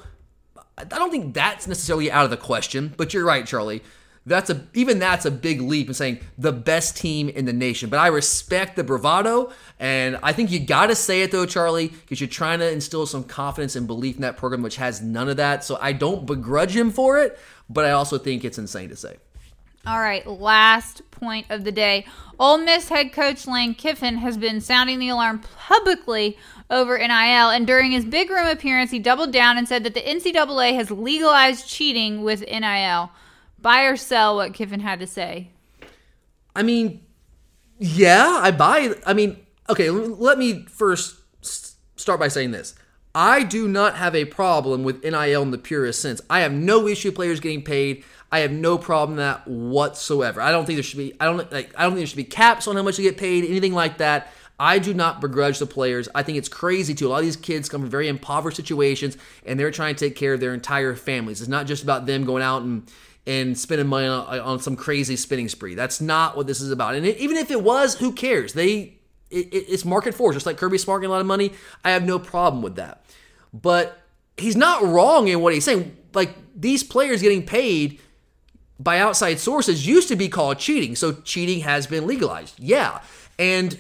I 0.79 0.85
don't 0.85 1.11
think 1.11 1.35
that's 1.35 1.67
necessarily 1.67 2.11
out 2.11 2.25
of 2.25 2.31
the 2.31 2.37
question, 2.37 2.95
but 2.97 3.13
you're 3.13 3.25
right, 3.25 3.47
Charlie. 3.47 3.83
That's 4.25 4.51
a 4.51 4.65
even 4.73 5.01
that's 5.01 5.27
a 5.27 5.33
big 5.33 5.61
leap 5.61 5.89
in 5.89 5.95
saying 5.95 6.21
the 6.39 6.53
best 6.53 6.97
team 6.97 7.29
in 7.29 7.45
the 7.45 7.53
nation. 7.53 7.91
But 7.91 7.99
I 7.99 8.07
respect 8.07 8.77
the 8.77 8.85
bravado, 8.85 9.53
and 9.81 10.17
I 10.23 10.33
think 10.33 10.53
you 10.53 10.61
got 10.61 10.87
to 10.87 10.95
say 10.95 11.23
it 11.23 11.33
though, 11.33 11.45
Charlie, 11.45 11.89
because 11.89 12.21
you're 12.21 12.29
trying 12.29 12.61
to 12.61 12.71
instill 12.71 13.05
some 13.07 13.25
confidence 13.25 13.75
and 13.75 13.89
belief 13.89 14.15
in 14.15 14.23
that 14.23 14.37
program, 14.37 14.63
which 14.63 14.77
has 14.77 15.03
none 15.03 15.29
of 15.29 15.39
that. 15.39 15.65
So 15.65 15.77
I 15.81 15.93
don't 15.93 16.25
begrudge 16.25 16.77
him 16.77 16.93
for 16.93 17.19
it, 17.19 17.37
but 17.69 17.85
I 17.85 17.91
also 17.91 18.17
think 18.17 18.45
it's 18.45 18.59
insane 18.59 18.91
to 18.91 18.97
say. 18.97 19.17
All 19.85 19.99
right, 19.99 20.25
last 20.27 21.03
point 21.11 21.47
of 21.51 21.65
the 21.65 21.73
day. 21.73 22.07
Ole 22.39 22.59
Miss 22.59 22.89
head 22.89 23.13
coach 23.13 23.49
Lane 23.49 23.75
Kiffin 23.75 24.17
has 24.17 24.37
been 24.37 24.61
sounding 24.61 25.01
the 25.01 25.09
alarm 25.09 25.41
publicly 25.57 26.39
over 26.71 26.97
NIL, 26.97 27.11
and 27.51 27.67
during 27.67 27.91
his 27.91 28.05
big 28.05 28.31
room 28.31 28.47
appearance, 28.47 28.93
he 28.93 29.01
doubled 29.01 29.33
down 29.33 29.59
and 29.59 29.69
said 29.69 29.83
that 29.85 29.95
the 29.95 30.01
NCAA 30.01 30.75
has 30.75 30.91
legalized 30.91 31.69
cheating 31.69 32.23
with 32.23 32.43
NIL. 32.43 33.11
Buy 33.61 33.83
or 33.83 33.97
sell 33.97 34.37
what 34.37 34.55
Kiffin 34.55 34.81
had 34.81 35.01
to 35.01 35.07
say. 35.07 35.51
I 36.55 36.63
mean, 36.63 37.05
yeah, 37.79 38.39
I 38.41 38.53
buy. 38.53 38.95
I 39.05 39.15
mean, 39.15 39.39
okay, 39.69 39.91
let 39.91 40.39
me 40.39 40.65
first 40.67 41.17
start 41.97 42.21
by 42.21 42.29
saying 42.29 42.53
this. 42.53 42.75
I 43.15 43.43
do 43.43 43.69
not 43.69 43.97
have 43.97 44.15
a 44.15 44.25
problem 44.25 44.85
with 44.85 45.05
NIL 45.05 45.43
in 45.43 45.51
the 45.51 45.59
purest 45.59 46.01
sense. 46.01 46.21
I 46.31 46.41
have 46.41 46.53
no 46.53 46.87
issue 46.87 47.13
players 47.13 47.41
getting 47.41 47.63
paid. 47.63 48.05
I 48.33 48.39
have 48.41 48.51
no 48.51 48.79
problem 48.79 49.17
with 49.19 49.25
that 49.25 49.47
whatsoever. 49.47 50.41
I 50.41 50.51
don't 50.51 50.65
think 50.65 50.77
there 50.79 50.83
should 50.83 50.97
be. 50.99 51.13
I 51.21 51.27
don't 51.27 51.53
like. 51.53 51.73
I 51.79 51.83
don't 51.83 51.91
think 51.93 51.99
there 52.01 52.07
should 52.07 52.17
be 52.17 52.25
caps 52.25 52.67
on 52.67 52.77
how 52.77 52.83
much 52.83 52.97
they 52.97 53.03
get 53.03 53.19
paid. 53.19 53.45
Anything 53.45 53.75
like 53.75 53.99
that. 53.99 54.33
I 54.59 54.79
do 54.79 54.95
not 54.95 55.21
begrudge 55.21 55.59
the 55.59 55.67
players. 55.67 56.09
I 56.15 56.23
think 56.23 56.39
it's 56.39 56.49
crazy 56.49 56.95
too. 56.95 57.09
A 57.09 57.11
lot 57.11 57.19
of 57.19 57.25
these 57.25 57.37
kids 57.37 57.69
come 57.69 57.81
from 57.83 57.91
very 57.91 58.07
impoverished 58.09 58.57
situations, 58.57 59.17
and 59.45 59.59
they're 59.61 59.71
trying 59.71 59.95
to 59.97 60.09
take 60.09 60.17
care 60.17 60.35
of 60.35 60.41
their 60.41 60.55
entire 60.55 60.95
families. 60.95 61.41
It's 61.41 61.49
not 61.49 61.67
just 61.67 61.83
about 61.83 62.07
them 62.07 62.25
going 62.25 62.43
out 62.43 62.63
and 62.63 62.91
and 63.27 63.57
spending 63.59 63.87
money 63.87 64.07
on, 64.07 64.41
on 64.41 64.59
some 64.61 64.77
crazy 64.77 65.15
spending 65.17 65.49
spree. 65.49 65.75
That's 65.75 66.01
not 66.01 66.37
what 66.37 66.47
this 66.47 66.61
is 66.61 66.71
about. 66.71 66.95
And 66.95 67.05
it, 67.07 67.19
even 67.19 67.37
if 67.37 67.51
it 67.51 67.63
was, 67.63 67.97
who 67.99 68.13
cares? 68.13 68.53
They 68.55 68.95
it, 69.31 69.53
it- 69.53 69.67
it's 69.69 69.85
market 69.85 70.15
force. 70.15 70.37
Just 70.37 70.47
like 70.47 70.57
Kirby 70.57 70.79
Smart 70.79 71.05
a 71.05 71.09
lot 71.09 71.21
of 71.21 71.27
money, 71.27 71.53
I 71.85 71.91
have 71.91 72.05
no 72.05 72.19
problem 72.19 72.63
with 72.63 72.77
that. 72.77 73.05
But 73.53 73.99
he's 74.39 74.57
not 74.57 74.83
wrong 74.83 75.29
in 75.29 75.41
what 75.41 75.53
he's 75.55 75.65
saying. 75.65 75.97
Like 76.15 76.35
these 76.55 76.83
players 76.83 77.21
getting 77.21 77.45
paid 77.45 78.01
by 78.83 78.99
outside 78.99 79.39
sources 79.39 79.87
used 79.87 80.09
to 80.09 80.17
be 80.17 80.29
called 80.29 80.59
cheating. 80.59 80.97
So 80.97 81.13
cheating 81.13 81.61
has 81.61 81.87
been 81.87 82.07
legalized. 82.07 82.59
Yeah. 82.59 83.01
And 83.39 83.79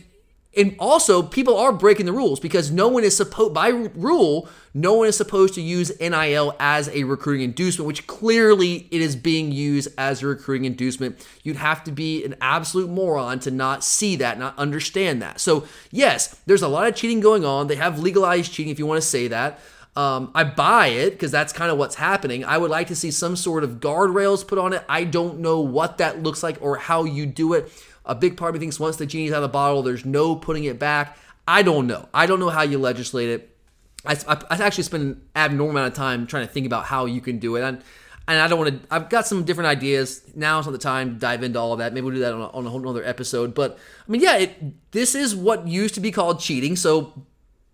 and 0.54 0.76
also 0.78 1.22
people 1.22 1.56
are 1.56 1.72
breaking 1.72 2.04
the 2.04 2.12
rules 2.12 2.38
because 2.38 2.70
no 2.70 2.88
one 2.88 3.04
is 3.04 3.16
supposed 3.16 3.54
by 3.54 3.68
rule 3.68 4.48
no 4.74 4.94
one 4.94 5.08
is 5.08 5.16
supposed 5.16 5.54
to 5.54 5.62
use 5.62 5.98
NIL 5.98 6.54
as 6.60 6.88
a 6.90 7.04
recruiting 7.04 7.42
inducement 7.42 7.86
which 7.86 8.06
clearly 8.06 8.86
it 8.90 9.00
is 9.00 9.16
being 9.16 9.50
used 9.50 9.88
as 9.96 10.22
a 10.22 10.26
recruiting 10.26 10.66
inducement 10.66 11.26
you'd 11.42 11.56
have 11.56 11.82
to 11.84 11.92
be 11.92 12.22
an 12.24 12.34
absolute 12.40 12.90
moron 12.90 13.38
to 13.40 13.50
not 13.50 13.82
see 13.82 14.16
that 14.16 14.38
not 14.38 14.56
understand 14.58 15.22
that 15.22 15.40
so 15.40 15.66
yes 15.90 16.38
there's 16.46 16.62
a 16.62 16.68
lot 16.68 16.86
of 16.86 16.94
cheating 16.94 17.20
going 17.20 17.44
on 17.44 17.66
they 17.66 17.76
have 17.76 17.98
legalized 17.98 18.52
cheating 18.52 18.70
if 18.70 18.78
you 18.78 18.86
want 18.86 19.00
to 19.00 19.06
say 19.06 19.28
that 19.28 19.58
um, 19.94 20.30
I 20.34 20.44
buy 20.44 20.88
it 20.88 21.10
because 21.10 21.30
that's 21.30 21.52
kind 21.52 21.70
of 21.70 21.78
what's 21.78 21.96
happening. 21.96 22.44
I 22.44 22.58
would 22.58 22.70
like 22.70 22.88
to 22.88 22.96
see 22.96 23.10
some 23.10 23.36
sort 23.36 23.62
of 23.62 23.80
guardrails 23.80 24.46
put 24.46 24.58
on 24.58 24.72
it. 24.72 24.82
I 24.88 25.04
don't 25.04 25.40
know 25.40 25.60
what 25.60 25.98
that 25.98 26.22
looks 26.22 26.42
like 26.42 26.58
or 26.60 26.76
how 26.76 27.04
you 27.04 27.26
do 27.26 27.52
it, 27.52 27.70
a 28.04 28.14
big 28.14 28.36
part 28.36 28.50
of 28.50 28.54
me 28.54 28.60
thinks 28.60 28.80
once 28.80 28.96
the 28.96 29.06
genie's 29.06 29.32
out 29.32 29.36
of 29.36 29.42
the 29.42 29.48
bottle, 29.48 29.82
there's 29.82 30.04
no 30.04 30.34
putting 30.34 30.64
it 30.64 30.78
back. 30.78 31.16
I 31.46 31.62
don't 31.62 31.86
know. 31.86 32.08
I 32.12 32.26
don't 32.26 32.40
know 32.40 32.48
how 32.48 32.62
you 32.62 32.78
legislate 32.78 33.28
it. 33.28 33.56
I, 34.04 34.16
I, 34.26 34.42
I 34.50 34.56
actually 34.64 34.84
spend 34.84 35.02
an 35.02 35.22
abnormal 35.36 35.70
amount 35.70 35.92
of 35.92 35.96
time 35.96 36.26
trying 36.26 36.46
to 36.46 36.52
think 36.52 36.66
about 36.66 36.84
how 36.84 37.04
you 37.04 37.20
can 37.20 37.38
do 37.38 37.56
it. 37.56 37.62
And, 37.62 37.82
and 38.26 38.40
I 38.40 38.48
don't 38.48 38.58
want 38.58 38.82
to. 38.82 38.94
I've 38.94 39.08
got 39.08 39.26
some 39.26 39.44
different 39.44 39.68
ideas. 39.68 40.22
Now's 40.34 40.66
not 40.66 40.72
the 40.72 40.78
time 40.78 41.14
to 41.14 41.20
dive 41.20 41.42
into 41.42 41.58
all 41.58 41.72
of 41.72 41.78
that. 41.78 41.92
Maybe 41.92 42.04
we'll 42.04 42.14
do 42.14 42.20
that 42.20 42.32
on 42.32 42.40
a, 42.40 42.48
on 42.48 42.66
a 42.66 42.70
whole 42.70 42.88
other 42.88 43.04
episode. 43.04 43.54
But 43.54 43.78
I 44.06 44.10
mean, 44.10 44.20
yeah, 44.20 44.36
it, 44.38 44.92
this 44.92 45.14
is 45.14 45.34
what 45.34 45.66
used 45.66 45.94
to 45.94 46.00
be 46.00 46.10
called 46.12 46.40
cheating. 46.40 46.76
So 46.76 47.24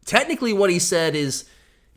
technically, 0.05 0.53
what 0.53 0.71
he 0.71 0.79
said 0.79 1.15
is 1.15 1.45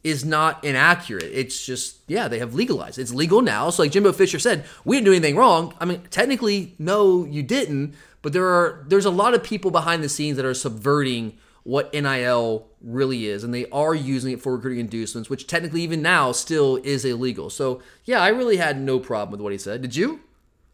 is 0.04 0.26
not 0.26 0.64
inaccurate. 0.64 1.30
It's 1.32 1.64
just 1.64 1.98
yeah, 2.08 2.28
they 2.28 2.40
have 2.40 2.54
legalized. 2.54 2.98
It's 2.98 3.14
legal 3.14 3.42
now. 3.42 3.70
So 3.70 3.84
like 3.84 3.92
Jimbo 3.92 4.14
Fisher 4.14 4.40
said, 4.40 4.66
we 4.84 4.96
didn't 4.96 5.06
do 5.06 5.12
anything 5.12 5.36
wrong. 5.36 5.76
I 5.80 5.86
mean, 5.86 6.02
technically, 6.10 6.76
no, 6.80 7.26
you 7.26 7.44
didn't. 7.44 7.96
But 8.22 8.34
there 8.34 8.48
are 8.48 8.84
there's 8.88 9.06
a 9.06 9.12
lot 9.12 9.34
of 9.34 9.44
people 9.44 9.72
behind 9.72 10.04
the 10.04 10.10
scenes 10.10 10.38
that 10.38 10.46
are 10.46 10.54
subverting 10.54 11.38
what 11.64 11.94
NIL 11.94 12.68
really 12.82 13.28
is, 13.28 13.44
and 13.44 13.54
they 13.54 13.68
are 13.70 13.94
using 13.94 14.34
it 14.34 14.42
for 14.42 14.56
recruiting 14.56 14.80
inducements, 14.80 15.30
which 15.30 15.46
technically 15.46 15.82
even 15.82 16.02
now 16.02 16.32
still 16.32 16.78
is 16.78 17.06
illegal. 17.06 17.50
So 17.50 17.82
yeah, 18.06 18.20
I 18.20 18.30
really 18.30 18.58
had 18.58 18.80
no 18.80 19.00
problem 19.00 19.32
with 19.32 19.42
what 19.42 19.52
he 19.52 19.58
said. 19.58 19.82
Did 19.82 19.96
you? 19.96 20.22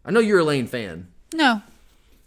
I 0.06 0.12
know 0.12 0.22
you're 0.22 0.40
a 0.40 0.44
Lane 0.46 0.68
fan. 0.68 1.10
No. 1.34 1.62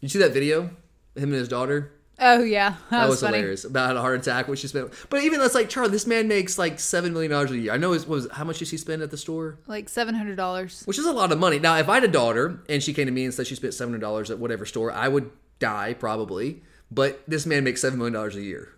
You 0.01 0.09
see 0.09 0.19
that 0.19 0.33
video? 0.33 0.71
Him 1.15 1.31
and 1.31 1.35
his 1.35 1.49
daughter. 1.49 1.93
Oh 2.21 2.43
yeah, 2.43 2.71
that, 2.91 2.91
That, 2.91 3.09
was, 3.09 3.23
was, 3.23 3.29
hilarious 3.29 3.65
about 3.65 3.97
a 3.97 4.01
heart 4.01 4.21
attack, 4.21 4.47
which 4.47 4.61
she 4.61 4.69
spent. 4.69 4.93
But 5.09 5.23
even 5.23 5.41
that's 5.41 5.55
like 5.55 5.69
Charlie. 5.71 5.91
This 5.91 6.07
man 6.07 6.29
makes 6.29 6.59
like 6.59 6.79
seven 6.79 7.13
million 7.13 7.31
dollars 7.31 7.51
a 7.51 7.59
year. 7.59 7.73
I 7.73 7.79
know 7.79 7.93
it 7.95 8.07
was 8.07 8.29
how 8.31 8.45
much 8.45 8.59
does 8.59 8.71
he 8.71 8.77
spend 8.77 9.03
at 9.03 9.11
the 9.11 9.17
store? 9.17 9.59
Like 9.67 9.89
seven 9.89 10.15
hundred 10.15 10.37
dollars. 10.37 10.83
which 10.85 10.99
is 10.99 11.07
a 11.07 11.13
lot 11.13 11.33
of 11.33 11.39
money. 11.39 11.59
Now, 11.59 11.77
if 11.79 11.89
I 11.89 11.95
had 11.95 12.05
a 12.05 12.09
daughter 12.09 12.61
and 12.69 12.83
she 12.83 12.93
came 12.93 13.07
to 13.07 13.13
me 13.13 13.25
and 13.25 13.33
said 13.33 13.47
she 13.47 13.55
spent 13.55 13.75
seven 13.75 13.95
hundred 13.95 14.03
dollars 14.03 14.31
at 14.31 14.39
whatever 14.39 14.67
store, 14.67 14.93
I 14.93 15.09
would 15.09 15.31
die 15.59 15.95
probably. 15.95 16.63
But 16.91 17.23
this 17.27 17.47
man 17.47 17.65
makes 17.65 17.81
seven 17.81 17.99
million 17.99 18.13
dollars 18.15 18.37
a 18.37 18.43
year. 18.43 18.75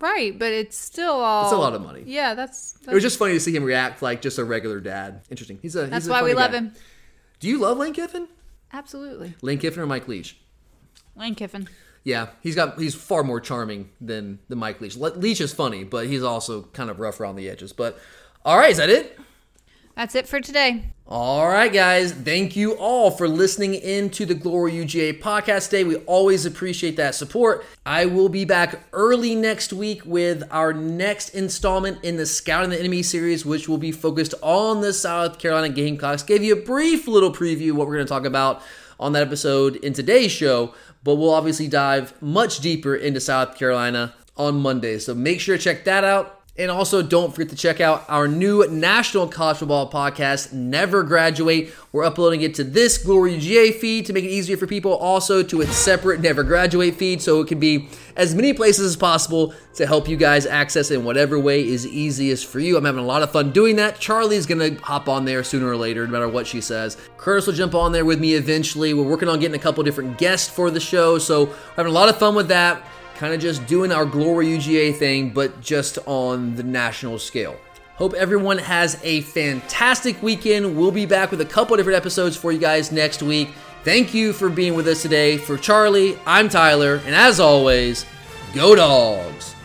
Right, 0.00 0.38
but 0.38 0.52
it's 0.52 0.76
still 0.76 1.14
all. 1.14 1.44
It's 1.44 1.52
a 1.52 1.56
lot 1.56 1.74
of 1.74 1.82
money. 1.82 2.04
Yeah, 2.06 2.34
that's. 2.34 2.72
that's 2.72 2.88
It 2.88 2.94
was 2.94 3.02
just 3.02 3.18
funny 3.18 3.32
to 3.32 3.40
see 3.40 3.54
him 3.54 3.64
react 3.64 4.00
like 4.00 4.22
just 4.22 4.38
a 4.38 4.44
regular 4.44 4.78
dad. 4.78 5.22
Interesting. 5.30 5.58
He's 5.60 5.74
a. 5.74 5.82
He's 5.82 5.90
That's 5.90 6.06
a 6.06 6.10
why 6.10 6.22
we 6.22 6.34
love 6.34 6.52
guy. 6.52 6.58
him. 6.58 6.72
Do 7.40 7.48
you 7.48 7.58
love 7.58 7.78
Lane 7.78 7.92
Kiffin? 7.92 8.28
Absolutely. 8.72 9.34
Lane 9.42 9.58
Kiffin 9.58 9.82
or 9.82 9.86
Mike 9.86 10.06
Leach? 10.06 10.36
Lane 11.16 11.34
Kiffin. 11.34 11.68
Yeah, 12.08 12.28
he's 12.40 12.54
got 12.54 12.78
he's 12.78 12.94
far 12.94 13.22
more 13.22 13.38
charming 13.38 13.90
than 14.00 14.38
the 14.48 14.56
Mike 14.56 14.80
Leach. 14.80 14.96
Le- 14.96 15.08
Leach 15.08 15.42
is 15.42 15.52
funny, 15.52 15.84
but 15.84 16.06
he's 16.06 16.22
also 16.22 16.62
kind 16.72 16.88
of 16.88 17.00
rough 17.00 17.20
around 17.20 17.36
the 17.36 17.50
edges. 17.50 17.74
But 17.74 17.98
all 18.46 18.56
right, 18.56 18.70
is 18.70 18.78
that 18.78 18.88
it? 18.88 19.18
That's 19.94 20.14
it 20.14 20.26
for 20.26 20.40
today. 20.40 20.94
All 21.06 21.46
right, 21.46 21.70
guys. 21.70 22.12
Thank 22.12 22.56
you 22.56 22.72
all 22.76 23.10
for 23.10 23.28
listening 23.28 23.74
in 23.74 24.08
to 24.10 24.24
the 24.24 24.32
Glory 24.32 24.72
UGA 24.72 25.20
podcast 25.20 25.68
today. 25.68 25.84
We 25.84 25.96
always 25.96 26.46
appreciate 26.46 26.96
that 26.96 27.14
support. 27.14 27.66
I 27.84 28.06
will 28.06 28.30
be 28.30 28.46
back 28.46 28.88
early 28.94 29.34
next 29.34 29.74
week 29.74 30.00
with 30.06 30.44
our 30.50 30.72
next 30.72 31.30
installment 31.30 32.02
in 32.02 32.16
the 32.16 32.24
Scouting 32.24 32.70
the 32.70 32.80
Enemy 32.80 33.02
series, 33.02 33.44
which 33.44 33.68
will 33.68 33.76
be 33.76 33.92
focused 33.92 34.32
on 34.40 34.80
the 34.80 34.94
South 34.94 35.38
Carolina 35.38 35.68
Gamecocks. 35.68 36.22
Gave 36.22 36.42
you 36.42 36.54
a 36.54 36.62
brief 36.62 37.06
little 37.06 37.32
preview 37.32 37.72
of 37.72 37.76
what 37.76 37.86
we're 37.86 37.96
going 37.96 38.06
to 38.06 38.10
talk 38.10 38.24
about 38.24 38.62
on 39.00 39.12
that 39.12 39.22
episode 39.22 39.76
in 39.76 39.92
today's 39.92 40.32
show, 40.32 40.74
but 41.04 41.16
we'll 41.16 41.34
obviously 41.34 41.68
dive 41.68 42.20
much 42.22 42.60
deeper 42.60 42.94
into 42.94 43.20
South 43.20 43.56
Carolina 43.56 44.14
on 44.36 44.60
Monday. 44.60 44.98
So 44.98 45.14
make 45.14 45.40
sure 45.40 45.56
to 45.56 45.62
check 45.62 45.84
that 45.84 46.04
out. 46.04 46.37
And 46.58 46.72
also, 46.72 47.02
don't 47.02 47.32
forget 47.32 47.50
to 47.50 47.56
check 47.56 47.80
out 47.80 48.04
our 48.08 48.26
new 48.26 48.66
national 48.68 49.28
college 49.28 49.58
football 49.58 49.88
podcast, 49.88 50.52
Never 50.52 51.04
Graduate. 51.04 51.72
We're 51.92 52.04
uploading 52.04 52.40
it 52.40 52.54
to 52.56 52.64
this 52.64 52.98
Glory 52.98 53.38
UGA 53.38 53.76
feed 53.76 54.06
to 54.06 54.12
make 54.12 54.24
it 54.24 54.30
easier 54.30 54.56
for 54.56 54.66
people, 54.66 54.92
also 54.92 55.44
to 55.44 55.60
its 55.60 55.76
separate 55.76 56.20
Never 56.20 56.42
Graduate 56.42 56.96
feed, 56.96 57.22
so 57.22 57.40
it 57.40 57.46
can 57.46 57.60
be 57.60 57.88
as 58.16 58.34
many 58.34 58.52
places 58.52 58.86
as 58.86 58.96
possible 58.96 59.54
to 59.74 59.86
help 59.86 60.08
you 60.08 60.16
guys 60.16 60.46
access 60.46 60.90
in 60.90 61.04
whatever 61.04 61.38
way 61.38 61.64
is 61.64 61.86
easiest 61.86 62.46
for 62.46 62.58
you. 62.58 62.76
I'm 62.76 62.84
having 62.84 63.04
a 63.04 63.06
lot 63.06 63.22
of 63.22 63.30
fun 63.30 63.52
doing 63.52 63.76
that. 63.76 64.00
Charlie's 64.00 64.44
gonna 64.44 64.74
hop 64.80 65.08
on 65.08 65.24
there 65.24 65.44
sooner 65.44 65.68
or 65.68 65.76
later, 65.76 66.04
no 66.06 66.12
matter 66.12 66.28
what 66.28 66.48
she 66.48 66.60
says. 66.60 66.96
Curtis 67.18 67.46
will 67.46 67.54
jump 67.54 67.76
on 67.76 67.92
there 67.92 68.04
with 68.04 68.18
me 68.18 68.34
eventually. 68.34 68.94
We're 68.94 69.08
working 69.08 69.28
on 69.28 69.38
getting 69.38 69.54
a 69.54 69.62
couple 69.62 69.84
different 69.84 70.18
guests 70.18 70.48
for 70.48 70.72
the 70.72 70.80
show, 70.80 71.18
so 71.18 71.44
we're 71.44 71.54
having 71.76 71.92
a 71.92 71.94
lot 71.94 72.08
of 72.08 72.18
fun 72.18 72.34
with 72.34 72.48
that 72.48 72.82
kind 73.18 73.34
of 73.34 73.40
just 73.40 73.66
doing 73.66 73.90
our 73.90 74.06
Glory 74.06 74.46
UGA 74.46 74.94
thing, 74.94 75.30
but 75.30 75.60
just 75.60 75.98
on 76.06 76.54
the 76.54 76.62
national 76.62 77.18
scale. 77.18 77.56
Hope 77.96 78.14
everyone 78.14 78.58
has 78.58 78.96
a 79.02 79.22
fantastic 79.22 80.22
weekend. 80.22 80.76
We'll 80.76 80.92
be 80.92 81.04
back 81.04 81.32
with 81.32 81.40
a 81.40 81.44
couple 81.44 81.76
different 81.76 81.96
episodes 81.96 82.36
for 82.36 82.52
you 82.52 82.60
guys 82.60 82.92
next 82.92 83.20
week. 83.20 83.48
Thank 83.82 84.14
you 84.14 84.32
for 84.32 84.48
being 84.48 84.74
with 84.74 84.86
us 84.86 85.02
today. 85.02 85.36
For 85.36 85.58
Charlie, 85.58 86.16
I'm 86.26 86.48
Tyler, 86.48 87.00
and 87.04 87.14
as 87.14 87.40
always, 87.40 88.06
go 88.54 88.76
dogs. 88.76 89.57